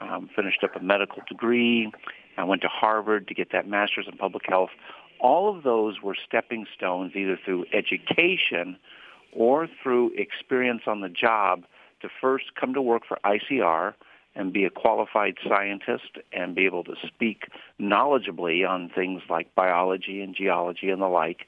um, 0.00 0.28
finished 0.34 0.64
up 0.64 0.76
a 0.76 0.80
medical 0.82 1.22
degree. 1.28 1.90
I 2.36 2.44
went 2.44 2.62
to 2.62 2.68
Harvard 2.68 3.28
to 3.28 3.34
get 3.34 3.52
that 3.52 3.68
master's 3.68 4.06
in 4.10 4.16
public 4.16 4.44
health. 4.46 4.70
All 5.20 5.54
of 5.54 5.64
those 5.64 6.00
were 6.02 6.16
stepping 6.26 6.66
stones 6.76 7.12
either 7.16 7.38
through 7.44 7.66
education 7.72 8.78
or 9.38 9.68
through 9.80 10.10
experience 10.16 10.82
on 10.88 11.00
the 11.00 11.08
job 11.08 11.62
to 12.02 12.08
first 12.20 12.46
come 12.60 12.74
to 12.74 12.82
work 12.82 13.02
for 13.06 13.18
ICR 13.24 13.94
and 14.34 14.52
be 14.52 14.64
a 14.64 14.70
qualified 14.70 15.36
scientist 15.48 16.18
and 16.32 16.56
be 16.56 16.66
able 16.66 16.82
to 16.82 16.94
speak 17.06 17.44
knowledgeably 17.80 18.68
on 18.68 18.90
things 18.92 19.22
like 19.30 19.54
biology 19.54 20.20
and 20.22 20.34
geology 20.34 20.90
and 20.90 21.00
the 21.00 21.06
like. 21.06 21.46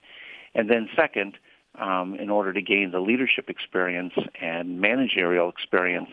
And 0.55 0.71
then 0.71 0.89
second, 0.95 1.37
um, 1.81 2.15
in 2.15 2.31
order 2.31 2.53
to 2.53 2.63
gain 2.63 2.93
the 2.93 3.01
leadership 3.01 3.51
experience 3.51 4.15
and 4.41 4.81
managerial 4.81 5.49
experience 5.49 6.11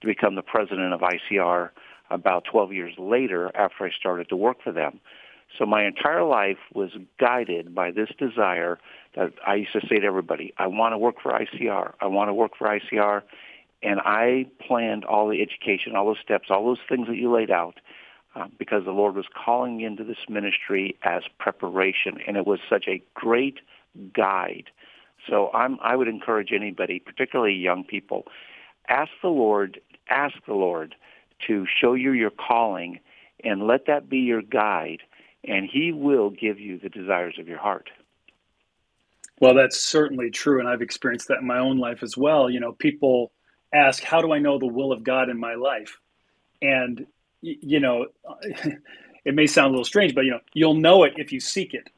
to 0.00 0.06
become 0.06 0.36
the 0.36 0.42
president 0.42 0.94
of 0.94 1.00
ICR 1.00 1.70
about 2.08 2.44
12 2.44 2.72
years 2.72 2.94
later 2.98 3.50
after 3.56 3.84
I 3.84 3.90
started 3.90 4.28
to 4.28 4.36
work 4.36 4.58
for 4.62 4.72
them. 4.72 5.00
So 5.58 5.64
my 5.64 5.84
entire 5.86 6.24
life 6.24 6.58
was 6.74 6.90
guided 7.18 7.74
by 7.74 7.90
this 7.90 8.10
desire 8.18 8.78
that 9.14 9.32
I 9.46 9.54
used 9.56 9.72
to 9.72 9.80
say 9.88 9.98
to 10.00 10.06
everybody, 10.06 10.52
I 10.58 10.66
want 10.66 10.92
to 10.92 10.98
work 10.98 11.16
for 11.22 11.32
ICR. 11.32 11.94
I 12.00 12.06
want 12.06 12.28
to 12.28 12.34
work 12.34 12.52
for 12.58 12.66
ICR. 12.68 13.22
and 13.82 14.00
I 14.00 14.46
planned 14.66 15.04
all 15.04 15.28
the 15.28 15.42
education, 15.42 15.94
all 15.94 16.06
those 16.06 16.18
steps, 16.22 16.48
all 16.50 16.64
those 16.64 16.80
things 16.88 17.06
that 17.08 17.16
you 17.16 17.30
laid 17.32 17.50
out, 17.50 17.78
uh, 18.34 18.46
because 18.58 18.84
the 18.84 18.90
Lord 18.90 19.14
was 19.14 19.26
calling 19.32 19.80
into 19.80 20.02
this 20.02 20.18
ministry 20.28 20.96
as 21.02 21.22
preparation, 21.38 22.18
and 22.26 22.36
it 22.36 22.46
was 22.46 22.60
such 22.68 22.86
a 22.88 23.02
great 23.14 23.60
guide. 24.12 24.70
So 25.28 25.50
I'm, 25.54 25.78
I 25.82 25.96
would 25.96 26.08
encourage 26.08 26.52
anybody, 26.52 26.98
particularly 26.98 27.54
young 27.54 27.84
people, 27.84 28.26
ask 28.88 29.10
the 29.22 29.28
Lord, 29.28 29.80
ask 30.08 30.34
the 30.46 30.54
Lord 30.54 30.94
to 31.46 31.66
show 31.66 31.94
you 31.94 32.12
your 32.12 32.30
calling, 32.30 33.00
and 33.44 33.66
let 33.66 33.86
that 33.86 34.08
be 34.08 34.18
your 34.18 34.42
guide, 34.42 35.02
and 35.46 35.68
He 35.70 35.92
will 35.92 36.30
give 36.30 36.58
you 36.58 36.78
the 36.78 36.88
desires 36.88 37.36
of 37.38 37.48
your 37.48 37.58
heart. 37.58 37.90
Well, 39.40 39.54
that's 39.54 39.80
certainly 39.80 40.30
true, 40.30 40.60
and 40.60 40.68
I've 40.68 40.82
experienced 40.82 41.28
that 41.28 41.38
in 41.38 41.46
my 41.46 41.58
own 41.58 41.78
life 41.78 42.02
as 42.02 42.16
well. 42.16 42.48
You 42.48 42.60
know, 42.60 42.72
people 42.72 43.32
ask, 43.72 44.02
"How 44.02 44.22
do 44.22 44.32
I 44.32 44.38
know 44.38 44.58
the 44.58 44.66
will 44.66 44.92
of 44.92 45.04
God 45.04 45.28
in 45.28 45.38
my 45.38 45.54
life?" 45.54 45.98
And 46.62 47.06
you 47.42 47.80
know, 47.80 48.06
it 49.24 49.34
may 49.34 49.46
sound 49.46 49.68
a 49.68 49.70
little 49.70 49.84
strange, 49.84 50.14
but 50.14 50.24
you 50.24 50.30
know, 50.32 50.40
you'll 50.54 50.74
know 50.74 51.04
it 51.04 51.14
if 51.16 51.32
you 51.32 51.40
seek 51.40 51.74
it. 51.74 51.90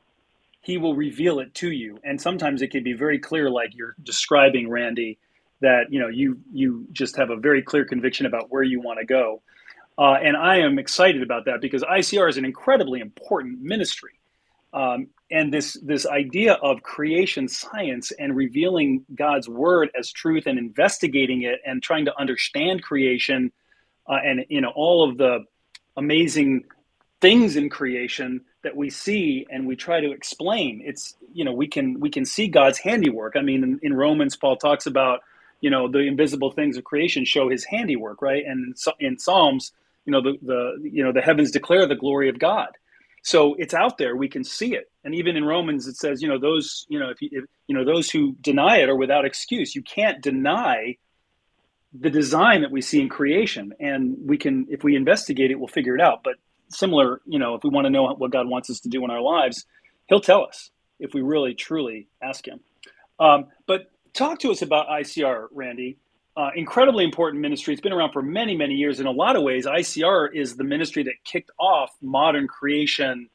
He 0.61 0.76
will 0.76 0.94
reveal 0.94 1.38
it 1.38 1.54
to 1.54 1.70
you, 1.70 1.98
and 2.04 2.20
sometimes 2.20 2.61
it 2.61 2.70
can 2.70 2.82
be 2.82 2.92
very 2.92 3.18
clear, 3.18 3.48
like 3.48 3.74
you're 3.74 3.94
describing, 4.02 4.68
Randy, 4.68 5.18
that 5.61 5.84
you 5.90 6.00
know 6.00 6.08
you 6.08 6.40
you 6.52 6.87
just 6.92 7.16
have 7.16 7.30
a 7.30 7.37
very 7.37 7.62
clear 7.62 7.84
conviction 7.84 8.26
about 8.26 8.50
where 8.50 8.62
you 8.62 8.80
want 8.80 8.98
to 8.98 9.06
go. 9.06 9.42
Uh, 9.98 10.14
and 10.22 10.37
I 10.37 10.58
am 10.58 10.78
excited 10.78 11.22
about 11.22 11.46
that 11.46 11.61
because 11.61 11.82
ICR 11.82 12.28
is 12.30 12.37
an 12.37 12.44
incredibly 12.44 13.00
important 13.00 13.61
ministry. 13.61 14.12
Um, 14.72 15.08
and 15.30 15.52
this 15.52 15.76
this 15.82 16.06
idea 16.06 16.54
of 16.54 16.82
creation 16.82 17.48
science 17.48 18.12
and 18.12 18.37
revealing 18.37 19.04
God's 19.14 19.48
word 19.48 19.90
as 19.98 20.12
truth 20.12 20.46
and 20.46 20.58
investigating 20.58 21.42
it 21.42 21.61
and 21.66 21.82
trying 21.82 22.04
to 22.04 22.18
understand 22.18 22.82
creation 22.82 23.50
uh, 24.08 24.18
and 24.24 24.44
you 24.48 24.61
know 24.61 24.72
all 24.74 25.08
of 25.08 25.18
the 25.18 25.44
amazing 25.96 26.64
things 27.20 27.56
in 27.56 27.68
creation 27.68 28.42
that 28.62 28.76
we 28.76 28.90
see 28.90 29.46
and 29.50 29.66
we 29.66 29.74
try 29.74 30.00
to 30.00 30.12
explain 30.12 30.82
it's 30.84 31.16
you 31.32 31.44
know 31.44 31.52
we 31.52 31.66
can 31.66 31.98
we 31.98 32.11
can 32.11 32.24
see 32.24 32.46
God's 32.46 32.78
handiwork. 32.78 33.34
I 33.37 33.42
mean 33.42 33.62
in, 33.64 33.80
in 33.82 33.94
Romans 33.94 34.37
Paul 34.37 34.56
talks 34.56 34.87
about 34.87 35.20
you 35.61 35.70
know 35.70 35.88
the 35.88 36.00
invisible 36.00 36.52
things 36.52 36.76
of 36.76 36.84
creation 36.84 37.24
show 37.24 37.48
his 37.48 37.64
handiwork, 37.64 38.22
right? 38.22 38.44
And 38.46 38.76
in 39.00 39.18
Psalms, 39.18 39.72
you 40.08 40.12
know 40.12 40.22
the 40.22 40.38
the 40.40 40.90
you 40.90 41.04
know 41.04 41.12
the 41.12 41.20
heavens 41.20 41.50
declare 41.50 41.86
the 41.86 41.94
glory 41.94 42.30
of 42.30 42.38
God. 42.38 42.68
So 43.22 43.54
it's 43.58 43.74
out 43.74 43.98
there. 43.98 44.16
We 44.16 44.26
can 44.26 44.42
see 44.42 44.74
it. 44.74 44.90
And 45.04 45.14
even 45.14 45.36
in 45.36 45.44
romans 45.44 45.86
it 45.86 45.96
says 45.96 46.22
you 46.22 46.28
know 46.28 46.38
those 46.38 46.86
you 46.88 46.98
know 46.98 47.10
if 47.10 47.20
you, 47.20 47.28
if, 47.30 47.44
you 47.66 47.76
know 47.76 47.84
those 47.84 48.08
who 48.08 48.34
deny 48.40 48.78
it 48.78 48.88
are 48.88 48.96
without 48.96 49.26
excuse. 49.26 49.74
You 49.74 49.82
can't 49.82 50.22
deny 50.22 50.96
the 51.92 52.08
design 52.08 52.62
that 52.62 52.70
we 52.70 52.80
see 52.80 53.02
in 53.02 53.10
creation. 53.10 53.74
And 53.78 54.16
we 54.24 54.38
can 54.38 54.66
if 54.70 54.82
we 54.82 54.96
investigate 54.96 55.50
it 55.50 55.58
we'll 55.58 55.68
figure 55.68 55.94
it 55.94 56.00
out. 56.00 56.22
But 56.24 56.36
similar 56.70 57.20
you 57.26 57.38
know 57.38 57.54
if 57.54 57.62
we 57.62 57.68
want 57.68 57.84
to 57.84 57.90
know 57.90 58.06
what 58.14 58.30
god 58.30 58.48
wants 58.48 58.70
us 58.70 58.80
to 58.80 58.88
do 58.88 59.04
in 59.04 59.10
our 59.10 59.22
lives 59.22 59.64
he'll 60.08 60.20
tell 60.20 60.44
us 60.44 60.70
if 61.00 61.12
we 61.12 61.20
really 61.20 61.54
truly 61.54 62.08
ask 62.22 62.48
him. 62.48 62.60
Um, 63.20 63.48
but 63.66 63.90
talk 64.14 64.38
to 64.38 64.50
us 64.50 64.62
about 64.62 64.88
icr 64.88 65.48
randy 65.52 65.98
uh, 66.38 66.51
incredibly 66.55 67.05
important 67.05 67.42
ministry. 67.42 67.74
It's 67.74 67.81
been 67.81 67.92
around 67.92 68.12
for 68.12 68.22
many, 68.22 68.57
many 68.57 68.74
years. 68.74 69.01
In 69.01 69.07
a 69.07 69.11
lot 69.11 69.35
of 69.35 69.42
ways, 69.42 69.66
ICR 69.66 70.29
is 70.33 70.55
the 70.55 70.62
ministry 70.62 71.03
that 71.03 71.14
kicked 71.24 71.51
off 71.59 71.90
modern 72.01 72.46
creation 72.46 73.29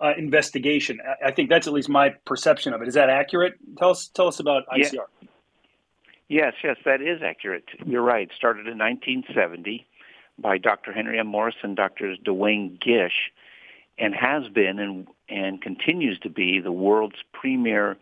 uh, 0.00 0.12
investigation. 0.16 0.98
I, 1.06 1.26
I, 1.26 1.30
think 1.32 1.50
that's 1.50 1.66
at 1.66 1.74
least 1.74 1.90
my 1.90 2.10
perception 2.24 2.72
of 2.72 2.80
it. 2.80 2.88
Is 2.88 2.94
that 2.94 3.10
accurate? 3.10 3.54
Tell 3.76 3.90
us, 3.90 4.08
tell 4.08 4.28
us 4.28 4.40
about 4.40 4.66
ICR. 4.68 4.92
Yeah. 4.94 5.28
Yes, 6.30 6.54
yes, 6.64 6.76
that 6.86 7.02
is 7.02 7.20
accurate. 7.22 7.64
You're 7.84 8.02
right. 8.02 8.30
Started 8.34 8.66
in 8.66 8.78
1970 8.78 9.86
by 10.38 10.56
Dr. 10.56 10.92
Henry 10.92 11.18
M. 11.18 11.26
Morris 11.26 11.56
and 11.62 11.76
Dr. 11.76 12.16
Duane 12.16 12.78
Gish, 12.80 13.30
and 13.98 14.14
has 14.14 14.48
been 14.48 14.78
and 14.78 15.06
and 15.28 15.60
continues 15.60 16.18
to 16.20 16.30
be 16.30 16.60
the 16.60 16.72
world's 16.72 17.16
premier 17.32 17.96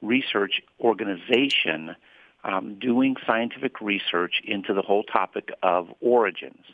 research 0.00 0.62
organization 0.80 1.96
um, 2.44 2.78
doing 2.78 3.16
scientific 3.26 3.80
research 3.80 4.40
into 4.44 4.72
the 4.74 4.82
whole 4.82 5.02
topic 5.02 5.50
of 5.62 5.88
origins, 6.00 6.64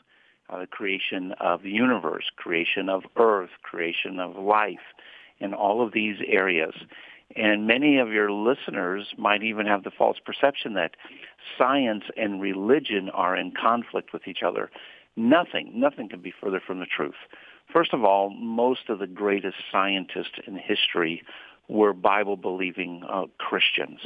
uh, 0.49 0.61
the 0.61 0.67
creation 0.67 1.33
of 1.41 1.63
the 1.63 1.71
universe, 1.71 2.25
creation 2.37 2.89
of 2.89 3.03
Earth, 3.17 3.51
creation 3.63 4.21
of 4.21 4.37
life, 4.37 4.79
in 5.39 5.53
all 5.55 5.85
of 5.85 5.93
these 5.93 6.17
areas. 6.27 6.75
And 7.35 7.67
many 7.67 7.99
of 7.99 8.11
your 8.11 8.31
listeners 8.31 9.13
might 9.19 9.43
even 9.43 9.67
have 9.67 9.83
the 9.83 9.91
false 9.91 10.19
perception 10.25 10.75
that 10.75 10.93
science 11.59 12.05
and 12.17 12.41
religion 12.41 13.11
are 13.11 13.37
in 13.37 13.53
conflict 13.53 14.13
with 14.13 14.29
each 14.29 14.43
other. 14.43 14.71
Nothing, 15.17 15.73
nothing 15.75 16.09
can 16.09 16.21
be 16.21 16.33
further 16.41 16.61
from 16.65 16.79
the 16.79 16.87
truth. 16.87 17.17
First 17.73 17.93
of 17.93 18.05
all, 18.05 18.31
most 18.31 18.89
of 18.89 19.01
the 19.01 19.07
greatest 19.09 19.57
scientists 19.73 20.39
in 20.47 20.57
history 20.57 21.23
were 21.69 21.93
Bible-believing 21.93 23.03
uh, 23.09 23.25
Christians 23.39 24.01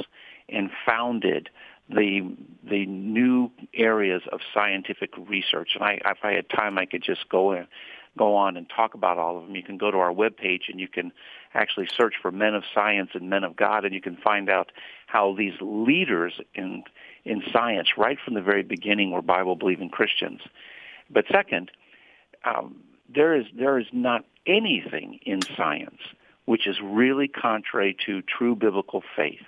and 0.51 0.69
founded 0.85 1.49
the 1.89 2.35
the 2.63 2.85
new 2.85 3.51
areas 3.73 4.21
of 4.31 4.39
scientific 4.53 5.11
research. 5.17 5.71
And 5.75 5.83
I, 5.83 5.99
if 6.05 6.19
I 6.23 6.33
had 6.33 6.49
time, 6.49 6.77
I 6.77 6.85
could 6.85 7.03
just 7.03 7.27
go 7.29 7.51
in, 7.53 7.67
go 8.17 8.35
on 8.35 8.57
and 8.57 8.69
talk 8.69 8.93
about 8.93 9.17
all 9.17 9.37
of 9.37 9.45
them. 9.45 9.55
You 9.55 9.63
can 9.63 9.77
go 9.77 9.91
to 9.91 9.97
our 9.97 10.13
webpage 10.13 10.69
and 10.69 10.79
you 10.79 10.87
can 10.87 11.11
actually 11.53 11.87
search 11.87 12.15
for 12.21 12.31
men 12.31 12.55
of 12.55 12.63
science 12.73 13.11
and 13.13 13.29
men 13.29 13.43
of 13.43 13.55
God, 13.55 13.83
and 13.83 13.93
you 13.93 14.01
can 14.01 14.15
find 14.17 14.49
out 14.49 14.71
how 15.07 15.35
these 15.35 15.53
leaders 15.59 16.39
in 16.53 16.83
in 17.25 17.43
science, 17.51 17.89
right 17.97 18.17
from 18.23 18.33
the 18.33 18.41
very 18.41 18.63
beginning, 18.63 19.11
were 19.11 19.21
Bible 19.21 19.55
believing 19.55 19.89
Christians. 19.89 20.41
But 21.09 21.25
second, 21.31 21.71
um, 22.45 22.83
there 23.13 23.35
is 23.35 23.45
there 23.53 23.77
is 23.79 23.87
not 23.91 24.25
anything 24.45 25.19
in 25.23 25.41
science 25.55 25.99
which 26.45 26.67
is 26.67 26.77
really 26.83 27.27
contrary 27.27 27.95
to 28.05 28.21
true 28.23 28.55
biblical 28.55 29.03
faith. 29.15 29.45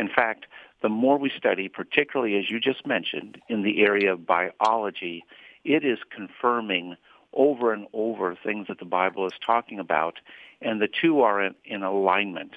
In 0.00 0.08
fact, 0.08 0.46
the 0.82 0.88
more 0.88 1.18
we 1.18 1.30
study, 1.36 1.68
particularly 1.68 2.38
as 2.38 2.48
you 2.48 2.58
just 2.58 2.86
mentioned, 2.86 3.38
in 3.48 3.62
the 3.62 3.82
area 3.82 4.14
of 4.14 4.26
biology, 4.26 5.24
it 5.62 5.84
is 5.84 5.98
confirming 6.10 6.96
over 7.34 7.74
and 7.74 7.86
over 7.92 8.34
things 8.34 8.66
that 8.68 8.78
the 8.78 8.86
Bible 8.86 9.26
is 9.26 9.34
talking 9.44 9.78
about, 9.78 10.14
and 10.62 10.80
the 10.80 10.88
two 10.88 11.20
are 11.20 11.44
in, 11.44 11.54
in 11.66 11.82
alignment. 11.82 12.52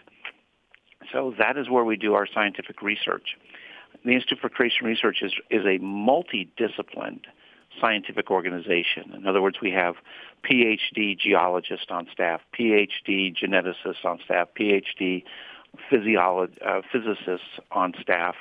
So 1.12 1.36
that 1.38 1.58
is 1.58 1.70
where 1.70 1.84
we 1.84 1.98
do 1.98 2.14
our 2.14 2.26
scientific 2.26 2.82
research. 2.82 3.36
The 4.06 4.14
Institute 4.14 4.40
for 4.40 4.50
Creation 4.50 4.88
Research 4.88 5.18
is, 5.22 5.34
is 5.50 5.66
a 5.66 5.80
multidisciplined 5.80 7.26
scientific 7.82 8.32
organization. 8.32 9.14
In 9.14 9.28
other 9.28 9.42
words, 9.42 9.58
we 9.62 9.72
have 9.72 9.96
PhD 10.50 11.20
geologists 11.20 11.88
on 11.90 12.08
staff, 12.14 12.40
PhD 12.58 13.36
geneticists 13.36 14.06
on 14.06 14.20
staff, 14.24 14.48
PhD 14.58 15.24
uh, 15.92 16.82
physicists 16.92 17.60
on 17.72 17.94
staff 18.02 18.36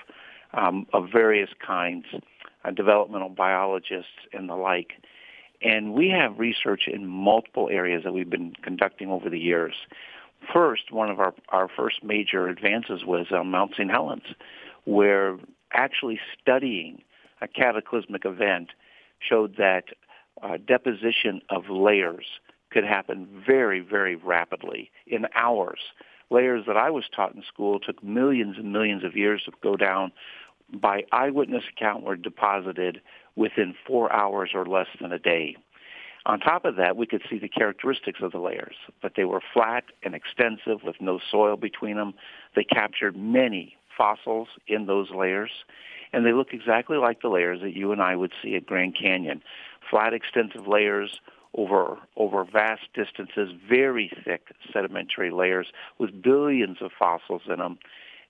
um, 0.54 0.86
of 0.92 1.08
various 1.10 1.50
kinds, 1.64 2.06
uh, 2.64 2.70
developmental 2.70 3.28
biologists 3.28 4.26
and 4.32 4.48
the 4.48 4.54
like. 4.54 4.92
And 5.62 5.94
we 5.94 6.08
have 6.08 6.38
research 6.38 6.88
in 6.88 7.06
multiple 7.06 7.68
areas 7.70 8.02
that 8.04 8.12
we've 8.12 8.30
been 8.30 8.54
conducting 8.62 9.10
over 9.10 9.30
the 9.30 9.38
years. 9.38 9.74
First, 10.52 10.90
one 10.90 11.08
of 11.08 11.20
our, 11.20 11.34
our 11.50 11.68
first 11.68 12.02
major 12.02 12.48
advances 12.48 13.04
was 13.04 13.26
on 13.30 13.50
Mount 13.50 13.72
St. 13.72 13.90
Helens, 13.90 14.34
where 14.84 15.38
actually 15.72 16.18
studying 16.40 17.02
a 17.40 17.48
cataclysmic 17.48 18.24
event 18.24 18.70
showed 19.20 19.56
that 19.56 19.84
uh, 20.42 20.56
deposition 20.66 21.40
of 21.48 21.68
layers 21.68 22.26
could 22.70 22.84
happen 22.84 23.28
very, 23.46 23.80
very 23.80 24.16
rapidly 24.16 24.90
in 25.06 25.26
hours 25.34 25.78
layers 26.32 26.64
that 26.66 26.76
I 26.76 26.90
was 26.90 27.04
taught 27.14 27.34
in 27.34 27.42
school 27.42 27.78
took 27.78 28.02
millions 28.02 28.56
and 28.58 28.72
millions 28.72 29.04
of 29.04 29.16
years 29.16 29.42
to 29.44 29.52
go 29.62 29.76
down. 29.76 30.12
By 30.72 31.04
eyewitness 31.12 31.64
account, 31.76 32.02
were 32.02 32.16
deposited 32.16 33.02
within 33.36 33.74
four 33.86 34.12
hours 34.12 34.50
or 34.54 34.64
less 34.64 34.88
than 35.00 35.12
a 35.12 35.18
day. 35.18 35.56
On 36.24 36.38
top 36.38 36.64
of 36.64 36.76
that, 36.76 36.96
we 36.96 37.06
could 37.06 37.22
see 37.28 37.38
the 37.38 37.48
characteristics 37.48 38.20
of 38.22 38.32
the 38.32 38.38
layers, 38.38 38.76
but 39.00 39.14
they 39.16 39.24
were 39.24 39.42
flat 39.52 39.84
and 40.02 40.14
extensive 40.14 40.84
with 40.84 41.00
no 41.00 41.18
soil 41.30 41.56
between 41.56 41.96
them. 41.96 42.14
They 42.54 42.64
captured 42.64 43.16
many 43.16 43.76
fossils 43.96 44.48
in 44.68 44.86
those 44.86 45.10
layers, 45.10 45.50
and 46.12 46.24
they 46.24 46.32
look 46.32 46.52
exactly 46.52 46.96
like 46.96 47.22
the 47.22 47.28
layers 47.28 47.60
that 47.62 47.76
you 47.76 47.92
and 47.92 48.00
I 48.00 48.14
would 48.14 48.32
see 48.42 48.54
at 48.54 48.66
Grand 48.66 48.96
Canyon. 48.96 49.42
Flat, 49.90 50.14
extensive 50.14 50.66
layers 50.68 51.20
over 51.54 51.98
over 52.16 52.44
vast 52.44 52.82
distances, 52.94 53.50
very 53.68 54.10
thick 54.24 54.54
sedimentary 54.72 55.30
layers 55.30 55.66
with 55.98 56.22
billions 56.22 56.78
of 56.80 56.90
fossils 56.98 57.42
in 57.48 57.58
them. 57.58 57.78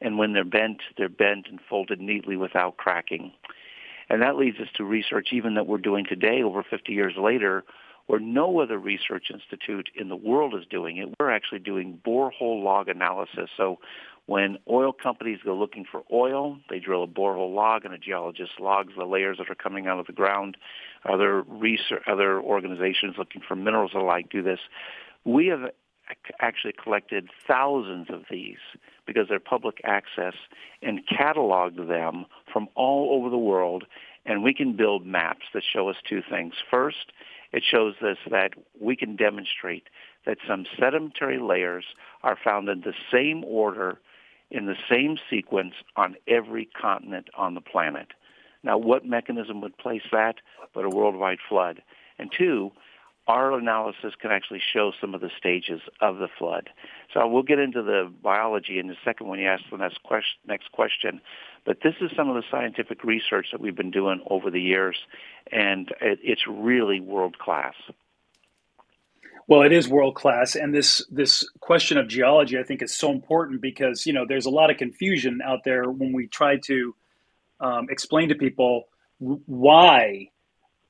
And 0.01 0.19
when 0.19 0.33
they're 0.33 0.45
bent, 0.45 0.83
they're 0.99 1.09
bent 1.09 1.47
and 1.49 1.61
folded 1.69 2.01
neatly 2.01 2.37
without 2.37 2.77
cracking. 2.77 3.33
And 4.11 4.21
that 4.23 4.37
leads 4.37 4.59
us 4.59 4.69
to 4.77 4.85
research 4.85 5.29
even 5.33 5.55
that 5.55 5.67
we're 5.67 5.79
doing 5.79 6.05
today, 6.09 6.43
over 6.43 6.65
50 6.69 6.93
years 6.93 7.15
later, 7.17 7.65
where 8.07 8.21
no 8.21 8.61
other 8.61 8.79
research 8.79 9.31
institute 9.33 9.89
in 9.95 10.09
the 10.09 10.17
world 10.17 10.55
is 10.55 10.67
doing 10.69 10.97
it. 10.97 11.09
We're 11.19 11.31
actually 11.31 11.61
doing 11.61 12.01
borehole 12.05 12.63
log 12.63 12.89
analysis. 12.89 13.49
So 13.57 13.79
when 14.27 14.59
oil 14.71 14.93
companies 14.93 15.41
go 15.45 15.55
looking 15.55 15.85
for 15.91 16.03
oil, 16.13 16.59
they 16.71 16.79
drill 16.79 17.03
a 17.03 17.09
borehole 17.09 17.55
log 17.55 17.85
and 17.85 17.93
a 17.93 17.99
geologist 17.99 18.61
logs 18.61 18.93
the 18.97 19.05
layers 19.05 19.39
that 19.39 19.51
are 19.51 19.55
coming 19.55 19.87
out 19.87 19.99
of 19.99 20.07
the 20.07 20.13
ground. 20.13 20.57
Other 21.05 21.43
research, 21.43 22.03
other 22.07 22.41
organizations 22.41 23.17
looking 23.19 23.43
for 23.47 23.57
minerals 23.57 23.93
alike 23.95 24.29
do 24.31 24.43
this. 24.43 24.61
We 25.25 25.49
have 25.49 25.71
actually 26.41 26.75
collected 26.81 27.29
thousands 27.47 28.09
of 28.11 28.25
these 28.31 28.59
because 29.07 29.27
they're 29.29 29.41
public 29.41 29.81
access 29.85 30.35
and 30.83 31.07
cataloged 31.07 31.89
them 31.89 32.27
from 32.53 32.69
all 32.75 33.19
over 33.19 33.29
the 33.29 33.39
world. 33.39 33.85
And 34.25 34.45
we 34.45 34.55
can 34.55 34.77
build 34.77 35.05
maps 35.05 35.47
that 35.53 35.65
show 35.65 35.89
us 35.89 35.97
two 36.09 36.23
things. 36.29 36.55
First, 36.71 37.13
it 37.53 37.65
shows 37.65 37.95
us 38.03 38.19
that 38.31 38.53
we 38.81 38.95
can 38.95 39.17
demonstrate 39.17 39.89
that 40.27 40.39
some 40.47 40.65
sedimentary 40.79 41.39
layers 41.39 41.85
are 42.23 42.39
found 42.43 42.69
in 42.69 42.83
the 42.83 42.95
same 43.11 43.43
order 43.45 43.99
in 44.53 44.67
the 44.67 44.77
same 44.89 45.17
sequence 45.29 45.75
on 45.97 46.15
every 46.29 46.67
continent 46.81 47.29
on 47.35 47.55
the 47.55 47.61
planet. 47.61 48.09
Now, 48.63 48.79
what 48.79 49.05
mechanism 49.05 49.61
would 49.63 49.77
place 49.77 50.03
that 50.13 50.37
but 50.75 50.85
a 50.85 50.89
worldwide 50.89 51.39
flood? 51.49 51.83
And 52.19 52.31
two, 52.31 52.71
our 53.27 53.57
analysis 53.57 54.15
can 54.21 54.31
actually 54.31 54.61
show 54.73 54.93
some 55.01 55.15
of 55.15 55.21
the 55.21 55.31
stages 55.39 55.81
of 56.01 56.19
the 56.19 56.29
flood. 56.39 56.71
So 57.15 57.27
we'll 57.27 57.45
get 57.45 57.59
into 57.59 57.83
the 57.83 58.13
biology 58.23 58.79
in 58.79 58.91
a 58.91 58.95
second 59.05 59.29
when 59.29 59.39
you 59.39 59.47
ask 59.47 59.63
the 59.71 59.79
next 59.79 60.03
question. 60.03 60.39
Next 60.47 60.71
question. 60.73 61.21
But 61.65 61.79
this 61.83 61.95
is 62.01 62.11
some 62.17 62.29
of 62.29 62.35
the 62.35 62.43
scientific 62.51 63.05
research 63.05 63.49
that 63.53 63.61
we've 63.61 63.77
been 63.77 63.93
doing 63.93 64.21
over 64.29 64.51
the 64.51 64.61
years, 64.61 64.97
and 65.51 65.93
it's 66.01 66.43
really 66.49 67.01
world 67.01 67.39
class. 67.39 67.75
Well, 69.49 69.63
it 69.63 69.73
is 69.73 69.89
world 69.89 70.15
class, 70.15 70.55
and 70.55 70.75
this 70.75 71.05
this 71.11 71.49
question 71.61 71.99
of 71.99 72.09
geology, 72.09 72.59
I 72.59 72.63
think, 72.63 72.83
is 72.83 72.97
so 72.97 73.11
important 73.11 73.61
because 73.61 74.07
you 74.07 74.13
know 74.13 74.25
there's 74.27 74.47
a 74.47 74.51
lot 74.51 74.71
of 74.71 74.77
confusion 74.77 75.41
out 75.45 75.65
there 75.65 75.91
when 75.91 76.13
we 76.13 76.29
try 76.29 76.59
to 76.67 76.95
um, 77.61 77.89
explain 77.91 78.29
to 78.29 78.35
people 78.35 78.89
why 79.19 80.31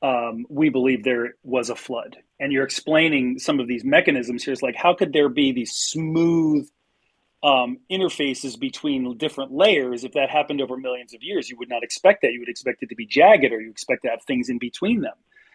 um, 0.02 0.46
we 0.48 0.68
believe 0.68 1.02
there 1.02 1.34
was 1.42 1.70
a 1.70 1.76
flood, 1.76 2.18
and 2.38 2.52
you're 2.52 2.64
explaining 2.64 3.38
some 3.38 3.58
of 3.58 3.68
these 3.68 3.84
mechanisms 3.84 4.44
here. 4.44 4.52
It's 4.52 4.62
like 4.62 4.76
how 4.76 4.94
could 4.94 5.12
there 5.12 5.30
be 5.30 5.52
these 5.52 5.72
smooth 5.72 6.68
um, 7.42 7.78
interfaces 7.90 8.58
between 8.58 9.16
different 9.16 9.52
layers 9.52 10.04
if 10.04 10.12
that 10.12 10.28
happened 10.28 10.60
over 10.60 10.76
millions 10.76 11.14
of 11.14 11.22
years? 11.22 11.48
You 11.48 11.56
would 11.56 11.70
not 11.70 11.82
expect 11.82 12.20
that. 12.20 12.32
You 12.32 12.40
would 12.40 12.50
expect 12.50 12.82
it 12.82 12.90
to 12.90 12.96
be 12.96 13.06
jagged, 13.06 13.50
or 13.50 13.62
you 13.62 13.70
expect 13.70 14.02
to 14.02 14.10
have 14.10 14.22
things 14.24 14.50
in 14.50 14.58
between 14.58 15.00
them 15.00 15.14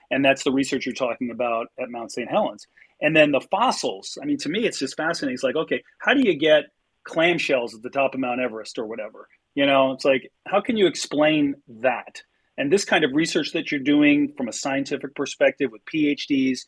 and 0.09 0.23
that's 0.23 0.43
the 0.43 0.51
research 0.51 0.85
you're 0.85 0.95
talking 0.95 1.31
about 1.31 1.67
at 1.79 1.89
Mount 1.89 2.11
St. 2.11 2.29
Helens. 2.29 2.67
And 3.01 3.15
then 3.15 3.31
the 3.31 3.41
fossils. 3.51 4.17
I 4.21 4.25
mean, 4.25 4.37
to 4.39 4.49
me, 4.49 4.65
it's 4.65 4.79
just 4.79 4.97
fascinating. 4.97 5.35
It's 5.35 5.43
like, 5.43 5.55
okay, 5.55 5.83
how 5.99 6.13
do 6.13 6.21
you 6.27 6.35
get 6.35 6.65
clamshells 7.07 7.75
at 7.75 7.81
the 7.81 7.89
top 7.89 8.13
of 8.13 8.19
Mount 8.19 8.41
Everest 8.41 8.79
or 8.79 8.85
whatever? 8.85 9.27
You 9.55 9.65
know, 9.65 9.93
it's 9.93 10.05
like, 10.05 10.31
how 10.47 10.61
can 10.61 10.77
you 10.77 10.87
explain 10.87 11.55
that? 11.81 12.21
And 12.57 12.71
this 12.71 12.85
kind 12.85 13.03
of 13.03 13.11
research 13.13 13.53
that 13.53 13.71
you're 13.71 13.79
doing 13.79 14.33
from 14.35 14.47
a 14.47 14.53
scientific 14.53 15.15
perspective 15.15 15.71
with 15.71 15.85
PhDs, 15.85 16.61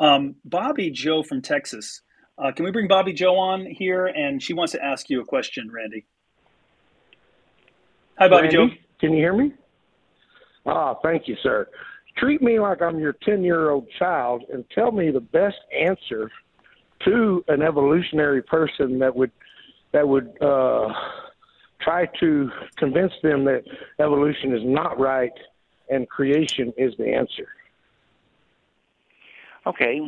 Um, 0.00 0.36
Bobby 0.46 0.90
Joe 0.90 1.22
from 1.22 1.42
Texas. 1.42 2.00
Uh, 2.38 2.52
can 2.52 2.64
we 2.64 2.70
bring 2.70 2.88
Bobby 2.88 3.12
Joe 3.12 3.36
on 3.36 3.66
here? 3.66 4.06
And 4.06 4.42
she 4.42 4.54
wants 4.54 4.72
to 4.72 4.82
ask 4.82 5.10
you 5.10 5.20
a 5.20 5.26
question, 5.26 5.70
Randy. 5.70 6.06
Hi, 8.18 8.28
Bobby 8.28 8.48
Randy, 8.48 8.56
Joe. 8.56 8.68
Can 9.00 9.12
you 9.12 9.18
hear 9.18 9.36
me? 9.36 9.52
Ah, 10.66 10.94
thank 11.02 11.28
you, 11.28 11.36
sir 11.42 11.68
treat 12.18 12.42
me 12.42 12.58
like 12.58 12.82
I'm 12.82 12.98
your 12.98 13.14
10 13.24 13.42
year 13.42 13.70
old 13.70 13.86
child 13.98 14.44
and 14.52 14.64
tell 14.74 14.90
me 14.90 15.10
the 15.10 15.20
best 15.20 15.56
answer 15.78 16.30
to 17.04 17.44
an 17.48 17.62
evolutionary 17.62 18.42
person 18.42 18.98
that 18.98 19.14
would 19.14 19.30
that 19.92 20.06
would 20.06 20.36
uh, 20.42 20.92
try 21.80 22.06
to 22.20 22.50
convince 22.76 23.12
them 23.22 23.44
that 23.44 23.62
evolution 24.00 24.54
is 24.54 24.62
not 24.64 24.98
right 24.98 25.32
and 25.88 26.08
creation 26.08 26.72
is 26.76 26.92
the 26.98 27.06
answer. 27.06 27.48
Okay, 29.66 30.00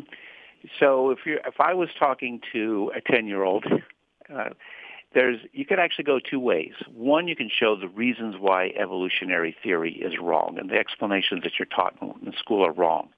so 0.79 1.11
if 1.11 1.21
you're 1.25 1.39
if 1.47 1.61
I 1.61 1.75
was 1.75 1.89
talking 1.99 2.41
to 2.53 2.93
a 2.97 3.13
10 3.13 3.27
year 3.27 3.45
old. 3.45 3.65
Uh, 4.33 4.51
there's 5.15 5.39
you 5.53 5.65
could 5.65 5.79
actually 5.79 6.05
go 6.05 6.19
two 6.21 6.41
ways. 6.41 6.73
One, 6.93 7.27
you 7.29 7.37
can 7.37 7.51
show 7.51 7.77
the 7.77 7.89
reasons 7.89 8.37
why 8.39 8.73
evolutionary 8.79 9.57
theory 9.63 9.93
is 9.95 10.19
wrong 10.21 10.57
and 10.59 10.71
the 10.71 10.77
explanations 10.77 11.43
that 11.43 11.53
you're 11.59 11.67
taught 11.67 11.97
in 12.01 12.33
school 12.39 12.65
are 12.65 12.73
wrong. 12.73 13.09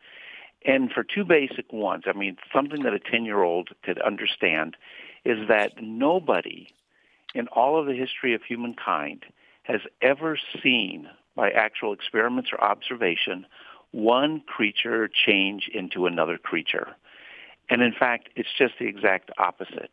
And 0.65 0.91
for 0.91 1.03
two 1.03 1.25
basic 1.25 1.73
ones, 1.73 2.05
I 2.07 2.13
mean, 2.17 2.37
something 2.55 2.83
that 2.85 2.95
a 2.95 2.99
10-year-old 2.99 3.71
could 3.83 4.01
understand 4.01 4.77
is 5.25 5.49
that 5.49 5.73
nobody 5.83 6.69
in 7.35 7.49
all 7.49 7.81
of 7.81 7.87
the 7.87 7.95
history 7.95 8.35
of 8.35 8.43
humankind 8.43 9.25
has 9.65 9.81
ever 10.01 10.39
seen 10.63 11.09
by 11.35 11.51
actual 11.51 11.93
experiments 11.93 12.51
or 12.53 12.63
observation 12.63 13.47
one 13.91 14.41
creature 14.47 15.09
change 15.09 15.69
into 15.73 16.07
another 16.07 16.39
creature. 16.39 16.95
And 17.69 17.83
in 17.83 17.93
fact, 17.93 18.29
it's 18.37 18.49
just 18.57 18.75
the 18.79 18.87
exact 18.87 19.31
opposite 19.39 19.91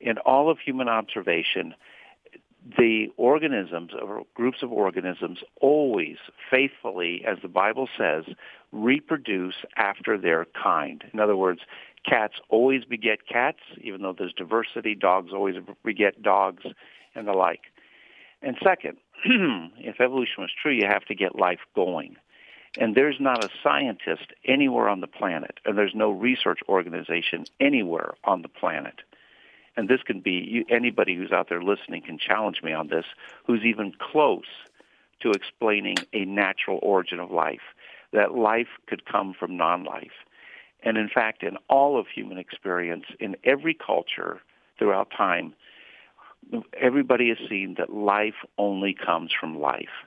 in 0.00 0.18
all 0.18 0.50
of 0.50 0.58
human 0.58 0.88
observation, 0.88 1.74
the 2.76 3.06
organisms 3.16 3.92
or 4.00 4.24
groups 4.34 4.58
of 4.62 4.72
organisms 4.72 5.38
always 5.60 6.16
faithfully, 6.50 7.24
as 7.26 7.38
the 7.40 7.48
Bible 7.48 7.88
says, 7.96 8.24
reproduce 8.72 9.54
after 9.76 10.18
their 10.18 10.46
kind. 10.60 11.04
In 11.12 11.20
other 11.20 11.36
words, 11.36 11.60
cats 12.04 12.34
always 12.48 12.84
beget 12.84 13.26
cats, 13.26 13.60
even 13.80 14.02
though 14.02 14.14
there's 14.16 14.34
diversity. 14.34 14.94
Dogs 14.94 15.32
always 15.32 15.56
beget 15.84 16.22
dogs, 16.22 16.64
and 17.14 17.26
the 17.26 17.32
like. 17.32 17.62
And 18.42 18.56
second, 18.62 18.98
if 19.24 20.00
evolution 20.00 20.42
was 20.42 20.50
true, 20.60 20.72
you 20.72 20.86
have 20.86 21.04
to 21.06 21.14
get 21.14 21.36
life 21.36 21.60
going. 21.74 22.16
And 22.78 22.94
there's 22.94 23.16
not 23.18 23.42
a 23.42 23.48
scientist 23.62 24.32
anywhere 24.44 24.88
on 24.88 25.00
the 25.00 25.06
planet, 25.06 25.58
and 25.64 25.78
there's 25.78 25.94
no 25.94 26.10
research 26.10 26.60
organization 26.68 27.46
anywhere 27.60 28.14
on 28.24 28.42
the 28.42 28.48
planet 28.48 29.00
and 29.78 29.88
this 29.88 30.02
can 30.02 30.18
be 30.18 30.66
anybody 30.68 31.14
who's 31.14 31.30
out 31.30 31.48
there 31.48 31.62
listening 31.62 32.02
can 32.02 32.18
challenge 32.18 32.64
me 32.64 32.72
on 32.72 32.88
this, 32.88 33.04
who's 33.46 33.62
even 33.64 33.92
close 34.00 34.42
to 35.20 35.30
explaining 35.30 35.94
a 36.12 36.24
natural 36.24 36.80
origin 36.82 37.20
of 37.20 37.30
life, 37.30 37.62
that 38.12 38.34
life 38.34 38.66
could 38.88 39.06
come 39.06 39.32
from 39.38 39.56
non-life. 39.56 40.26
And 40.82 40.98
in 40.98 41.08
fact, 41.08 41.44
in 41.44 41.58
all 41.70 41.96
of 41.96 42.08
human 42.12 42.38
experience, 42.38 43.04
in 43.20 43.36
every 43.44 43.72
culture 43.72 44.40
throughout 44.80 45.12
time, 45.16 45.54
everybody 46.76 47.28
has 47.28 47.38
seen 47.48 47.76
that 47.78 47.92
life 47.92 48.44
only 48.58 48.94
comes 48.94 49.30
from 49.32 49.60
life. 49.60 50.06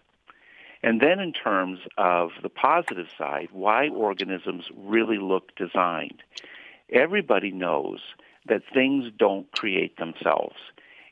And 0.83 0.99
then 0.99 1.21
in 1.21 1.31
terms 1.31 1.79
of 1.97 2.31
the 2.43 2.49
positive 2.49 3.07
side, 3.17 3.47
why 3.53 3.87
organisms 3.87 4.65
really 4.75 5.17
look 5.17 5.55
designed, 5.55 6.23
everybody 6.91 7.51
knows 7.51 8.01
that 8.47 8.63
things 8.73 9.11
don't 9.17 9.51
create 9.51 9.97
themselves. 9.97 10.55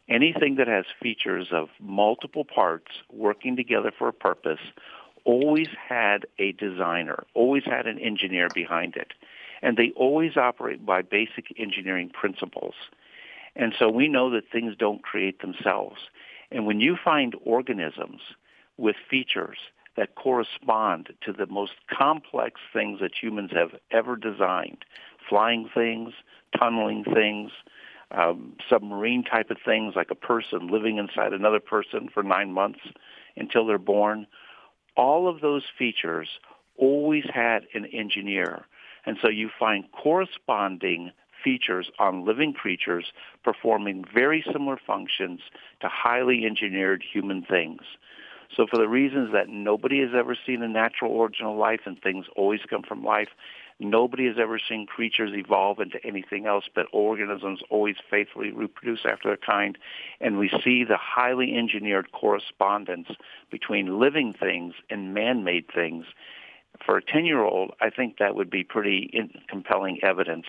Anything 0.08 0.56
that 0.56 0.68
has 0.68 0.86
features 1.02 1.50
of 1.52 1.70
multiple 1.80 2.44
parts 2.44 2.92
working 3.12 3.56
together 3.56 3.92
for 3.96 4.08
a 4.08 4.14
purpose 4.14 4.60
always 5.24 5.68
had 5.88 6.26
a 6.40 6.54
designer, 6.54 7.26
always 7.36 7.64
had 7.64 7.86
an 7.86 8.00
engineer 8.00 8.50
behind 8.50 8.96
it. 8.96 9.14
And 9.62 9.78
they 9.78 9.92
always 9.96 10.38
operate 10.38 10.86
by 10.86 11.02
basic 11.02 11.54
engineering 11.60 12.10
principles. 12.10 12.74
And 13.56 13.74
so 13.78 13.90
we 13.90 14.08
know 14.08 14.32
that 14.32 14.50
things 14.52 14.76
don't 14.78 15.04
create 15.04 15.42
themselves. 15.42 15.98
And 16.50 16.66
when 16.66 16.80
you 16.80 16.98
find 17.04 17.36
organisms 17.44 18.22
with 18.78 18.96
features 19.10 19.58
that 19.98 20.16
correspond 20.16 21.14
to 21.26 21.34
the 21.34 21.46
most 21.46 21.74
complex 21.92 22.62
things 22.72 23.00
that 23.02 23.12
humans 23.22 23.52
have 23.54 23.76
ever 23.92 24.16
designed, 24.16 24.86
flying 25.30 25.70
things, 25.74 26.14
tunneling 26.58 27.04
things, 27.04 27.52
um, 28.12 28.54
submarine 28.70 29.24
type 29.24 29.52
of 29.52 29.58
things 29.64 29.94
like 29.96 30.12
a 30.12 30.16
person 30.16 30.68
living 30.68 30.98
inside 30.98 31.32
another 31.32 31.60
person 31.60 32.10
for 32.14 32.24
nine 32.24 32.52
months 32.52 32.80
until 33.38 33.66
they're 33.68 33.78
born. 33.78 34.26
All 34.98 35.28
of 35.28 35.42
those 35.42 35.64
features 35.78 36.28
always 36.76 37.26
had 37.32 37.64
an 37.74 37.86
engineer. 37.86 38.66
And 39.06 39.18
so 39.22 39.30
you 39.30 39.50
find 39.60 39.86
corresponding 39.92 41.12
features 41.44 41.90
on 42.00 42.26
living 42.26 42.54
creatures 42.54 43.06
performing 43.44 44.04
very 44.14 44.44
similar 44.52 44.78
functions 44.86 45.40
to 45.82 45.88
highly 45.88 46.46
engineered 46.46 47.04
human 47.14 47.44
things. 47.44 47.82
So 48.56 48.66
for 48.70 48.78
the 48.78 48.88
reasons 48.88 49.32
that 49.34 49.48
nobody 49.48 50.00
has 50.02 50.10
ever 50.16 50.36
seen 50.46 50.64
a 50.64 50.68
natural 50.68 51.12
origin 51.12 51.46
of 51.46 51.58
life 51.58 51.82
and 51.86 52.02
things 52.02 52.26
always 52.36 52.62
come 52.70 52.84
from 52.84 53.04
life, 53.04 53.30
nobody 53.80 54.28
has 54.28 54.36
ever 54.40 54.60
seen 54.60 54.86
creatures 54.86 55.32
evolve 55.34 55.80
into 55.80 56.04
anything 56.06 56.46
else, 56.46 56.66
but 56.74 56.88
organisms 56.92 57.62
always 57.70 57.96
faithfully 58.10 58.52
reproduce 58.52 59.02
after 59.06 59.30
their 59.30 59.38
kind. 59.38 59.78
And 60.20 60.38
we 60.38 60.50
see 60.64 60.84
the 60.84 60.98
highly 60.98 61.56
engineered 61.56 62.12
correspondence 62.12 63.10
between 63.50 64.00
living 64.00 64.34
things 64.38 64.74
and 64.90 65.14
man-made 65.14 65.66
things. 65.74 66.06
For 66.86 66.98
a 66.98 67.02
10-year-old, 67.02 67.72
I 67.82 67.90
think 67.90 68.18
that 68.18 68.36
would 68.36 68.50
be 68.50 68.64
pretty 68.64 69.32
compelling 69.48 70.00
evidence 70.04 70.46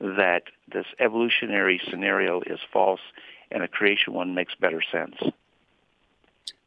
that 0.00 0.44
this 0.72 0.86
evolutionary 1.00 1.80
scenario 1.90 2.40
is 2.42 2.60
false 2.72 3.00
and 3.50 3.62
a 3.62 3.68
creation 3.68 4.12
one 4.12 4.34
makes 4.34 4.54
better 4.54 4.82
sense. 4.92 5.16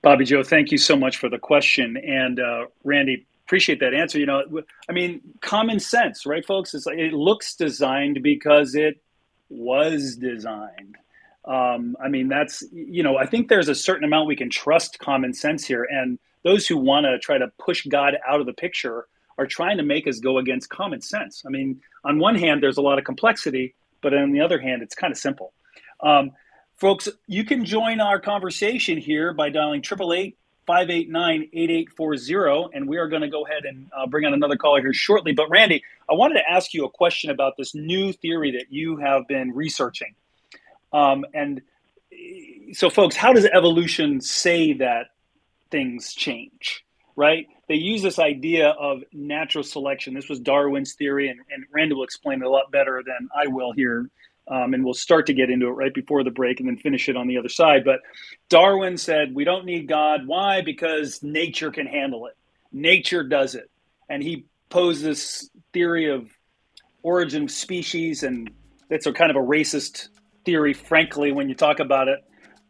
Bobby 0.01 0.25
Joe, 0.25 0.43
thank 0.43 0.71
you 0.71 0.77
so 0.77 0.95
much 0.95 1.17
for 1.17 1.29
the 1.29 1.37
question. 1.37 1.95
And 1.97 2.39
uh, 2.39 2.65
Randy, 2.83 3.25
appreciate 3.51 3.81
that 3.81 3.93
answer. 3.93 4.17
You 4.17 4.27
know, 4.27 4.43
I 4.87 4.93
mean, 4.93 5.19
common 5.41 5.81
sense, 5.81 6.25
right, 6.25 6.45
folks? 6.45 6.73
It's 6.73 6.85
like 6.85 6.97
it 6.97 7.11
looks 7.11 7.53
designed 7.53 8.23
because 8.23 8.75
it 8.75 9.03
was 9.49 10.15
designed. 10.15 10.95
Um, 11.43 11.97
I 12.01 12.07
mean, 12.07 12.29
that's, 12.29 12.63
you 12.71 13.03
know, 13.03 13.17
I 13.17 13.25
think 13.25 13.49
there's 13.49 13.67
a 13.67 13.75
certain 13.75 14.05
amount 14.05 14.27
we 14.27 14.37
can 14.37 14.49
trust 14.49 14.99
common 14.99 15.33
sense 15.33 15.65
here. 15.65 15.85
And 15.91 16.17
those 16.45 16.65
who 16.65 16.77
want 16.77 17.07
to 17.07 17.19
try 17.19 17.37
to 17.37 17.51
push 17.59 17.85
God 17.87 18.15
out 18.25 18.39
of 18.39 18.45
the 18.45 18.53
picture 18.53 19.07
are 19.37 19.47
trying 19.47 19.75
to 19.75 19.83
make 19.83 20.07
us 20.07 20.21
go 20.21 20.37
against 20.37 20.69
common 20.69 21.01
sense. 21.01 21.43
I 21.45 21.49
mean, 21.49 21.81
on 22.05 22.19
one 22.19 22.35
hand, 22.35 22.63
there's 22.63 22.77
a 22.77 22.81
lot 22.81 22.99
of 22.99 23.03
complexity, 23.03 23.75
but 24.01 24.13
on 24.13 24.31
the 24.31 24.39
other 24.39 24.61
hand, 24.61 24.81
it's 24.81 24.95
kind 24.95 25.11
of 25.11 25.17
simple. 25.17 25.51
Um, 25.99 26.31
folks, 26.77 27.09
you 27.27 27.43
can 27.43 27.65
join 27.65 27.99
our 27.99 28.21
conversation 28.21 28.97
here 28.97 29.33
by 29.33 29.49
dialing 29.49 29.81
888 29.81 30.37
589 30.65 31.49
8840. 31.53 32.75
And 32.75 32.87
we 32.87 32.97
are 32.97 33.07
going 33.07 33.21
to 33.21 33.29
go 33.29 33.45
ahead 33.45 33.63
and 33.65 33.89
uh, 33.95 34.07
bring 34.07 34.25
on 34.25 34.33
another 34.33 34.55
caller 34.55 34.81
here 34.81 34.93
shortly. 34.93 35.33
But, 35.33 35.49
Randy, 35.49 35.83
I 36.09 36.13
wanted 36.13 36.35
to 36.35 36.49
ask 36.49 36.73
you 36.73 36.85
a 36.85 36.89
question 36.89 37.29
about 37.29 37.53
this 37.57 37.75
new 37.75 38.13
theory 38.13 38.51
that 38.51 38.65
you 38.69 38.97
have 38.97 39.27
been 39.27 39.51
researching. 39.53 40.15
Um, 40.93 41.25
and 41.33 41.61
so, 42.73 42.89
folks, 42.89 43.15
how 43.15 43.33
does 43.33 43.45
evolution 43.45 44.21
say 44.21 44.73
that 44.73 45.07
things 45.69 46.13
change, 46.13 46.83
right? 47.15 47.47
they 47.71 47.77
use 47.77 48.01
this 48.01 48.19
idea 48.19 48.71
of 48.71 49.01
natural 49.13 49.63
selection. 49.63 50.13
This 50.13 50.27
was 50.27 50.41
Darwin's 50.41 50.95
theory, 50.95 51.29
and, 51.29 51.39
and 51.49 51.63
Randy 51.71 51.95
will 51.95 52.03
explain 52.03 52.41
it 52.41 52.45
a 52.45 52.49
lot 52.49 52.69
better 52.69 53.01
than 53.05 53.29
I 53.33 53.47
will 53.47 53.71
here. 53.71 54.09
Um, 54.47 54.73
and 54.73 54.83
we'll 54.83 54.93
start 54.93 55.27
to 55.27 55.33
get 55.33 55.49
into 55.49 55.67
it 55.67 55.71
right 55.71 55.93
before 55.93 56.23
the 56.23 56.31
break 56.31 56.59
and 56.59 56.67
then 56.67 56.77
finish 56.77 57.07
it 57.07 57.15
on 57.15 57.27
the 57.27 57.37
other 57.37 57.49
side. 57.49 57.83
But 57.85 57.99
Darwin 58.49 58.97
said, 58.97 59.33
We 59.33 59.43
don't 59.43 59.65
need 59.65 59.87
God. 59.87 60.21
Why? 60.25 60.61
Because 60.61 61.21
nature 61.23 61.71
can 61.71 61.85
handle 61.85 62.25
it. 62.25 62.35
Nature 62.71 63.23
does 63.23 63.55
it. 63.55 63.69
And 64.09 64.21
he 64.21 64.45
posed 64.69 65.03
this 65.03 65.49
theory 65.73 66.09
of 66.09 66.29
origin 67.03 67.43
of 67.43 67.51
species, 67.51 68.23
and 68.23 68.51
it's 68.89 69.05
a 69.05 69.13
kind 69.13 69.29
of 69.29 69.37
a 69.37 69.45
racist 69.45 70.09
theory, 70.43 70.73
frankly, 70.73 71.31
when 71.31 71.47
you 71.47 71.55
talk 71.55 71.79
about 71.79 72.07
it 72.07 72.19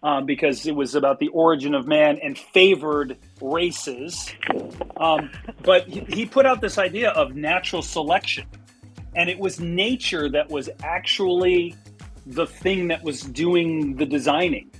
um, 0.04 0.26
because 0.26 0.66
it 0.66 0.76
was 0.76 0.96
about 0.96 1.20
the 1.20 1.28
origin 1.30 1.76
of 1.76 1.88
man 1.88 2.20
and 2.22 2.38
favored 2.38 3.18
races. 3.42 4.32
Um, 4.98 5.30
but 5.64 5.88
he, 5.88 6.00
he 6.02 6.26
put 6.26 6.46
out 6.46 6.62
this 6.62 6.78
idea 6.78 7.12
of 7.12 7.36
natural 7.36 7.82
selection. 7.82 8.46
And 9.16 9.30
it 9.30 9.38
was 9.38 9.60
nature 9.60 10.30
that 10.30 10.50
was 10.50 10.70
actually 10.84 11.76
the 12.26 12.48
thing 12.48 12.88
that 12.88 13.04
was 13.04 13.22
doing 13.22 13.96
the 13.96 14.06
designing. 14.06 14.72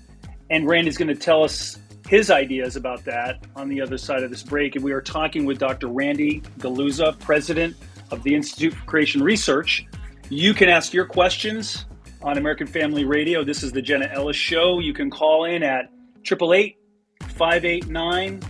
And 0.50 0.68
Randy's 0.68 0.98
going 0.98 1.08
to 1.08 1.16
tell 1.16 1.44
us 1.44 1.80
his 2.08 2.30
ideas 2.30 2.76
about 2.76 3.04
that 3.06 3.46
on 3.56 3.70
the 3.70 3.82
other 3.82 3.98
side 3.98 4.24
of 4.24 4.30
this 4.30 4.44
break. 4.44 4.76
And 4.76 4.84
we 4.84 4.92
are 4.92 5.02
talking 5.02 5.46
with 5.46 5.60
Dr. 5.60 5.88
Randy 5.88 6.42
Guliuzza, 6.60 7.18
president 7.20 7.76
of 8.12 8.24
the 8.24 8.36
Institute 8.36 8.74
for 8.74 8.86
Creation 8.86 9.24
Research. 9.24 9.86
You 10.30 10.54
can 10.54 10.70
ask 10.70 10.94
your 10.94 11.06
questions 11.06 11.86
on 12.22 12.38
American 12.38 12.68
Family 12.68 13.06
Radio. 13.06 13.44
This 13.44 13.64
is 13.64 13.72
the 13.72 13.82
Jenna 13.82 14.10
Ellis 14.14 14.36
Show. 14.36 14.80
You 14.80 14.94
can 14.94 15.10
call 15.10 15.46
in 15.46 15.64
at 15.64 15.90
888 16.26 16.78
589 17.22 18.42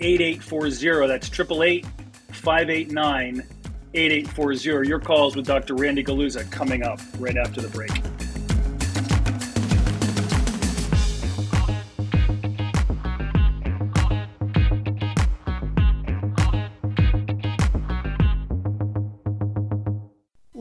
8840. 0.00 1.06
That's 1.08 1.28
888 1.28 1.86
589 2.32 3.42
8840. 3.94 4.88
Your 4.88 5.00
calls 5.00 5.36
with 5.36 5.46
Dr. 5.46 5.74
Randy 5.74 6.04
Guliuzza 6.04 6.50
coming 6.50 6.82
up 6.82 7.00
right 7.18 7.36
after 7.36 7.60
the 7.60 7.68
break. 7.68 7.90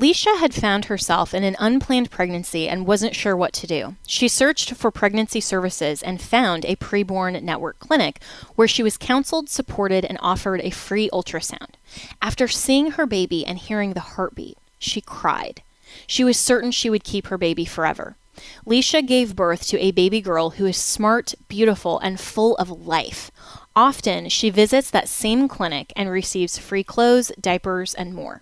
Leisha 0.10 0.39
had 0.39 0.56
found 0.56 0.86
herself 0.86 1.36
in 1.36 1.43
an 1.43 1.56
unplanned 1.60 2.10
pregnancy 2.10 2.67
and 2.67 2.88
wasn't 2.88 3.15
sure 3.15 3.38
what 3.38 3.54
to 3.54 3.67
do. 3.67 3.95
She 4.08 4.28
searched 4.28 4.74
for 4.74 4.89
pregnancy 4.89 5.39
services 5.39 6.02
and 6.02 6.19
found 6.19 6.65
a 6.65 6.78
preborn 6.78 7.39
network 7.43 7.78
clinic 7.78 8.19
where 8.56 8.67
she 8.67 8.82
was 8.82 8.98
counseled, 8.98 9.50
supported, 9.50 10.04
and 10.04 10.17
offered 10.19 10.62
a 10.62 10.72
free 10.72 11.12
ultrasound. 11.13 11.76
After 12.24 12.48
seeing 12.48 12.91
her 12.91 13.06
baby 13.06 13.45
and 13.45 13.60
hearing 13.60 13.93
the 13.93 14.00
heartbeat, 14.00 14.58
she 14.80 15.00
cried. 15.00 15.62
She 16.08 16.24
was 16.24 16.38
certain 16.38 16.72
she 16.72 16.89
would 16.89 17.04
keep 17.04 17.28
her 17.28 17.38
baby 17.38 17.65
forever. 17.65 18.15
Leisha 18.65 19.06
gave 19.06 19.36
birth 19.36 19.67
to 19.67 19.80
a 19.80 19.91
baby 19.91 20.22
girl 20.22 20.52
who 20.52 20.65
is 20.65 20.78
smart, 20.78 21.36
beautiful, 21.48 22.00
and 22.00 22.19
full 22.19 22.58
of 22.58 22.72
life. 22.72 23.30
Often, 23.76 24.30
she 24.30 24.50
visits 24.50 24.89
that 24.89 25.08
same 25.08 25.48
clinic 25.48 25.93
and 25.95 26.10
receives 26.10 26.58
free 26.58 26.84
clothes, 26.84 27.32
diapers, 27.39 27.93
and 27.93 28.15
more. 28.15 28.41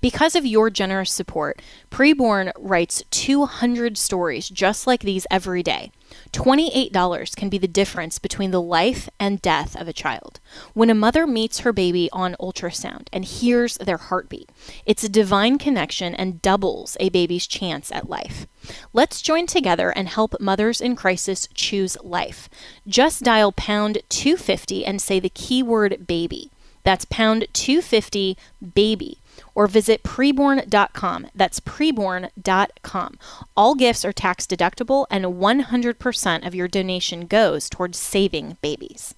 Because 0.00 0.34
of 0.34 0.46
your 0.46 0.70
generous 0.70 1.12
support, 1.12 1.60
Preborn 1.90 2.52
writes 2.56 3.02
200 3.10 3.98
stories 3.98 4.48
just 4.48 4.86
like 4.86 5.02
these 5.02 5.26
every 5.30 5.62
day. 5.62 5.90
$28 6.32 7.36
can 7.36 7.48
be 7.48 7.58
the 7.58 7.68
difference 7.68 8.18
between 8.18 8.50
the 8.50 8.62
life 8.62 9.08
and 9.20 9.42
death 9.42 9.76
of 9.76 9.88
a 9.88 9.92
child. 9.92 10.40
When 10.72 10.90
a 10.90 10.94
mother 10.94 11.26
meets 11.26 11.60
her 11.60 11.72
baby 11.72 12.08
on 12.12 12.36
ultrasound 12.40 13.08
and 13.12 13.24
hears 13.24 13.76
their 13.76 13.98
heartbeat, 13.98 14.50
it's 14.86 15.04
a 15.04 15.08
divine 15.08 15.58
connection 15.58 16.14
and 16.14 16.40
doubles 16.40 16.96
a 16.98 17.10
baby's 17.10 17.46
chance 17.46 17.92
at 17.92 18.08
life. 18.08 18.46
Let's 18.92 19.22
join 19.22 19.46
together 19.46 19.90
and 19.90 20.08
help 20.08 20.40
mothers 20.40 20.80
in 20.80 20.96
crisis 20.96 21.48
choose 21.54 21.96
life. 22.02 22.48
Just 22.86 23.22
dial 23.22 23.52
pound 23.52 23.98
250 24.08 24.84
and 24.84 25.00
say 25.00 25.20
the 25.20 25.28
keyword 25.28 26.06
baby. 26.06 26.50
That's 26.84 27.04
pound 27.04 27.46
250 27.52 28.36
baby 28.74 29.18
or 29.54 29.66
visit 29.66 30.02
preborn.com. 30.02 31.28
That's 31.34 31.60
preborn.com. 31.60 33.18
All 33.56 33.74
gifts 33.74 34.04
are 34.04 34.12
tax 34.12 34.46
deductible 34.46 35.06
and 35.10 35.24
100% 35.24 36.46
of 36.46 36.54
your 36.54 36.68
donation 36.68 37.26
goes 37.26 37.68
towards 37.68 37.98
saving 37.98 38.56
babies. 38.62 39.14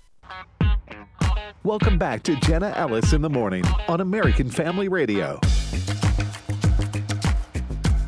Welcome 1.63 1.99
back 1.99 2.23
to 2.23 2.37
Jenna 2.37 2.73
Ellis 2.75 3.13
in 3.13 3.21
the 3.21 3.29
Morning 3.29 3.65
on 3.87 4.01
American 4.01 4.51
Family 4.51 4.89
Radio. 4.89 5.39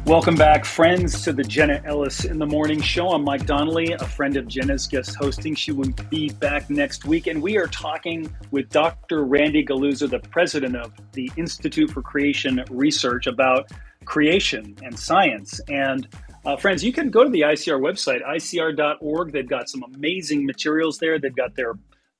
Welcome 0.05 0.35
back, 0.35 0.65
friends, 0.65 1.23
to 1.23 1.33
the 1.33 1.45
Jenna 1.45 1.81
Ellis 1.85 2.25
in 2.25 2.41
the 2.41 2.47
Morning 2.47 2.81
Show. 2.81 3.11
I'm 3.11 3.23
Mike 3.23 3.47
Donnelly, 3.47 3.93
a 3.93 4.05
friend 4.05 4.37
of 4.37 4.49
Jenna's 4.49 4.89
guest 4.89 5.15
hosting. 5.15 5.55
She 5.55 5.71
will 5.71 5.93
be 6.11 6.29
back 6.29 6.69
next 6.69 7.05
week, 7.05 7.29
and 7.29 7.41
we 7.41 7.57
are 7.57 7.69
talking 7.69 8.29
with 8.51 8.69
Dr. 8.69 9.25
Randy 9.25 9.65
Guliuzza, 9.65 10.11
the 10.11 10.19
president 10.19 10.75
of 10.75 10.93
the 11.13 11.31
Institute 11.37 11.93
for 11.93 12.03
Creation 12.03 12.65
Research, 12.69 13.29
about 13.29 13.71
creation 14.05 14.77
and 14.83 14.99
science. 14.99 15.61
And 15.69 16.09
uh, 16.45 16.57
friends, 16.57 16.83
you 16.83 16.93
can 16.93 17.09
go 17.09 17.23
to 17.23 17.31
the 17.31 17.43
ICR 17.43 17.81
website, 17.81 18.25
icr.org. 18.25 19.31
They've 19.31 19.49
got 19.49 19.69
some 19.69 19.85
amazing 19.95 20.45
materials 20.45 20.99
there. 20.99 21.21
They've 21.21 21.35
got 21.35 21.55
their 21.55 21.75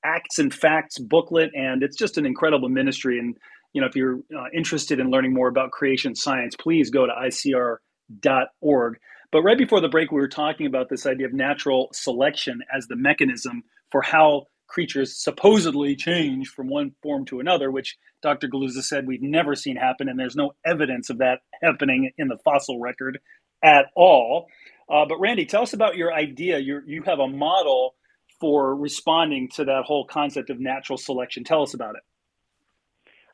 Acts 0.05 0.39
and 0.39 0.53
Facts 0.53 0.99
booklet, 0.99 1.51
and 1.53 1.83
it's 1.83 1.97
just 1.97 2.17
an 2.17 2.25
incredible 2.25 2.69
ministry. 2.69 3.19
And 3.19 3.37
you 3.73 3.81
know, 3.81 3.87
if 3.87 3.95
you're 3.95 4.19
uh, 4.35 4.45
interested 4.53 4.99
in 4.99 5.09
learning 5.09 5.33
more 5.33 5.47
about 5.47 5.71
creation 5.71 6.15
science, 6.15 6.55
please 6.55 6.89
go 6.89 7.05
to 7.05 7.11
icr.org. 7.11 8.99
But 9.31 9.41
right 9.41 9.57
before 9.57 9.81
the 9.81 9.89
break, 9.89 10.11
we 10.11 10.21
were 10.21 10.27
talking 10.27 10.67
about 10.67 10.89
this 10.89 11.05
idea 11.07 11.25
of 11.25 11.33
natural 11.33 11.89
selection 11.91 12.61
as 12.75 12.85
the 12.85 12.95
mechanism 12.95 13.63
for 13.91 14.03
how 14.03 14.45
creatures 14.67 15.17
supposedly 15.17 15.95
change 15.95 16.49
from 16.49 16.67
one 16.67 16.91
form 17.01 17.25
to 17.25 17.39
another, 17.39 17.71
which 17.71 17.97
Dr. 18.21 18.47
Guliuzza 18.47 18.83
said 18.83 19.07
we've 19.07 19.21
never 19.21 19.55
seen 19.55 19.75
happen, 19.75 20.07
and 20.07 20.19
there's 20.19 20.35
no 20.35 20.53
evidence 20.65 21.09
of 21.09 21.17
that 21.17 21.39
happening 21.61 22.11
in 22.17 22.27
the 22.27 22.37
fossil 22.45 22.79
record 22.79 23.19
at 23.63 23.87
all. 23.95 24.47
Uh, 24.89 25.05
but 25.07 25.19
Randy, 25.19 25.45
tell 25.45 25.63
us 25.63 25.73
about 25.73 25.95
your 25.95 26.13
idea. 26.13 26.59
you 26.59 26.81
you 26.85 27.03
have 27.03 27.19
a 27.19 27.27
model 27.27 27.95
for 28.39 28.75
responding 28.75 29.49
to 29.55 29.65
that 29.65 29.83
whole 29.85 30.05
concept 30.05 30.49
of 30.49 30.59
natural 30.59 30.97
selection. 30.97 31.43
Tell 31.43 31.61
us 31.63 31.73
about 31.73 31.95
it. 31.95 32.01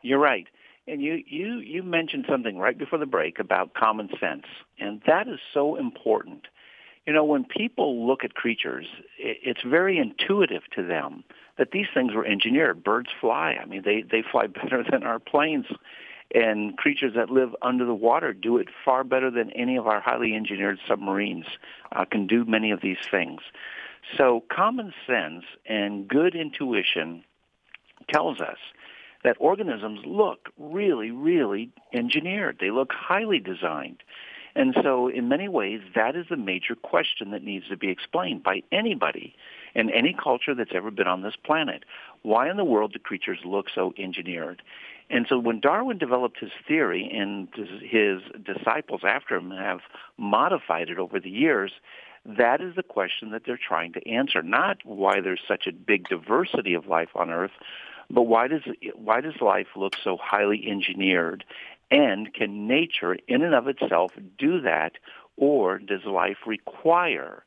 You're 0.02 0.20
right. 0.20 0.48
And 0.88 1.02
you, 1.02 1.24
you, 1.28 1.60
you 1.60 1.84
mentioned 1.84 2.26
something 2.28 2.58
right 2.58 2.78
before 2.78 2.98
the 3.00 3.06
break 3.06 3.38
about 3.38 3.76
common 3.76 4.10
sense, 4.20 4.46
and 4.80 5.02
that 5.06 5.28
is 5.28 5.40
so 5.54 5.76
important. 5.76 6.48
You 7.06 7.14
know, 7.14 7.24
when 7.24 7.44
people 7.44 8.08
look 8.08 8.24
at 8.24 8.34
creatures, 8.34 8.88
it's 9.18 9.62
very 9.64 9.98
intuitive 9.98 10.64
to 10.76 10.84
them 10.86 11.24
that 11.58 11.72
these 11.72 11.88
things 11.94 12.14
were 12.14 12.26
engineered. 12.26 12.84
Birds 12.84 13.10
fly. 13.20 13.58
I 13.62 13.66
mean, 13.66 13.84
they, 13.84 14.02
they 14.02 14.24
fly 14.32 14.48
better 14.48 14.84
than 14.90 15.04
our 15.04 15.20
planes. 15.20 15.66
And 16.34 16.78
creatures 16.78 17.14
that 17.16 17.32
live 17.32 17.56
under 17.62 17.86
the 17.86 17.94
water 17.94 18.34
do 18.34 18.58
it 18.58 18.68
far 18.86 19.04
better 19.04 19.32
than 19.32 19.52
any 19.52 19.76
of 19.76 19.88
our 19.88 20.00
highly 20.00 20.36
engineered 20.36 20.78
submarines 20.88 21.46
uh, 21.92 22.06
can 22.06 22.28
do 22.28 22.46
many 22.46 22.70
of 22.72 22.82
these 22.82 22.98
things. 23.10 23.42
So 24.18 24.44
common 24.52 24.94
sense 25.08 25.46
and 25.66 26.08
good 26.08 26.36
intuition 26.36 27.24
tells 28.12 28.40
us 28.40 28.58
that 29.24 29.38
organisms 29.40 30.00
look 30.06 30.50
really, 30.58 31.12
really 31.12 31.70
engineered. 31.94 32.58
They 32.60 32.72
look 32.72 32.92
highly 32.94 33.40
designed. 33.40 34.04
And 34.56 34.76
so 34.82 35.08
in 35.08 35.30
many 35.30 35.48
ways, 35.48 35.82
that 35.96 36.16
is 36.16 36.26
the 36.30 36.38
major 36.38 36.76
question 36.76 37.32
that 37.32 37.44
needs 37.44 37.68
to 37.70 37.78
be 37.78 37.90
explained 37.90 38.44
by 38.44 38.64
anybody 38.72 39.36
in 39.76 39.90
any 39.92 40.14
culture 40.14 40.56
that's 40.56 40.72
ever 40.74 40.92
been 40.92 41.08
on 41.08 41.22
this 41.22 41.36
planet. 41.36 41.84
Why 42.24 42.50
in 42.50 42.58
the 42.58 42.66
world 42.66 42.94
do 42.94 43.00
creatures 43.00 43.40
look 43.46 43.68
so 43.74 43.94
engineered? 43.98 44.62
And 45.10 45.26
so 45.28 45.40
when 45.40 45.60
Darwin 45.60 45.98
developed 45.98 46.40
his 46.40 46.52
theory 46.68 47.10
and 47.12 47.48
his 47.82 48.22
disciples 48.44 49.02
after 49.04 49.36
him 49.36 49.52
have 49.52 49.80
modified 50.18 50.90
it 50.90 51.00
over 51.00 51.20
the 51.20 51.30
years, 51.30 51.72
that 52.26 52.62
is 52.62 52.76
the 52.76 52.84
question 52.84 53.32
that 53.32 53.44
they're 53.46 53.58
trying 53.58 53.94
to 53.94 54.08
answer. 54.08 54.42
Not 54.42 54.78
why 54.84 55.22
there's 55.22 55.42
such 55.48 55.68
a 55.68 55.72
big 55.72 56.08
diversity 56.10 56.74
of 56.74 56.88
life 56.88 57.10
on 57.16 57.30
Earth, 57.30 57.52
but 58.10 58.24
why 58.24 58.48
does 58.48 58.62
why 58.96 59.22
does 59.22 59.42
life 59.42 59.68
look 59.76 59.94
so 60.04 60.18
highly 60.22 60.68
engineered? 60.68 61.44
And 61.92 62.34
can 62.34 62.68
nature, 62.68 63.18
in 63.28 63.42
and 63.42 63.56
of 63.56 63.68
itself, 63.68 64.12
do 64.38 64.62
that, 64.62 64.94
or 65.38 65.80
does 65.80 66.06
life 66.06 66.38
require 66.46 67.44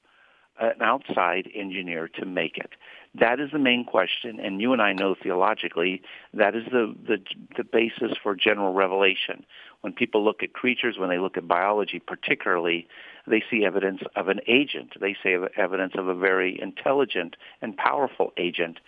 an 0.58 0.82
outside 0.82 1.48
engineer 1.54 2.08
to 2.08 2.26
make 2.26 2.58
it? 2.58 2.70
That 3.14 3.40
is 3.40 3.50
the 3.52 3.58
main 3.58 3.84
question, 3.84 4.40
and 4.40 4.60
you 4.60 4.72
and 4.72 4.80
I 4.80 4.94
know 4.94 5.14
theologically 5.14 6.02
that 6.32 6.56
is 6.56 6.64
the, 6.72 6.94
the, 7.06 7.18
the 7.56 7.64
basis 7.64 8.16
for 8.22 8.34
general 8.34 8.72
revelation. 8.72 9.44
When 9.82 9.92
people 9.92 10.24
look 10.24 10.42
at 10.42 10.54
creatures, 10.54 10.96
when 10.98 11.10
they 11.10 11.18
look 11.18 11.36
at 11.36 11.46
biology 11.46 11.98
particularly, 11.98 12.88
they 13.26 13.44
see 13.50 13.64
evidence 13.64 14.00
of 14.16 14.28
an 14.28 14.40
agent. 14.46 14.94
They 14.98 15.14
see 15.22 15.36
evidence 15.56 15.92
of 15.96 16.08
a 16.08 16.14
very 16.14 16.58
intelligent 16.60 17.36
and 17.60 17.76
powerful 17.76 18.32
agent. 18.38 18.78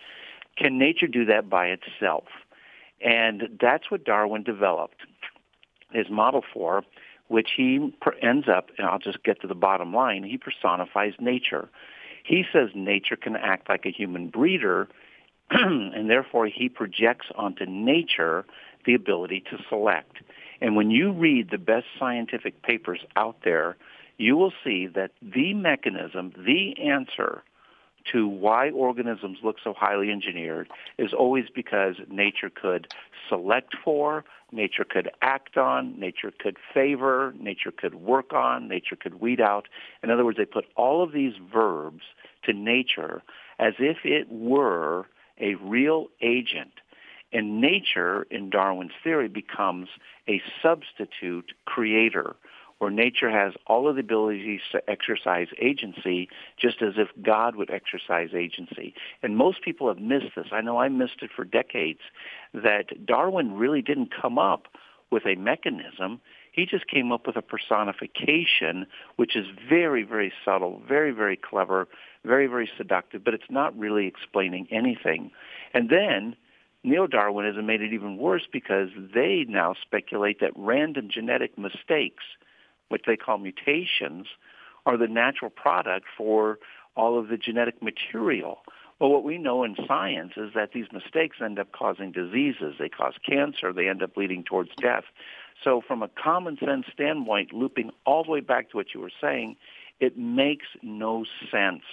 Can 0.57 0.77
nature 0.77 1.07
do 1.07 1.25
that 1.25 1.49
by 1.49 1.67
itself? 1.67 2.25
And 3.01 3.57
that's 3.59 3.91
what 3.91 4.05
Darwin 4.05 4.43
developed 4.43 5.01
his 5.91 6.09
model 6.09 6.43
for, 6.53 6.83
which 7.27 7.51
he 7.55 7.93
ends 8.21 8.47
up, 8.47 8.69
and 8.77 8.87
I'll 8.87 8.99
just 8.99 9.23
get 9.23 9.41
to 9.41 9.47
the 9.47 9.55
bottom 9.55 9.93
line, 9.93 10.23
he 10.23 10.37
personifies 10.37 11.13
nature. 11.19 11.69
He 12.23 12.43
says 12.51 12.69
nature 12.73 13.15
can 13.15 13.35
act 13.35 13.69
like 13.69 13.85
a 13.85 13.91
human 13.91 14.29
breeder, 14.29 14.87
and 15.49 16.09
therefore 16.09 16.47
he 16.47 16.69
projects 16.69 17.27
onto 17.35 17.65
nature 17.65 18.45
the 18.85 18.93
ability 18.93 19.43
to 19.51 19.57
select. 19.69 20.17
And 20.61 20.75
when 20.75 20.91
you 20.91 21.11
read 21.11 21.49
the 21.49 21.57
best 21.57 21.85
scientific 21.99 22.61
papers 22.61 22.99
out 23.15 23.37
there, 23.43 23.75
you 24.17 24.37
will 24.37 24.53
see 24.63 24.87
that 24.87 25.11
the 25.21 25.53
mechanism, 25.53 26.33
the 26.37 26.79
answer 26.79 27.43
to 28.11 28.27
why 28.27 28.69
organisms 28.69 29.39
look 29.43 29.57
so 29.63 29.73
highly 29.73 30.11
engineered 30.11 30.69
is 30.97 31.13
always 31.13 31.45
because 31.53 31.95
nature 32.09 32.49
could 32.49 32.87
select 33.27 33.75
for, 33.83 34.23
nature 34.51 34.85
could 34.87 35.09
act 35.21 35.57
on, 35.57 35.99
nature 35.99 36.31
could 36.37 36.57
favor, 36.73 37.33
nature 37.39 37.71
could 37.71 37.95
work 37.95 38.33
on, 38.33 38.67
nature 38.67 38.95
could 38.95 39.19
weed 39.19 39.41
out. 39.41 39.67
In 40.03 40.11
other 40.11 40.23
words, 40.23 40.37
they 40.37 40.45
put 40.45 40.65
all 40.75 41.03
of 41.03 41.11
these 41.11 41.33
verbs 41.51 42.03
to 42.43 42.53
nature 42.53 43.23
as 43.59 43.73
if 43.79 43.97
it 44.03 44.31
were 44.31 45.07
a 45.39 45.55
real 45.55 46.07
agent. 46.21 46.71
And 47.33 47.59
nature, 47.59 48.23
in 48.29 48.49
Darwin's 48.49 48.93
theory, 49.03 49.27
becomes 49.27 49.89
a 50.27 50.41
substitute 50.61 51.51
creator 51.65 52.35
where 52.79 52.91
nature 52.91 53.29
has 53.29 53.53
all 53.67 53.87
of 53.87 53.95
the 53.95 54.01
abilities 54.01 54.61
to 54.71 54.89
exercise 54.89 55.47
agency 55.59 56.27
just 56.57 56.81
as 56.81 56.93
if 56.97 57.07
God 57.21 57.55
would 57.55 57.69
exercise 57.69 58.29
agency. 58.33 58.93
And 59.23 59.37
most 59.37 59.61
people 59.61 59.87
have 59.87 59.99
missed 59.99 60.35
this. 60.35 60.47
I 60.51 60.61
know 60.61 60.77
I 60.77 60.89
missed 60.89 61.21
it 61.21 61.31
for 61.33 61.45
decades 61.45 62.01
that 62.53 63.05
Darwin 63.05 63.53
really 63.53 63.81
didn't 63.81 64.13
come 64.13 64.37
up 64.37 64.67
with 65.09 65.25
a 65.25 65.35
mechanism. 65.35 66.19
He 66.51 66.65
just 66.65 66.87
came 66.87 67.11
up 67.11 67.27
with 67.27 67.37
a 67.37 67.41
personification, 67.41 68.87
which 69.15 69.35
is 69.35 69.45
very, 69.69 70.03
very 70.03 70.33
subtle, 70.43 70.81
very, 70.87 71.11
very 71.11 71.37
clever, 71.37 71.87
very, 72.25 72.47
very 72.47 72.69
seductive, 72.77 73.23
but 73.23 73.33
it's 73.33 73.43
not 73.49 73.77
really 73.77 74.07
explaining 74.07 74.67
anything. 74.69 75.31
And 75.73 75.89
then 75.89 76.35
neo-Darwinism 76.83 77.65
made 77.65 77.81
it 77.81 77.93
even 77.93 78.17
worse 78.17 78.47
because 78.51 78.89
they 79.13 79.45
now 79.47 79.75
speculate 79.81 80.41
that 80.41 80.51
random 80.57 81.07
genetic 81.09 81.57
mistakes– 81.57 82.23
which 82.89 83.03
they 83.07 83.17
call 83.17 83.37
mutations, 83.37 84.27
are 84.85 84.97
the 84.97 85.07
natural 85.07 85.49
product 85.49 86.05
for 86.17 86.59
all 86.95 87.19
of 87.19 87.27
the 87.27 87.37
genetic 87.37 87.81
material. 87.81 88.59
Well, 88.99 89.09
what 89.09 89.23
we 89.23 89.37
know 89.37 89.63
in 89.63 89.75
science 89.87 90.33
is 90.37 90.51
that 90.55 90.71
these 90.71 90.85
mistakes 90.93 91.37
end 91.43 91.59
up 91.59 91.71
causing 91.73 92.11
diseases. 92.11 92.75
They 92.79 92.87
cause 92.87 93.15
cancer. 93.27 93.73
They 93.73 93.89
end 93.89 94.01
up 94.01 94.15
leading 94.15 94.43
towards 94.43 94.69
death. 94.81 95.03
So 95.63 95.81
from 95.85 96.01
a 96.01 96.07
common 96.07 96.57
sense 96.57 96.85
standpoint, 96.93 97.51
looping 97.51 97.91
all 98.05 98.23
the 98.23 98.31
way 98.31 98.39
back 98.39 98.69
to 98.71 98.77
what 98.77 98.93
you 98.93 99.01
were 99.01 99.11
saying, 99.19 99.57
it 99.99 100.17
makes 100.17 100.67
no 100.81 101.25
sense. 101.51 101.83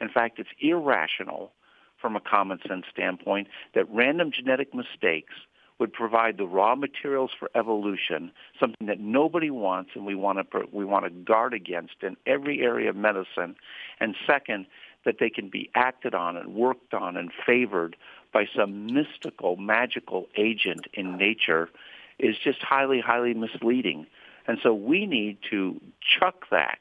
In 0.00 0.08
fact, 0.08 0.38
it's 0.38 0.48
irrational 0.60 1.52
from 2.00 2.16
a 2.16 2.20
common 2.20 2.58
sense 2.66 2.84
standpoint 2.90 3.48
that 3.74 3.90
random 3.90 4.30
genetic 4.30 4.74
mistakes 4.74 5.34
would 5.78 5.92
provide 5.92 6.38
the 6.38 6.46
raw 6.46 6.74
materials 6.74 7.30
for 7.38 7.50
evolution, 7.54 8.30
something 8.58 8.86
that 8.86 9.00
nobody 9.00 9.50
wants 9.50 9.90
and 9.94 10.06
we 10.06 10.14
want 10.14 10.38
to 10.50 10.64
we 10.72 10.84
want 10.84 11.04
to 11.04 11.10
guard 11.10 11.52
against 11.52 11.96
in 12.02 12.16
every 12.26 12.60
area 12.60 12.90
of 12.90 12.96
medicine. 12.96 13.56
And 14.00 14.14
second, 14.26 14.66
that 15.04 15.16
they 15.20 15.30
can 15.30 15.48
be 15.48 15.70
acted 15.74 16.14
on 16.14 16.36
and 16.36 16.54
worked 16.54 16.92
on 16.92 17.16
and 17.16 17.30
favored 17.46 17.96
by 18.32 18.46
some 18.54 18.86
mystical, 18.86 19.56
magical 19.56 20.26
agent 20.36 20.86
in 20.92 21.16
nature 21.16 21.70
is 22.18 22.36
just 22.42 22.60
highly, 22.60 23.00
highly 23.00 23.32
misleading. 23.32 24.06
And 24.46 24.58
so 24.62 24.74
we 24.74 25.06
need 25.06 25.38
to 25.50 25.80
chuck 26.00 26.46
that, 26.50 26.80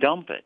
dump 0.00 0.30
it, 0.30 0.44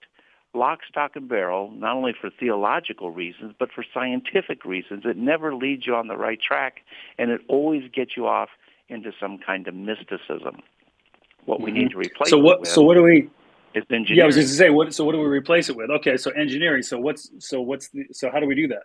lock, 0.55 0.81
stock, 0.89 1.13
and 1.15 1.29
barrel, 1.29 1.71
not 1.73 1.97
only 1.97 2.15
for 2.19 2.31
theological 2.31 3.11
reasons, 3.11 3.55
but 3.59 3.71
for 3.73 3.85
scientific 3.95 4.65
reasons. 4.65 5.03
It 5.05 5.17
never 5.17 5.55
leads 5.55 5.87
you 5.87 5.95
on 5.95 6.09
the 6.09 6.17
right 6.17 6.41
track, 6.41 6.81
and 7.19 7.31
it 7.31 7.41
always 7.49 7.91
gets 7.93 8.17
you 8.17 8.27
off 8.27 8.49
into 8.89 9.13
some 9.21 9.39
kind 9.39 9.69
of 9.69 9.75
mysticism. 9.75 10.63
What 11.45 11.61
we 11.61 11.71
mm-hmm. 11.71 11.81
need 11.81 11.91
to 11.91 11.99
replace. 11.99 12.31
So 12.31 12.39
what? 12.39 12.61
With 12.61 12.69
so 12.69 12.83
what 12.83 12.95
do 12.95 13.03
we? 13.03 13.31
It's 13.75 13.87
engineering. 13.91 14.19
Yeah, 14.19 14.25
I 14.25 14.27
was 14.27 14.37
going 14.37 14.49
to 14.49 14.53
say 14.53 14.71
what. 14.71 14.95
So 14.95 15.05
what 15.05 15.13
do 15.13 15.19
we 15.19 15.27
replace 15.27 15.69
it 15.69 15.77
with? 15.77 15.91
Okay, 15.91 16.17
so 16.17 16.31
engineering. 16.33 16.83
So 16.83 16.99
what's 16.99 17.31
so 17.39 17.61
what's 17.61 17.89
the, 17.89 18.07
so 18.13 18.31
how 18.31 18.41
do 18.41 18.47
we 18.47 18.55
do 18.55 18.69
that? 18.69 18.83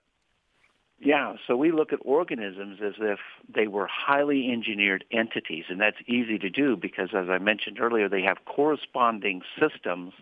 Yeah, 1.00 1.34
so 1.48 1.58
we 1.58 1.72
look 1.74 1.92
at 1.92 2.00
organisms 2.06 2.80
as 2.82 2.94
if 3.00 3.20
they 3.54 3.68
were 3.68 3.88
highly 3.88 4.50
engineered 4.50 5.04
entities, 5.12 5.66
and 5.68 5.82
that's 5.82 5.98
easy 6.08 6.38
to 6.40 6.50
do 6.50 6.78
because, 6.78 7.10
as 7.14 7.28
I 7.30 7.40
mentioned 7.40 7.78
earlier, 7.82 8.08
they 8.08 8.22
have 8.22 8.38
corresponding 8.46 9.42
systems 9.60 10.14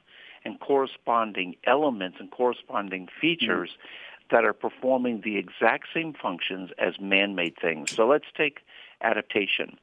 and 0.46 0.60
corresponding 0.60 1.56
elements 1.66 2.18
and 2.20 2.32
corresponding 2.32 3.08
features 3.20 3.70
mm-hmm. 3.70 4.36
that 4.36 4.46
are 4.46 4.54
performing 4.54 5.22
the 5.22 5.38
exact 5.38 5.88
same 5.94 6.14
functions 6.14 6.72
as 6.78 7.00
man-made 7.00 7.56
things. 7.62 7.92
So 7.92 8.08
let's 8.08 8.26
take 8.36 8.60
adaptation 9.02 9.78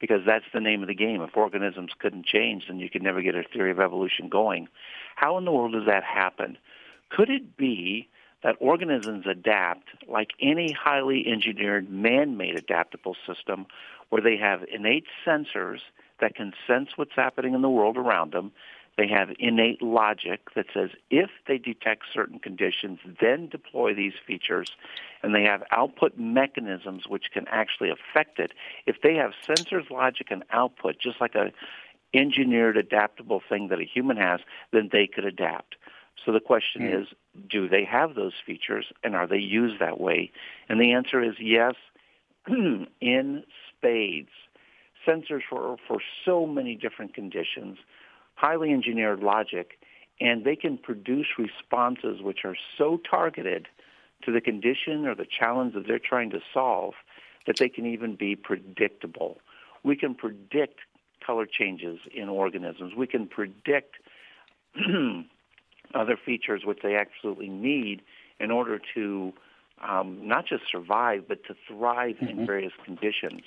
because 0.00 0.22
that's 0.26 0.44
the 0.52 0.60
name 0.60 0.82
of 0.82 0.88
the 0.88 0.94
game. 0.94 1.22
If 1.22 1.36
organisms 1.36 1.92
couldn't 1.98 2.26
change, 2.26 2.66
then 2.66 2.78
you 2.78 2.90
could 2.90 3.02
never 3.02 3.22
get 3.22 3.34
a 3.34 3.44
theory 3.44 3.70
of 3.70 3.78
evolution 3.78 4.28
going. 4.28 4.68
How 5.14 5.38
in 5.38 5.44
the 5.44 5.52
world 5.52 5.72
does 5.72 5.86
that 5.86 6.02
happen? 6.02 6.58
Could 7.08 7.30
it 7.30 7.56
be 7.56 8.08
that 8.42 8.56
organisms 8.58 9.26
adapt 9.30 9.88
like 10.08 10.30
any 10.40 10.72
highly 10.72 11.26
engineered 11.26 11.90
man-made 11.90 12.56
adaptable 12.56 13.16
system 13.26 13.66
where 14.08 14.20
they 14.20 14.36
have 14.36 14.64
innate 14.72 15.04
sensors 15.24 15.78
that 16.20 16.34
can 16.34 16.52
sense 16.66 16.90
what's 16.96 17.14
happening 17.14 17.54
in 17.54 17.62
the 17.62 17.70
world 17.70 17.96
around 17.96 18.32
them 18.32 18.50
they 18.98 19.08
have 19.08 19.30
innate 19.38 19.80
logic 19.80 20.54
that 20.54 20.66
says 20.74 20.90
if 21.10 21.30
they 21.48 21.58
detect 21.58 22.04
certain 22.12 22.38
conditions, 22.38 22.98
then 23.20 23.48
deploy 23.48 23.94
these 23.94 24.12
features. 24.26 24.70
And 25.22 25.34
they 25.34 25.44
have 25.44 25.62
output 25.70 26.18
mechanisms 26.18 27.04
which 27.08 27.30
can 27.32 27.46
actually 27.48 27.90
affect 27.90 28.38
it. 28.38 28.52
If 28.86 28.96
they 29.02 29.14
have 29.14 29.32
sensors, 29.48 29.90
logic, 29.90 30.28
and 30.30 30.44
output, 30.50 30.96
just 31.00 31.20
like 31.20 31.34
a 31.34 31.52
engineered 32.14 32.76
adaptable 32.76 33.40
thing 33.48 33.68
that 33.68 33.80
a 33.80 33.84
human 33.84 34.18
has, 34.18 34.40
then 34.72 34.90
they 34.92 35.06
could 35.06 35.24
adapt. 35.24 35.76
So 36.24 36.32
the 36.32 36.40
question 36.40 36.82
mm. 36.82 37.02
is, 37.02 37.08
do 37.48 37.68
they 37.68 37.84
have 37.84 38.14
those 38.14 38.34
features 38.44 38.86
and 39.02 39.16
are 39.16 39.26
they 39.26 39.38
used 39.38 39.80
that 39.80 39.98
way? 39.98 40.30
And 40.68 40.80
the 40.80 40.92
answer 40.92 41.22
is 41.22 41.34
yes, 41.40 41.74
in 42.48 43.44
spades. 43.68 44.28
sensors 45.06 45.42
for 45.48 45.76
for 45.88 45.98
so 46.24 46.46
many 46.46 46.74
different 46.74 47.14
conditions, 47.14 47.78
highly 48.34 48.72
engineered 48.72 49.20
logic, 49.20 49.78
and 50.20 50.44
they 50.44 50.56
can 50.56 50.78
produce 50.78 51.26
responses 51.38 52.22
which 52.22 52.44
are 52.44 52.56
so 52.78 53.00
targeted 53.08 53.68
to 54.24 54.32
the 54.32 54.40
condition 54.40 55.06
or 55.06 55.14
the 55.14 55.26
challenge 55.26 55.74
that 55.74 55.86
they're 55.86 55.98
trying 55.98 56.30
to 56.30 56.40
solve 56.52 56.94
that 57.46 57.56
they 57.58 57.68
can 57.68 57.86
even 57.86 58.14
be 58.14 58.36
predictable. 58.36 59.38
We 59.82 59.96
can 59.96 60.14
predict 60.14 60.80
color 61.24 61.46
changes 61.46 61.98
in 62.14 62.28
organisms. 62.28 62.94
We 62.96 63.06
can 63.06 63.26
predict 63.26 63.96
other 65.94 66.16
features 66.24 66.62
which 66.64 66.78
they 66.82 66.96
absolutely 66.96 67.48
need 67.48 68.02
in 68.38 68.50
order 68.50 68.80
to 68.94 69.32
um, 69.86 70.18
not 70.22 70.46
just 70.46 70.64
survive, 70.70 71.24
but 71.28 71.44
to 71.44 71.54
thrive 71.68 72.16
mm-hmm. 72.16 72.40
in 72.40 72.46
various 72.46 72.72
conditions. 72.84 73.42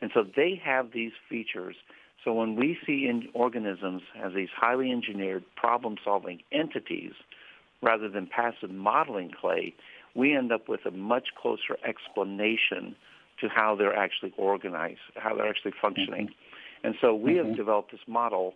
And 0.00 0.10
so 0.14 0.24
they 0.24 0.60
have 0.64 0.92
these 0.92 1.12
features. 1.28 1.76
So 2.26 2.32
when 2.32 2.56
we 2.56 2.76
see 2.84 3.06
in 3.08 3.28
organisms 3.34 4.02
as 4.20 4.32
these 4.34 4.48
highly 4.52 4.90
engineered 4.90 5.44
problem-solving 5.54 6.42
entities, 6.50 7.12
rather 7.80 8.08
than 8.08 8.26
passive 8.26 8.72
modeling 8.72 9.30
clay, 9.30 9.72
we 10.16 10.34
end 10.34 10.50
up 10.50 10.68
with 10.68 10.84
a 10.86 10.90
much 10.90 11.28
closer 11.40 11.76
explanation 11.86 12.96
to 13.40 13.48
how 13.48 13.76
they're 13.76 13.94
actually 13.94 14.34
organized, 14.36 14.98
how 15.14 15.36
they're 15.36 15.48
actually 15.48 15.74
functioning. 15.80 16.26
Mm-hmm. 16.26 16.86
And 16.86 16.94
so 17.00 17.14
we 17.14 17.34
mm-hmm. 17.34 17.48
have 17.48 17.56
developed 17.56 17.92
this 17.92 18.00
model, 18.08 18.54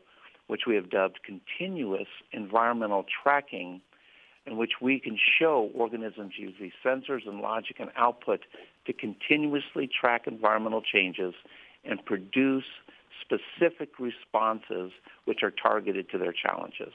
which 0.49 0.63
we 0.67 0.75
have 0.75 0.91
dubbed 0.91 1.21
continuous 1.25 2.09
environmental 2.33 3.05
tracking, 3.23 3.81
in 4.47 4.57
which 4.57 4.73
we 4.83 4.99
can 4.99 5.17
show 5.39 5.71
organisms 5.77 6.33
use 6.37 6.55
these 6.61 6.73
sensors 6.85 7.25
and 7.25 7.41
logic 7.41 7.77
and 7.79 7.91
output 7.97 8.41
to 8.87 8.93
continuously 8.93 9.89
track 9.89 10.27
environmental 10.27 10.83
changes 10.83 11.35
and 11.85 12.05
produce 12.05 12.65
specific 13.21 13.99
responses 13.99 14.93
which 15.25 15.43
are 15.43 15.51
targeted 15.51 16.09
to 16.11 16.19
their 16.19 16.33
challenges. 16.33 16.93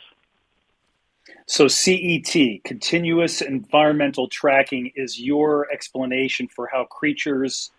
So 1.47 1.67
CET, 1.67 2.35
continuous 2.63 3.41
environmental 3.41 4.27
tracking, 4.27 4.91
is 4.95 5.19
your 5.19 5.71
explanation 5.71 6.47
for 6.47 6.67
how 6.67 6.85
creatures 6.85 7.71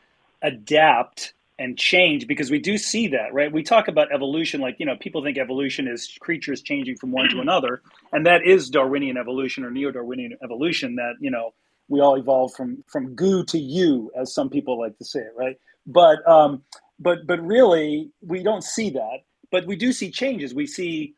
adapt 0.42 1.34
and 1.58 1.78
change 1.78 2.26
because 2.26 2.50
we 2.50 2.58
do 2.58 2.76
see 2.76 3.08
that, 3.08 3.32
right? 3.32 3.50
We 3.50 3.62
talk 3.62 3.88
about 3.88 4.12
evolution 4.12 4.60
like, 4.60 4.76
you 4.78 4.84
know, 4.84 4.96
people 4.96 5.22
think 5.22 5.38
evolution 5.38 5.88
is 5.88 6.16
creatures 6.20 6.60
changing 6.60 6.96
from 6.96 7.12
one 7.12 7.28
to 7.30 7.40
another, 7.40 7.82
and 8.12 8.26
that 8.26 8.44
is 8.44 8.68
Darwinian 8.68 9.16
evolution 9.16 9.64
or 9.64 9.70
neo-Darwinian 9.70 10.36
evolution 10.42 10.96
that, 10.96 11.14
you 11.20 11.30
know, 11.30 11.54
we 11.88 12.00
all 12.00 12.16
evolved 12.16 12.56
from 12.56 12.82
from 12.88 13.14
goo 13.14 13.44
to 13.44 13.58
you 13.58 14.10
as 14.16 14.34
some 14.34 14.50
people 14.50 14.78
like 14.78 14.98
to 14.98 15.04
say 15.04 15.20
it, 15.20 15.32
right? 15.36 15.56
But 15.86 16.26
um 16.28 16.62
but 16.98 17.26
but 17.26 17.40
really 17.44 18.10
we 18.20 18.42
don't 18.42 18.64
see 18.64 18.90
that, 18.90 19.18
but 19.50 19.66
we 19.66 19.76
do 19.76 19.92
see 19.92 20.10
changes. 20.10 20.54
We 20.54 20.66
see 20.66 21.14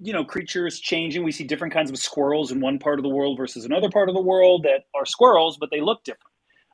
you 0.00 0.12
know 0.12 0.24
creatures 0.24 0.80
changing. 0.80 1.24
We 1.24 1.32
see 1.32 1.44
different 1.44 1.72
kinds 1.72 1.90
of 1.90 1.98
squirrels 1.98 2.52
in 2.52 2.60
one 2.60 2.78
part 2.78 2.98
of 2.98 3.02
the 3.02 3.08
world 3.08 3.38
versus 3.38 3.64
another 3.64 3.90
part 3.90 4.08
of 4.08 4.14
the 4.14 4.20
world 4.20 4.64
that 4.64 4.86
are 4.94 5.06
squirrels 5.06 5.56
but 5.58 5.70
they 5.70 5.80
look 5.80 6.04
different. 6.04 6.28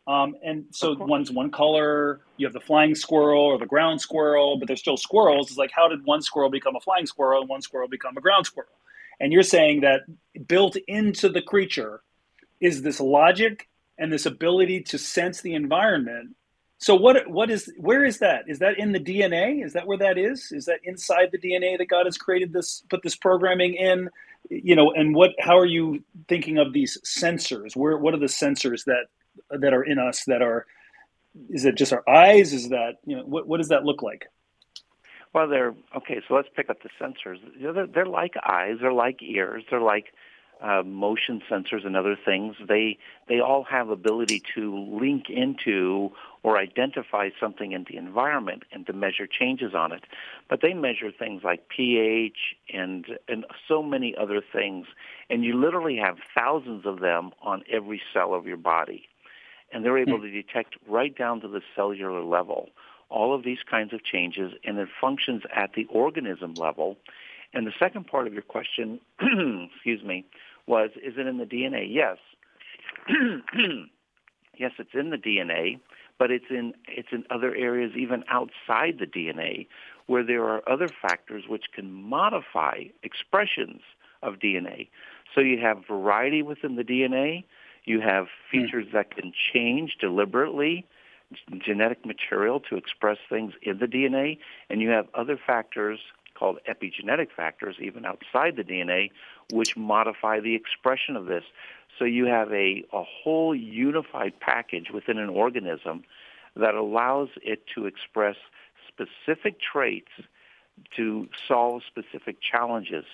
Um, 0.07 0.37
and 0.43 0.65
so 0.71 0.97
one's 0.99 1.31
one 1.31 1.51
color. 1.51 2.23
You 2.39 2.47
have 2.47 2.55
the 2.55 2.61
flying 2.61 2.95
squirrel 2.95 3.43
or 3.43 3.59
the 3.59 3.67
ground 3.67 4.01
squirrel 4.01 4.59
but 4.59 4.67
they're 4.67 4.77
still 4.77 4.97
squirrels. 4.97 5.49
It's 5.49 5.59
like 5.59 5.73
how 5.73 5.89
did 5.89 6.05
one 6.05 6.23
squirrel 6.23 6.51
become 6.51 6.77
a 6.77 6.81
flying 6.81 7.07
squirrel 7.07 7.41
and 7.41 7.49
one 7.49 7.63
squirrel 7.63 7.89
become 7.89 8.17
a 8.17 8.21
ground 8.21 8.47
squirrel? 8.47 8.71
And 9.21 9.33
you're 9.33 9.43
saying 9.43 9.81
that 9.81 10.03
built 10.47 10.77
into 10.87 11.29
the 11.29 11.43
creature 11.43 12.03
is 12.61 12.83
this 12.83 13.01
logic 13.01 13.69
and 13.99 14.13
this 14.13 14.27
ability 14.27 14.83
to 14.83 14.99
sense 14.99 15.41
the 15.41 15.55
environment 15.55 16.37
so 16.79 16.95
what 16.95 17.29
what 17.29 17.51
is 17.51 17.73
where 17.77 18.05
is 18.05 18.21
that? 18.21 18.45
Is 18.47 18.61
that 18.61 18.79
in 18.79 18.93
the 18.93 19.01
DNA? 19.01 19.65
Is 19.65 19.73
that 19.73 19.87
where 19.87 19.99
that 19.99 20.17
is? 20.17 20.53
Is 20.53 20.67
that 20.67 20.79
inside 20.85 21.31
the 21.33 21.39
DNA 21.39 21.77
that 21.77 21.89
God 21.89 22.07
has 22.07 22.17
created 22.17 22.53
this 22.53 22.85
put 22.89 23.03
this 23.03 23.17
programming 23.17 23.75
in? 23.75 24.09
You 24.49 24.77
know, 24.77 24.93
and 24.93 25.15
what 25.15 25.33
how 25.41 25.59
are 25.59 25.67
you 25.67 26.05
thinking 26.29 26.59
of 26.59 26.73
these 26.73 26.97
sensors? 27.05 27.75
Where 27.75 27.99
what 27.99 28.15
are 28.15 28.19
the 28.19 28.27
sensors 28.27 28.85
that 28.85 29.07
that 29.51 29.75
are 29.75 29.83
in 29.83 29.99
us 29.99 30.25
that 30.27 30.41
are 30.41 30.67
is 31.51 31.65
it 31.65 31.75
just 31.75 31.93
our 31.93 32.09
eyes? 32.09 32.53
Is 32.53 32.69
that 32.69 32.99
you 33.05 33.17
know 33.17 33.25
what 33.25 33.49
what 33.49 33.57
does 33.57 33.69
that 33.69 33.85
look 33.85 34.01
like? 34.01 34.29
Well, 35.35 35.49
they're 35.49 35.75
okay. 35.97 36.21
So 36.29 36.35
let's 36.35 36.49
pick 36.55 36.71
up 36.71 36.79
the 36.83 36.91
sensors. 37.01 37.39
They're, 37.61 37.87
they're 37.89 38.07
like 38.07 38.35
eyes. 38.47 38.77
They're 38.81 38.93
like 38.93 39.21
ears. 39.21 39.65
They're 39.69 39.81
like 39.81 40.07
uh, 40.63 40.83
motion 40.83 41.41
sensors 41.51 41.87
and 41.87 41.97
other 41.97 42.17
things, 42.23 42.57
they 42.67 42.99
they 43.29 43.41
all 43.41 43.65
have 43.65 43.91
ability 43.91 44.43
to 44.55 44.77
link 45.01 45.31
into 45.31 46.11
or 46.43 46.59
identify 46.59 47.31
something 47.41 47.73
in 47.73 47.85
the 47.89 47.97
environment 47.97 48.63
and 48.73 48.87
to 48.87 48.93
measure 48.93 49.27
changes 49.27 49.75
on 49.75 49.93
it. 49.93 50.05
But 50.49 50.61
they 50.63 50.75
measure 50.75 51.11
things 51.11 51.43
like 51.45 51.69
pH 51.69 52.57
and 52.73 53.07
and 53.29 53.45
so 53.67 53.83
many 53.83 54.15
other 54.17 54.41
things, 54.41 54.87
and 55.31 55.45
you 55.45 55.59
literally 55.59 55.97
have 55.97 56.19
thousands 56.35 56.87
of 56.87 57.01
them 57.01 57.31
on 57.43 57.63
every 57.71 58.01
cell 58.13 58.35
of 58.35 58.47
your 58.47 58.57
body, 58.57 59.09
and 59.73 59.85
they're 59.85 59.99
able 59.99 60.19
hmm. 60.19 60.25
to 60.25 60.31
detect 60.31 60.77
right 60.89 61.17
down 61.17 61.41
to 61.41 61.49
the 61.49 61.63
cellular 61.75 62.23
level 62.23 62.71
all 63.11 63.35
of 63.35 63.43
these 63.43 63.59
kinds 63.69 63.93
of 63.93 64.05
changes, 64.05 64.53
and 64.65 64.79
it 64.79 64.89
functions 65.01 65.43
at 65.55 65.73
the 65.75 65.87
organism 65.87 66.55
level. 66.55 66.97
And 67.55 67.67
the 67.67 67.73
second 67.79 68.07
part 68.07 68.27
of 68.27 68.35
your 68.35 68.43
question, 68.43 69.01
excuse 69.75 70.03
me, 70.03 70.27
was, 70.69 70.91
is 70.97 71.15
it 71.17 71.27
in 71.27 71.39
the 71.39 71.45
DNA? 71.45 71.87
Yes. 71.89 72.19
yes, 74.59 74.73
it's 74.79 74.95
in 74.95 75.11
the 75.11 75.17
DNA, 75.17 75.81
but 76.19 76.31
it's 76.31 76.47
in 76.51 76.75
it's 76.87 77.09
in 77.13 77.25
other 77.31 77.55
areas 77.55 77.93
even 77.97 78.25
outside 78.29 78.99
the 78.99 79.07
DNA 79.07 79.67
where 80.07 80.25
there 80.25 80.45
are 80.45 80.67
other 80.69 80.89
factors 80.89 81.45
which 81.49 81.67
can 81.75 81.93
modify 81.93 82.85
expressions 83.03 83.83
of 84.23 84.35
DNA. 84.35 84.89
So 85.35 85.41
you 85.41 85.59
have 85.61 85.87
variety 85.87 86.43
within 86.43 86.77
the 86.77 86.83
DNA, 86.83 87.45
you 87.85 88.01
have 88.01 88.27
hmm. 88.51 88.61
features 88.61 88.87
that 88.93 89.15
can 89.15 89.33
change 89.53 89.97
deliberately 90.01 90.87
genetic 91.65 92.05
material 92.07 92.61
to 92.61 92.77
express 92.77 93.19
things 93.29 93.53
in 93.63 93.79
the 93.79 93.87
DNA, 93.87 94.39
and 94.71 94.81
you 94.81 94.89
have 94.91 95.07
other 95.15 95.39
factors 95.47 96.01
called 96.39 96.59
epigenetic 96.69 97.29
factors, 97.37 97.77
even 97.81 98.05
outside 98.05 98.57
the 98.57 98.65
DNA, 98.65 99.11
which 99.49 99.77
modify 99.77 100.41
the 100.41 100.55
expression 100.55 101.17
of 101.17 101.27
this. 101.27 101.45
So 101.99 102.05
you 102.05 102.27
have 102.27 102.53
a, 102.53 102.85
a 102.93 103.03
whole 103.03 103.55
unified 103.55 104.39
package 104.41 104.91
within 104.93 105.19
an 105.19 105.29
organism 105.29 106.05
that 106.57 106.75
allows 106.75 107.29
it 107.43 107.65
to 107.75 107.87
express 107.87 108.37
specific 108.87 109.61
traits 109.61 110.11
to 110.97 111.29
solve 111.47 111.83
specific 111.87 112.39
challenges. 112.41 113.05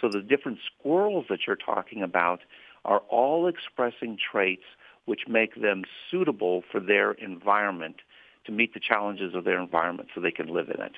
So 0.00 0.08
the 0.08 0.22
different 0.22 0.58
squirrels 0.66 1.26
that 1.28 1.40
you're 1.46 1.56
talking 1.56 2.02
about 2.02 2.40
are 2.84 3.02
all 3.08 3.48
expressing 3.48 4.16
traits 4.16 4.64
which 5.04 5.26
make 5.26 5.60
them 5.60 5.84
suitable 6.10 6.62
for 6.70 6.80
their 6.80 7.12
environment 7.12 7.96
to 8.44 8.52
meet 8.52 8.74
the 8.74 8.80
challenges 8.80 9.34
of 9.34 9.44
their 9.44 9.60
environment 9.60 10.10
so 10.14 10.20
they 10.20 10.30
can 10.30 10.48
live 10.48 10.68
in 10.68 10.80
it. 10.80 10.92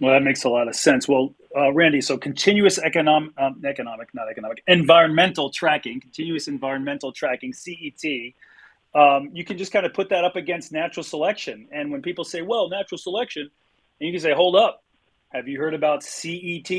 Well, 0.00 0.12
that 0.12 0.22
makes 0.22 0.44
a 0.44 0.48
lot 0.48 0.68
of 0.68 0.74
sense. 0.74 1.08
Well, 1.08 1.34
uh, 1.56 1.72
Randy, 1.72 2.00
so 2.00 2.18
continuous 2.18 2.78
economic, 2.78 3.30
um, 3.38 3.62
economic, 3.64 4.12
not 4.12 4.28
economic, 4.28 4.62
environmental 4.66 5.50
tracking, 5.50 6.00
continuous 6.00 6.48
environmental 6.48 7.12
tracking, 7.12 7.52
CET. 7.52 8.32
Um, 8.94 9.30
you 9.32 9.44
can 9.44 9.56
just 9.56 9.72
kind 9.72 9.86
of 9.86 9.94
put 9.94 10.08
that 10.10 10.24
up 10.24 10.36
against 10.36 10.72
natural 10.72 11.04
selection. 11.04 11.68
And 11.72 11.90
when 11.90 12.02
people 12.02 12.24
say, 12.24 12.42
well, 12.42 12.68
natural 12.68 12.98
selection, 12.98 13.50
and 14.00 14.06
you 14.06 14.12
can 14.12 14.20
say, 14.20 14.32
hold 14.32 14.56
up, 14.56 14.82
have 15.28 15.48
you 15.48 15.58
heard 15.58 15.74
about 15.74 16.02
CET, 16.02 16.70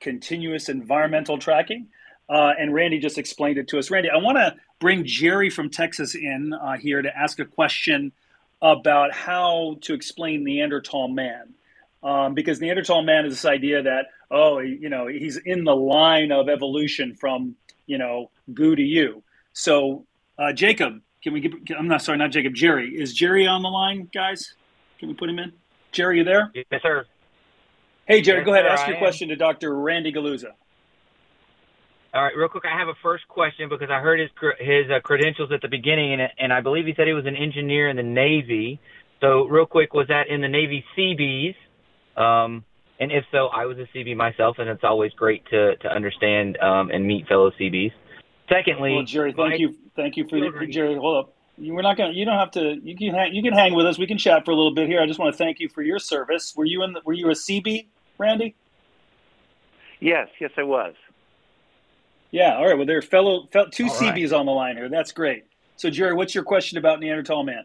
continuous 0.00 0.68
environmental 0.68 1.38
tracking? 1.38 1.88
Uh, 2.28 2.52
and 2.58 2.74
Randy 2.74 2.98
just 2.98 3.16
explained 3.16 3.58
it 3.58 3.68
to 3.68 3.78
us. 3.78 3.90
Randy, 3.90 4.10
I 4.10 4.18
want 4.18 4.36
to 4.36 4.54
bring 4.78 5.04
Jerry 5.04 5.48
from 5.48 5.70
Texas 5.70 6.14
in 6.14 6.52
uh, 6.52 6.76
here 6.76 7.00
to 7.00 7.16
ask 7.16 7.38
a 7.38 7.44
question 7.46 8.12
about 8.60 9.12
how 9.12 9.78
to 9.82 9.94
explain 9.94 10.44
Neanderthal 10.44 11.08
man 11.08 11.54
um, 12.02 12.34
because 12.34 12.60
Neanderthal 12.60 13.02
man 13.02 13.26
is 13.26 13.34
this 13.34 13.44
idea 13.44 13.82
that 13.82 14.06
oh, 14.30 14.58
you 14.58 14.88
know, 14.88 15.06
he's 15.06 15.36
in 15.36 15.64
the 15.64 15.74
line 15.74 16.32
of 16.32 16.48
evolution 16.48 17.14
from 17.14 17.56
you 17.86 17.98
know 17.98 18.30
goo 18.52 18.76
to 18.76 18.82
you. 18.82 19.22
So 19.52 20.06
uh, 20.38 20.52
Jacob, 20.52 21.00
can 21.22 21.32
we 21.32 21.40
get? 21.40 21.52
I'm 21.76 21.88
not 21.88 22.02
sorry, 22.02 22.18
not 22.18 22.30
Jacob. 22.30 22.54
Jerry 22.54 22.90
is 22.90 23.12
Jerry 23.12 23.46
on 23.46 23.62
the 23.62 23.68
line, 23.68 24.08
guys? 24.12 24.54
Can 24.98 25.08
we 25.08 25.14
put 25.14 25.28
him 25.28 25.38
in? 25.38 25.52
Jerry, 25.92 26.18
you 26.18 26.24
there? 26.24 26.50
Yes, 26.54 26.82
sir. 26.82 27.06
Hey, 28.06 28.20
Jerry, 28.20 28.40
yes, 28.40 28.46
go 28.46 28.52
ahead. 28.52 28.64
Sir, 28.64 28.72
ask 28.72 28.82
I 28.82 28.86
your 28.88 28.96
am. 28.96 29.02
question 29.02 29.28
to 29.28 29.36
Dr. 29.36 29.74
Randy 29.74 30.12
Guliuzza. 30.12 30.52
All 32.14 32.24
right, 32.24 32.34
real 32.34 32.48
quick, 32.48 32.64
I 32.64 32.76
have 32.76 32.88
a 32.88 32.94
first 33.02 33.28
question 33.28 33.68
because 33.68 33.90
I 33.90 34.00
heard 34.00 34.18
his 34.18 34.30
his 34.58 34.90
uh, 34.90 35.00
credentials 35.00 35.52
at 35.52 35.60
the 35.60 35.68
beginning, 35.68 36.14
and, 36.14 36.30
and 36.38 36.52
I 36.52 36.60
believe 36.60 36.86
he 36.86 36.94
said 36.94 37.06
he 37.06 37.12
was 37.12 37.26
an 37.26 37.36
engineer 37.36 37.88
in 37.88 37.96
the 37.96 38.02
Navy. 38.02 38.80
So, 39.20 39.46
real 39.46 39.66
quick, 39.66 39.92
was 39.92 40.08
that 40.08 40.28
in 40.28 40.40
the 40.40 40.48
Navy 40.48 40.84
Seabees? 40.94 41.54
Um, 42.18 42.64
and 43.00 43.12
if 43.12 43.24
so, 43.30 43.46
I 43.46 43.66
was 43.66 43.78
a 43.78 43.86
CB 43.96 44.16
myself, 44.16 44.56
and 44.58 44.68
it's 44.68 44.84
always 44.84 45.12
great 45.12 45.44
to 45.50 45.76
to 45.76 45.88
understand 45.88 46.58
um, 46.58 46.90
and 46.90 47.06
meet 47.06 47.28
fellow 47.28 47.50
CBs. 47.52 47.92
Secondly, 48.48 48.94
well, 48.94 49.04
Jerry, 49.04 49.32
thank 49.36 49.60
you, 49.60 49.74
thank 49.94 50.16
you 50.16 50.26
for 50.28 50.40
the, 50.40 50.66
Jerry. 50.66 50.96
Hold 50.96 51.24
up, 51.24 51.34
we're 51.58 51.82
not 51.82 51.96
gonna. 51.96 52.12
You 52.12 52.24
don't 52.24 52.38
have 52.38 52.50
to. 52.52 52.76
You 52.82 52.96
can 52.96 53.14
hang. 53.14 53.34
You 53.34 53.42
can 53.42 53.52
hang 53.52 53.74
with 53.74 53.86
us. 53.86 53.98
We 53.98 54.06
can 54.06 54.18
chat 54.18 54.44
for 54.44 54.50
a 54.50 54.54
little 54.54 54.74
bit 54.74 54.88
here. 54.88 55.00
I 55.00 55.06
just 55.06 55.18
want 55.18 55.32
to 55.32 55.38
thank 55.38 55.60
you 55.60 55.68
for 55.68 55.82
your 55.82 55.98
service. 55.98 56.54
Were 56.56 56.64
you 56.64 56.82
in? 56.82 56.92
The, 56.92 57.02
were 57.04 57.12
you 57.12 57.28
a 57.28 57.34
CB, 57.34 57.86
Randy? 58.18 58.56
Yes, 60.00 60.28
yes, 60.40 60.50
I 60.56 60.62
was. 60.62 60.94
Yeah. 62.30 62.56
All 62.56 62.66
right. 62.66 62.76
Well, 62.76 62.86
there 62.86 62.98
are 62.98 63.02
fellow, 63.02 63.46
fellow 63.52 63.68
two 63.70 63.86
All 63.86 64.00
right. 64.00 64.14
CBs 64.14 64.36
on 64.36 64.46
the 64.46 64.52
line 64.52 64.76
here. 64.76 64.88
That's 64.88 65.12
great. 65.12 65.44
So, 65.76 65.90
Jerry, 65.90 66.14
what's 66.14 66.34
your 66.34 66.44
question 66.44 66.78
about 66.78 67.00
Neanderthal 67.00 67.44
man? 67.44 67.64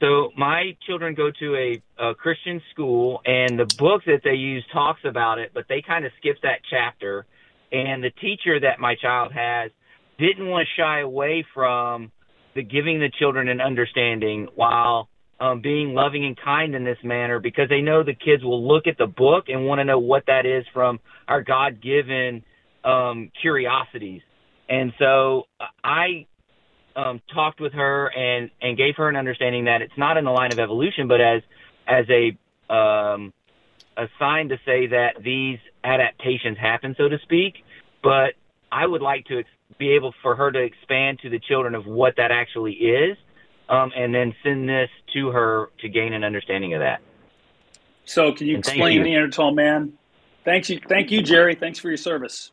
So 0.00 0.30
my 0.36 0.76
children 0.86 1.14
go 1.14 1.30
to 1.40 1.56
a, 1.56 1.82
a 2.10 2.14
Christian 2.14 2.62
school, 2.72 3.20
and 3.24 3.58
the 3.58 3.66
book 3.78 4.02
that 4.06 4.20
they 4.22 4.34
use 4.34 4.64
talks 4.72 5.00
about 5.04 5.38
it, 5.38 5.50
but 5.52 5.64
they 5.68 5.82
kind 5.82 6.06
of 6.06 6.12
skip 6.18 6.36
that 6.42 6.60
chapter. 6.70 7.26
And 7.72 8.02
the 8.02 8.10
teacher 8.10 8.60
that 8.60 8.78
my 8.78 8.94
child 8.94 9.32
has 9.32 9.70
didn't 10.18 10.48
want 10.48 10.66
to 10.66 10.80
shy 10.80 11.00
away 11.00 11.44
from 11.52 12.12
the 12.54 12.62
giving 12.62 13.00
the 13.00 13.10
children 13.18 13.48
an 13.48 13.60
understanding 13.60 14.48
while 14.54 15.08
um, 15.40 15.60
being 15.60 15.94
loving 15.94 16.24
and 16.24 16.36
kind 16.36 16.74
in 16.74 16.84
this 16.84 16.98
manner 17.04 17.38
because 17.38 17.68
they 17.68 17.80
know 17.80 18.02
the 18.02 18.14
kids 18.14 18.42
will 18.42 18.66
look 18.66 18.86
at 18.86 18.98
the 18.98 19.06
book 19.06 19.44
and 19.48 19.66
want 19.66 19.78
to 19.80 19.84
know 19.84 19.98
what 19.98 20.24
that 20.26 20.46
is 20.46 20.64
from 20.72 20.98
our 21.28 21.42
God 21.42 21.80
given 21.82 22.42
um, 22.84 23.30
curiosities. 23.40 24.22
And 24.68 24.92
so 24.98 25.44
I 25.84 26.26
um, 26.98 27.20
talked 27.32 27.60
with 27.60 27.72
her 27.74 28.08
and, 28.08 28.50
and 28.60 28.76
gave 28.76 28.96
her 28.96 29.08
an 29.08 29.16
understanding 29.16 29.66
that 29.66 29.82
it's 29.82 29.96
not 29.96 30.16
in 30.16 30.24
the 30.24 30.30
line 30.30 30.52
of 30.52 30.58
evolution, 30.58 31.06
but 31.06 31.20
as 31.20 31.42
as 31.86 32.04
a 32.10 32.36
um, 32.72 33.32
a 33.96 34.06
sign 34.18 34.48
to 34.48 34.56
say 34.66 34.88
that 34.88 35.14
these 35.22 35.58
adaptations 35.84 36.58
happen, 36.58 36.94
so 36.98 37.08
to 37.08 37.18
speak. 37.22 37.54
But 38.02 38.34
I 38.70 38.86
would 38.86 39.02
like 39.02 39.26
to 39.26 39.38
ex- 39.38 39.48
be 39.78 39.92
able 39.92 40.12
for 40.22 40.34
her 40.34 40.50
to 40.50 40.60
expand 40.60 41.20
to 41.20 41.30
the 41.30 41.38
children 41.38 41.74
of 41.74 41.86
what 41.86 42.14
that 42.16 42.30
actually 42.30 42.72
is, 42.72 43.16
um, 43.68 43.92
and 43.96 44.14
then 44.14 44.34
send 44.42 44.68
this 44.68 44.90
to 45.14 45.28
her 45.28 45.70
to 45.80 45.88
gain 45.88 46.12
an 46.12 46.24
understanding 46.24 46.74
of 46.74 46.80
that. 46.80 47.00
So, 48.04 48.32
can 48.32 48.46
you 48.46 48.56
And 48.56 48.64
explain 48.64 48.94
you. 48.94 49.02
Neanderthal 49.04 49.52
man? 49.52 49.92
Thanks 50.44 50.68
you. 50.70 50.80
Thank 50.86 51.10
you, 51.10 51.22
Jerry. 51.22 51.54
Thanks 51.54 51.78
for 51.78 51.88
your 51.88 51.96
service. 51.98 52.50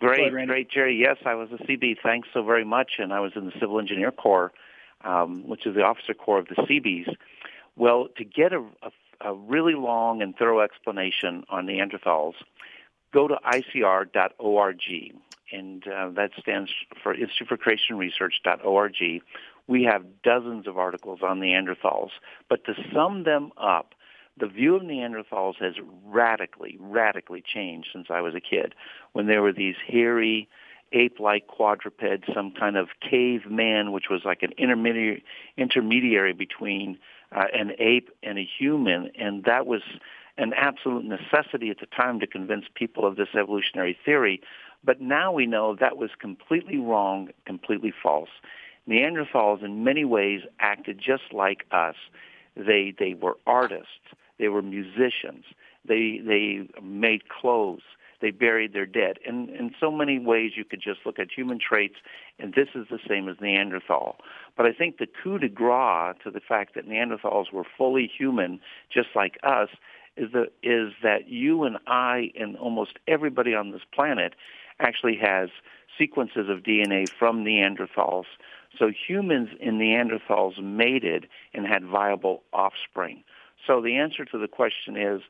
Great, 0.00 0.32
great, 0.46 0.70
Jerry. 0.70 0.96
Yes, 0.96 1.16
I 1.24 1.34
was 1.34 1.48
a 1.50 1.62
CB. 1.64 1.96
Thanks 2.02 2.28
so 2.32 2.42
very 2.44 2.64
much, 2.64 2.92
and 2.98 3.12
I 3.12 3.20
was 3.20 3.32
in 3.34 3.46
the 3.46 3.52
Civil 3.58 3.80
Engineer 3.80 4.12
Corps, 4.12 4.52
um, 5.04 5.46
which 5.48 5.66
is 5.66 5.74
the 5.74 5.82
officer 5.82 6.14
corps 6.14 6.38
of 6.38 6.46
the 6.46 6.54
CBs. 6.54 7.14
Well, 7.74 8.08
to 8.16 8.24
get 8.24 8.52
a, 8.52 8.64
a, 8.82 9.30
a 9.30 9.34
really 9.34 9.74
long 9.74 10.22
and 10.22 10.36
thorough 10.36 10.60
explanation 10.60 11.44
on 11.48 11.66
Neanderthals, 11.66 12.34
go 13.12 13.26
to 13.26 13.36
ICR.org, 13.44 14.82
and 15.50 15.88
uh, 15.88 16.10
that 16.10 16.30
stands 16.38 16.70
for 17.02 17.14
Institute 17.14 17.48
for 17.48 17.56
Creation 17.56 17.98
Research.org. 17.98 19.22
We 19.66 19.82
have 19.84 20.22
dozens 20.22 20.66
of 20.66 20.78
articles 20.78 21.20
on 21.22 21.40
Neanderthals, 21.40 22.10
but 22.48 22.64
to 22.64 22.74
sum 22.94 23.24
them 23.24 23.50
up, 23.56 23.94
the 24.38 24.46
view 24.46 24.76
of 24.76 24.82
Neanderthals 24.82 25.56
has 25.56 25.74
radically, 26.06 26.76
radically 26.80 27.42
changed 27.42 27.88
since 27.92 28.08
I 28.10 28.20
was 28.20 28.34
a 28.34 28.40
kid. 28.40 28.74
When 29.12 29.26
there 29.26 29.42
were 29.42 29.52
these 29.52 29.76
hairy, 29.86 30.48
ape-like 30.92 31.46
quadrupeds, 31.46 32.24
some 32.34 32.52
kind 32.52 32.76
of 32.76 32.88
caveman, 33.00 33.92
which 33.92 34.08
was 34.10 34.22
like 34.24 34.42
an 34.42 34.52
intermediary, 34.56 35.24
intermediary 35.56 36.32
between 36.32 36.98
uh, 37.32 37.44
an 37.52 37.72
ape 37.78 38.10
and 38.22 38.38
a 38.38 38.48
human, 38.58 39.10
and 39.18 39.44
that 39.44 39.66
was 39.66 39.82
an 40.38 40.52
absolute 40.54 41.04
necessity 41.04 41.68
at 41.70 41.80
the 41.80 41.86
time 41.86 42.20
to 42.20 42.26
convince 42.26 42.64
people 42.74 43.04
of 43.04 43.16
this 43.16 43.28
evolutionary 43.34 43.98
theory. 44.04 44.40
But 44.84 45.00
now 45.00 45.32
we 45.32 45.46
know 45.46 45.74
that 45.74 45.96
was 45.96 46.10
completely 46.18 46.78
wrong, 46.78 47.30
completely 47.44 47.92
false. 48.02 48.30
Neanderthals, 48.88 49.62
in 49.62 49.84
many 49.84 50.04
ways, 50.04 50.42
acted 50.60 50.98
just 50.98 51.32
like 51.32 51.66
us. 51.70 51.96
They 52.56 52.94
they 52.98 53.14
were 53.14 53.36
artists. 53.46 53.88
They 54.38 54.48
were 54.48 54.62
musicians. 54.62 55.44
They 55.86 56.20
they 56.24 56.68
made 56.82 57.28
clothes. 57.28 57.82
They 58.20 58.30
buried 58.30 58.72
their 58.72 58.86
dead. 58.86 59.18
And 59.24 59.48
in 59.48 59.72
so 59.78 59.92
many 59.92 60.18
ways, 60.18 60.52
you 60.56 60.64
could 60.64 60.80
just 60.80 61.00
look 61.06 61.20
at 61.20 61.28
human 61.30 61.60
traits, 61.60 61.94
and 62.38 62.52
this 62.52 62.68
is 62.74 62.86
the 62.90 62.98
same 63.08 63.28
as 63.28 63.36
Neanderthal. 63.40 64.16
But 64.56 64.66
I 64.66 64.72
think 64.72 64.98
the 64.98 65.06
coup 65.06 65.38
de 65.38 65.48
grace 65.48 66.16
to 66.24 66.30
the 66.30 66.40
fact 66.40 66.74
that 66.74 66.88
Neanderthals 66.88 67.52
were 67.52 67.64
fully 67.76 68.08
human, 68.08 68.60
just 68.92 69.10
like 69.14 69.38
us, 69.44 69.68
is 70.16 70.32
that 70.32 70.48
is 70.62 70.92
that 71.02 71.28
you 71.28 71.62
and 71.64 71.78
I 71.86 72.32
and 72.38 72.56
almost 72.56 72.98
everybody 73.06 73.54
on 73.54 73.70
this 73.70 73.82
planet 73.92 74.34
actually 74.80 75.16
has 75.16 75.50
sequences 75.96 76.48
of 76.48 76.62
DNA 76.62 77.08
from 77.18 77.44
Neanderthals. 77.44 78.24
So 78.78 78.90
humans 78.90 79.50
and 79.60 79.80
Neanderthals 79.80 80.62
mated 80.62 81.28
and 81.54 81.66
had 81.66 81.84
viable 81.84 82.42
offspring. 82.52 83.24
So 83.66 83.80
the 83.80 83.96
answer 83.96 84.24
to 84.24 84.38
the 84.38 84.48
question 84.48 84.96
is, 84.96 85.20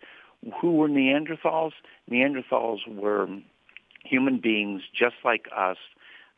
who 0.60 0.72
were 0.72 0.88
Neanderthals? 0.88 1.72
Neanderthals 2.10 2.86
were 2.86 3.28
human 4.04 4.38
beings 4.38 4.82
just 4.94 5.16
like 5.24 5.46
us. 5.54 5.76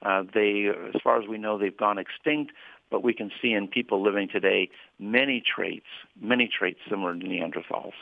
Uh, 0.03 0.23
they, 0.33 0.67
as 0.95 1.01
far 1.03 1.21
as 1.21 1.29
we 1.29 1.37
know, 1.37 1.59
they've 1.59 1.77
gone 1.77 1.99
extinct, 1.99 2.53
but 2.91 3.03
we 3.03 3.13
can 3.13 3.31
see 3.43 3.53
in 3.53 3.69
people 3.69 4.03
living 4.03 4.29
today 4.29 4.71
many 4.99 5.43
traits, 5.43 5.87
many 6.21 6.49
traits 6.49 6.81
similar 6.89 7.15
to 7.15 7.27
Neanderthals. 7.27 7.93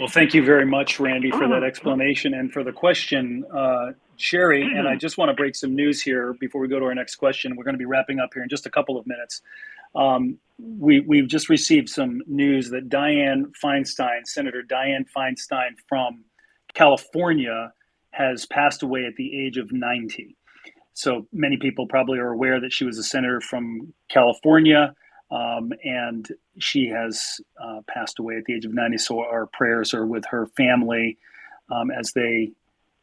Well, 0.00 0.08
thank 0.08 0.34
you 0.34 0.44
very 0.44 0.66
much, 0.66 0.98
Randy, 0.98 1.30
for 1.30 1.46
that 1.46 1.62
explanation 1.62 2.34
and 2.34 2.52
for 2.52 2.64
the 2.64 2.72
question, 2.72 3.44
uh, 3.54 3.92
Sherry. 4.16 4.62
And 4.62 4.88
I 4.88 4.96
just 4.96 5.18
want 5.18 5.28
to 5.28 5.34
break 5.34 5.54
some 5.54 5.76
news 5.76 6.02
here 6.02 6.32
before 6.32 6.60
we 6.60 6.66
go 6.66 6.80
to 6.80 6.86
our 6.86 6.94
next 6.96 7.14
question. 7.16 7.54
We're 7.54 7.62
going 7.62 7.74
to 7.74 7.78
be 7.78 7.84
wrapping 7.84 8.18
up 8.18 8.34
here 8.34 8.42
in 8.42 8.48
just 8.48 8.66
a 8.66 8.70
couple 8.70 8.98
of 8.98 9.06
minutes. 9.06 9.42
Um, 9.94 10.38
we, 10.58 11.00
we've 11.00 11.28
just 11.28 11.48
received 11.48 11.88
some 11.88 12.22
news 12.26 12.70
that 12.70 12.88
Dianne 12.88 13.52
Feinstein, 13.62 14.26
Senator 14.26 14.62
Dianne 14.62 15.06
Feinstein 15.14 15.70
from 15.88 16.24
California, 16.74 17.72
has 18.10 18.46
passed 18.46 18.82
away 18.82 19.04
at 19.06 19.16
the 19.16 19.44
age 19.44 19.56
of 19.56 19.72
90. 19.72 20.36
So 20.94 21.26
many 21.32 21.56
people 21.56 21.86
probably 21.86 22.18
are 22.18 22.30
aware 22.30 22.60
that 22.60 22.72
she 22.72 22.84
was 22.84 22.98
a 22.98 23.02
senator 23.02 23.40
from 23.40 23.92
California, 24.08 24.94
um, 25.30 25.72
and 25.82 26.28
she 26.58 26.86
has 26.86 27.40
uh, 27.60 27.80
passed 27.88 28.20
away 28.20 28.36
at 28.36 28.44
the 28.44 28.54
age 28.54 28.64
of 28.64 28.72
90. 28.72 28.98
So 28.98 29.18
our 29.18 29.46
prayers 29.46 29.92
are 29.92 30.06
with 30.06 30.24
her 30.26 30.46
family 30.56 31.18
um, 31.70 31.90
as 31.90 32.12
they 32.12 32.52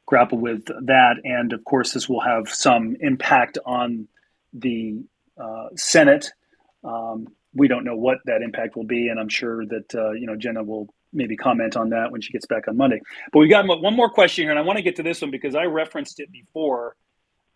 grapple 0.05 0.37
with 0.37 0.65
that. 0.65 1.15
And 1.25 1.51
of 1.51 1.63
course, 1.65 1.91
this 1.91 2.07
will 2.07 2.21
have 2.21 2.49
some 2.49 2.95
impact 3.01 3.57
on 3.65 4.07
the 4.53 5.03
uh, 5.37 5.67
Senate. 5.75 6.31
Um, 6.83 7.27
we 7.53 7.67
don't 7.67 7.83
know 7.83 7.95
what 7.95 8.19
that 8.25 8.41
impact 8.41 8.75
will 8.75 8.85
be, 8.85 9.09
and 9.09 9.19
I'm 9.19 9.29
sure 9.29 9.65
that 9.65 9.95
uh, 9.95 10.11
you 10.11 10.25
know 10.25 10.35
Jenna 10.35 10.63
will 10.63 10.93
maybe 11.13 11.35
comment 11.35 11.75
on 11.75 11.89
that 11.89 12.11
when 12.11 12.21
she 12.21 12.31
gets 12.31 12.45
back 12.45 12.67
on 12.67 12.77
Monday. 12.77 13.01
But 13.33 13.39
we've 13.39 13.49
got 13.49 13.65
one 13.67 13.95
more 13.95 14.09
question 14.09 14.43
here, 14.43 14.51
and 14.51 14.59
I 14.59 14.61
want 14.61 14.77
to 14.77 14.83
get 14.83 14.95
to 14.97 15.03
this 15.03 15.21
one 15.21 15.31
because 15.31 15.55
I 15.55 15.65
referenced 15.65 16.19
it 16.19 16.31
before. 16.31 16.95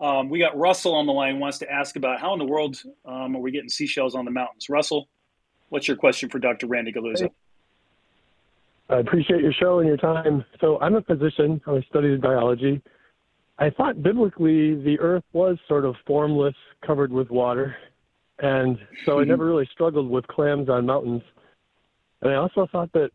Um, 0.01 0.30
we 0.30 0.39
got 0.39 0.57
Russell 0.57 0.93
on 0.93 1.05
the 1.05 1.13
line 1.13 1.39
wants 1.39 1.59
to 1.59 1.71
ask 1.71 1.95
about 1.95 2.19
how 2.19 2.34
in 2.34 2.39
the 2.39 2.45
world 2.45 2.76
um, 3.05 3.36
are 3.36 3.39
we 3.39 3.51
getting 3.51 3.69
seashells 3.69 4.13
on 4.13 4.26
the 4.26 4.32
mountains? 4.32 4.67
Russell, 4.69 5.07
what's 5.69 5.88
your 5.88 5.95
question 5.95 6.28
for 6.30 6.38
Dr. 6.38 6.67
Randy 6.67 6.91
Guliuzza? 6.91 7.30
I 8.89 8.97
appreciate 8.97 9.41
your 9.41 9.53
show 9.53 9.80
and 9.80 9.88
your 9.88 9.97
time. 9.97 10.43
So 10.59 10.80
I'm 10.82 10.95
a 10.95 11.01
physician. 11.01 11.61
I 11.65 11.82
studied 11.89 12.21
biology. 12.21 12.82
I 13.57 13.69
thought 13.69 14.03
biblically 14.03 14.76
the 14.76 14.99
earth 14.99 15.23
was 15.32 15.57
sort 15.67 15.86
of 15.86 15.95
formless, 16.05 16.55
covered 16.86 17.11
with 17.11 17.30
water. 17.30 17.76
And 18.40 18.78
so 19.06 19.20
I 19.20 19.24
never 19.24 19.44
mm-hmm. 19.44 19.52
really 19.52 19.70
struggled 19.72 20.10
with 20.10 20.28
clams 20.28 20.70
on 20.70 20.86
mountains. 20.86 21.24
And 22.22 22.32
I 22.32 22.36
also 22.36 22.68
thought 22.72 22.92
that 22.94 23.12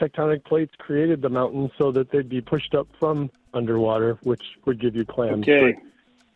tectonic 0.00 0.44
plates 0.44 0.72
created 0.78 1.22
the 1.22 1.28
mountains 1.28 1.70
so 1.78 1.92
that 1.92 2.10
they'd 2.10 2.28
be 2.28 2.40
pushed 2.40 2.74
up 2.74 2.88
from 2.98 3.30
underwater, 3.54 4.18
which 4.22 4.42
would 4.64 4.80
give 4.80 4.96
you 4.96 5.04
clams. 5.04 5.42
Okay. 5.42 5.78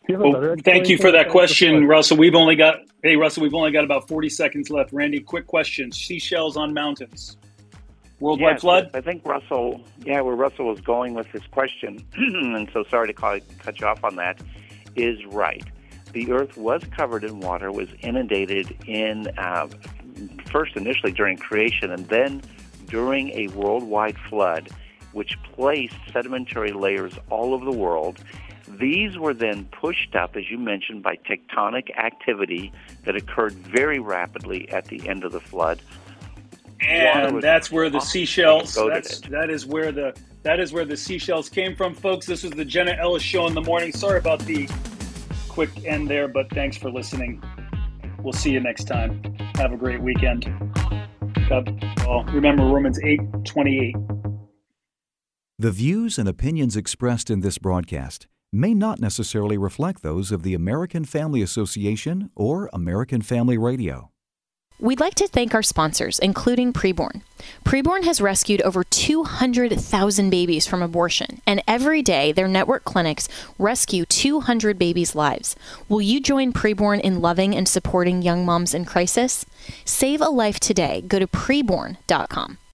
You 0.09 0.17
Well, 0.17 0.55
thank 0.65 0.89
you 0.89 0.97
for 0.97 1.11
that 1.11 1.29
question, 1.29 1.87
Russell. 1.87 2.17
We've 2.17 2.35
only 2.35 2.57
got 2.57 2.79
hey 3.03 3.15
Russell, 3.15 3.43
we've 3.43 3.53
only 3.53 3.71
got 3.71 3.85
about 3.85 4.07
40 4.07 4.27
seconds 4.29 4.69
left. 4.69 4.91
Randy, 4.91 5.21
quick 5.21 5.47
question: 5.47 5.93
seashells 5.93 6.57
on 6.57 6.73
mountains, 6.73 7.37
worldwide 8.19 8.55
Yes, 8.55 8.61
flood. 8.61 8.89
I 8.93 8.99
think 8.99 9.25
Russell, 9.25 9.81
yeah, 10.03 10.19
where 10.19 10.35
Russell 10.35 10.67
was 10.67 10.81
going 10.81 11.13
with 11.13 11.27
his 11.27 11.43
question, 11.51 12.05
and 12.15 12.69
so 12.73 12.83
sorry 12.89 13.07
to 13.07 13.13
call, 13.13 13.39
cut 13.59 13.79
you 13.79 13.87
off 13.87 14.03
on 14.03 14.17
that, 14.17 14.41
is 14.97 15.25
right. 15.27 15.63
The 16.13 16.31
Earth 16.31 16.57
was 16.57 16.83
covered 16.95 17.23
in 17.23 17.39
water, 17.39 17.71
was 17.71 17.89
inundated 18.01 18.77
in 18.87 19.27
uh, 19.37 19.67
first 20.51 20.75
initially 20.75 21.11
during 21.11 21.37
creation, 21.37 21.91
and 21.91 22.07
then 22.07 22.41
during 22.87 23.29
a 23.31 23.47
worldwide 23.49 24.17
flood, 24.29 24.69
which 25.11 25.37
placed 25.41 25.95
sedimentary 26.11 26.71
layers 26.71 27.13
all 27.29 27.53
over 27.53 27.65
the 27.65 27.71
world. 27.71 28.19
These 28.67 29.17
were 29.17 29.33
then 29.33 29.65
pushed 29.65 30.15
up, 30.15 30.35
as 30.35 30.49
you 30.49 30.57
mentioned, 30.57 31.03
by 31.03 31.17
tectonic 31.17 31.95
activity 31.97 32.71
that 33.05 33.15
occurred 33.15 33.53
very 33.53 33.99
rapidly 33.99 34.69
at 34.69 34.85
the 34.85 35.07
end 35.07 35.23
of 35.23 35.31
the 35.31 35.39
flood. 35.39 35.81
And 36.81 37.41
that's 37.41 37.71
where 37.71 37.89
the 37.89 37.99
seashells. 37.99 38.75
That's 38.75 39.21
that 39.21 39.49
is 39.49 39.65
where 39.65 39.91
the 39.91 40.15
that 40.43 40.59
is 40.59 40.73
where 40.73 40.85
the 40.85 40.97
seashells 40.97 41.49
came 41.49 41.75
from, 41.75 41.95
folks. 41.95 42.25
This 42.25 42.43
is 42.43 42.51
the 42.51 42.65
Jenna 42.65 42.91
Ellis 42.99 43.23
Show 43.23 43.47
in 43.47 43.53
the 43.53 43.61
morning. 43.61 43.93
Sorry 43.93 44.19
about 44.19 44.39
the 44.39 44.67
quick 45.53 45.85
end 45.85 46.07
there, 46.09 46.27
but 46.27 46.49
thanks 46.49 46.77
for 46.77 46.89
listening. 46.89 47.41
We'll 48.23 48.33
see 48.33 48.49
you 48.49 48.59
next 48.59 48.85
time. 48.85 49.21
Have 49.55 49.71
a 49.71 49.77
great 49.77 50.01
weekend. 50.01 50.45
God 51.47 51.83
all. 52.07 52.23
Remember 52.25 52.63
Romans 52.63 52.99
8 53.03 53.19
28. 53.45 53.95
The 55.59 55.71
views 55.71 56.17
and 56.17 56.27
opinions 56.27 56.75
expressed 56.75 57.29
in 57.29 57.41
this 57.41 57.59
broadcast 57.59 58.27
may 58.51 58.73
not 58.73 58.99
necessarily 58.99 59.57
reflect 59.57 60.01
those 60.01 60.31
of 60.31 60.41
the 60.41 60.55
American 60.55 61.05
Family 61.05 61.41
Association 61.41 62.31
or 62.35 62.69
American 62.73 63.21
Family 63.21 63.57
Radio. 63.57 64.12
We'd 64.79 64.99
like 64.99 65.15
to 65.15 65.27
thank 65.27 65.53
our 65.53 65.63
sponsors, 65.63 66.19
including 66.19 66.73
Preborn. 66.73 67.21
Preborn 67.63 68.03
has 68.03 68.19
rescued 68.19 68.61
over 68.63 68.83
200,000 68.83 70.29
babies 70.29 70.67
from 70.67 70.81
abortion, 70.81 71.41
and 71.45 71.61
every 71.67 72.01
day 72.01 72.31
their 72.31 72.47
network 72.47 72.83
clinics 72.83 73.29
rescue 73.57 74.05
200 74.05 74.77
babies' 74.77 75.15
lives. 75.15 75.55
Will 75.87 76.01
you 76.01 76.19
join 76.19 76.53
Preborn 76.53 76.99
in 77.01 77.21
loving 77.21 77.55
and 77.55 77.67
supporting 77.67 78.21
young 78.21 78.45
moms 78.45 78.73
in 78.73 78.83
crisis? 78.83 79.45
Save 79.85 80.21
a 80.21 80.29
life 80.29 80.59
today. 80.59 81.01
Go 81.07 81.19
to 81.19 81.27
preborn.com. 81.27 82.57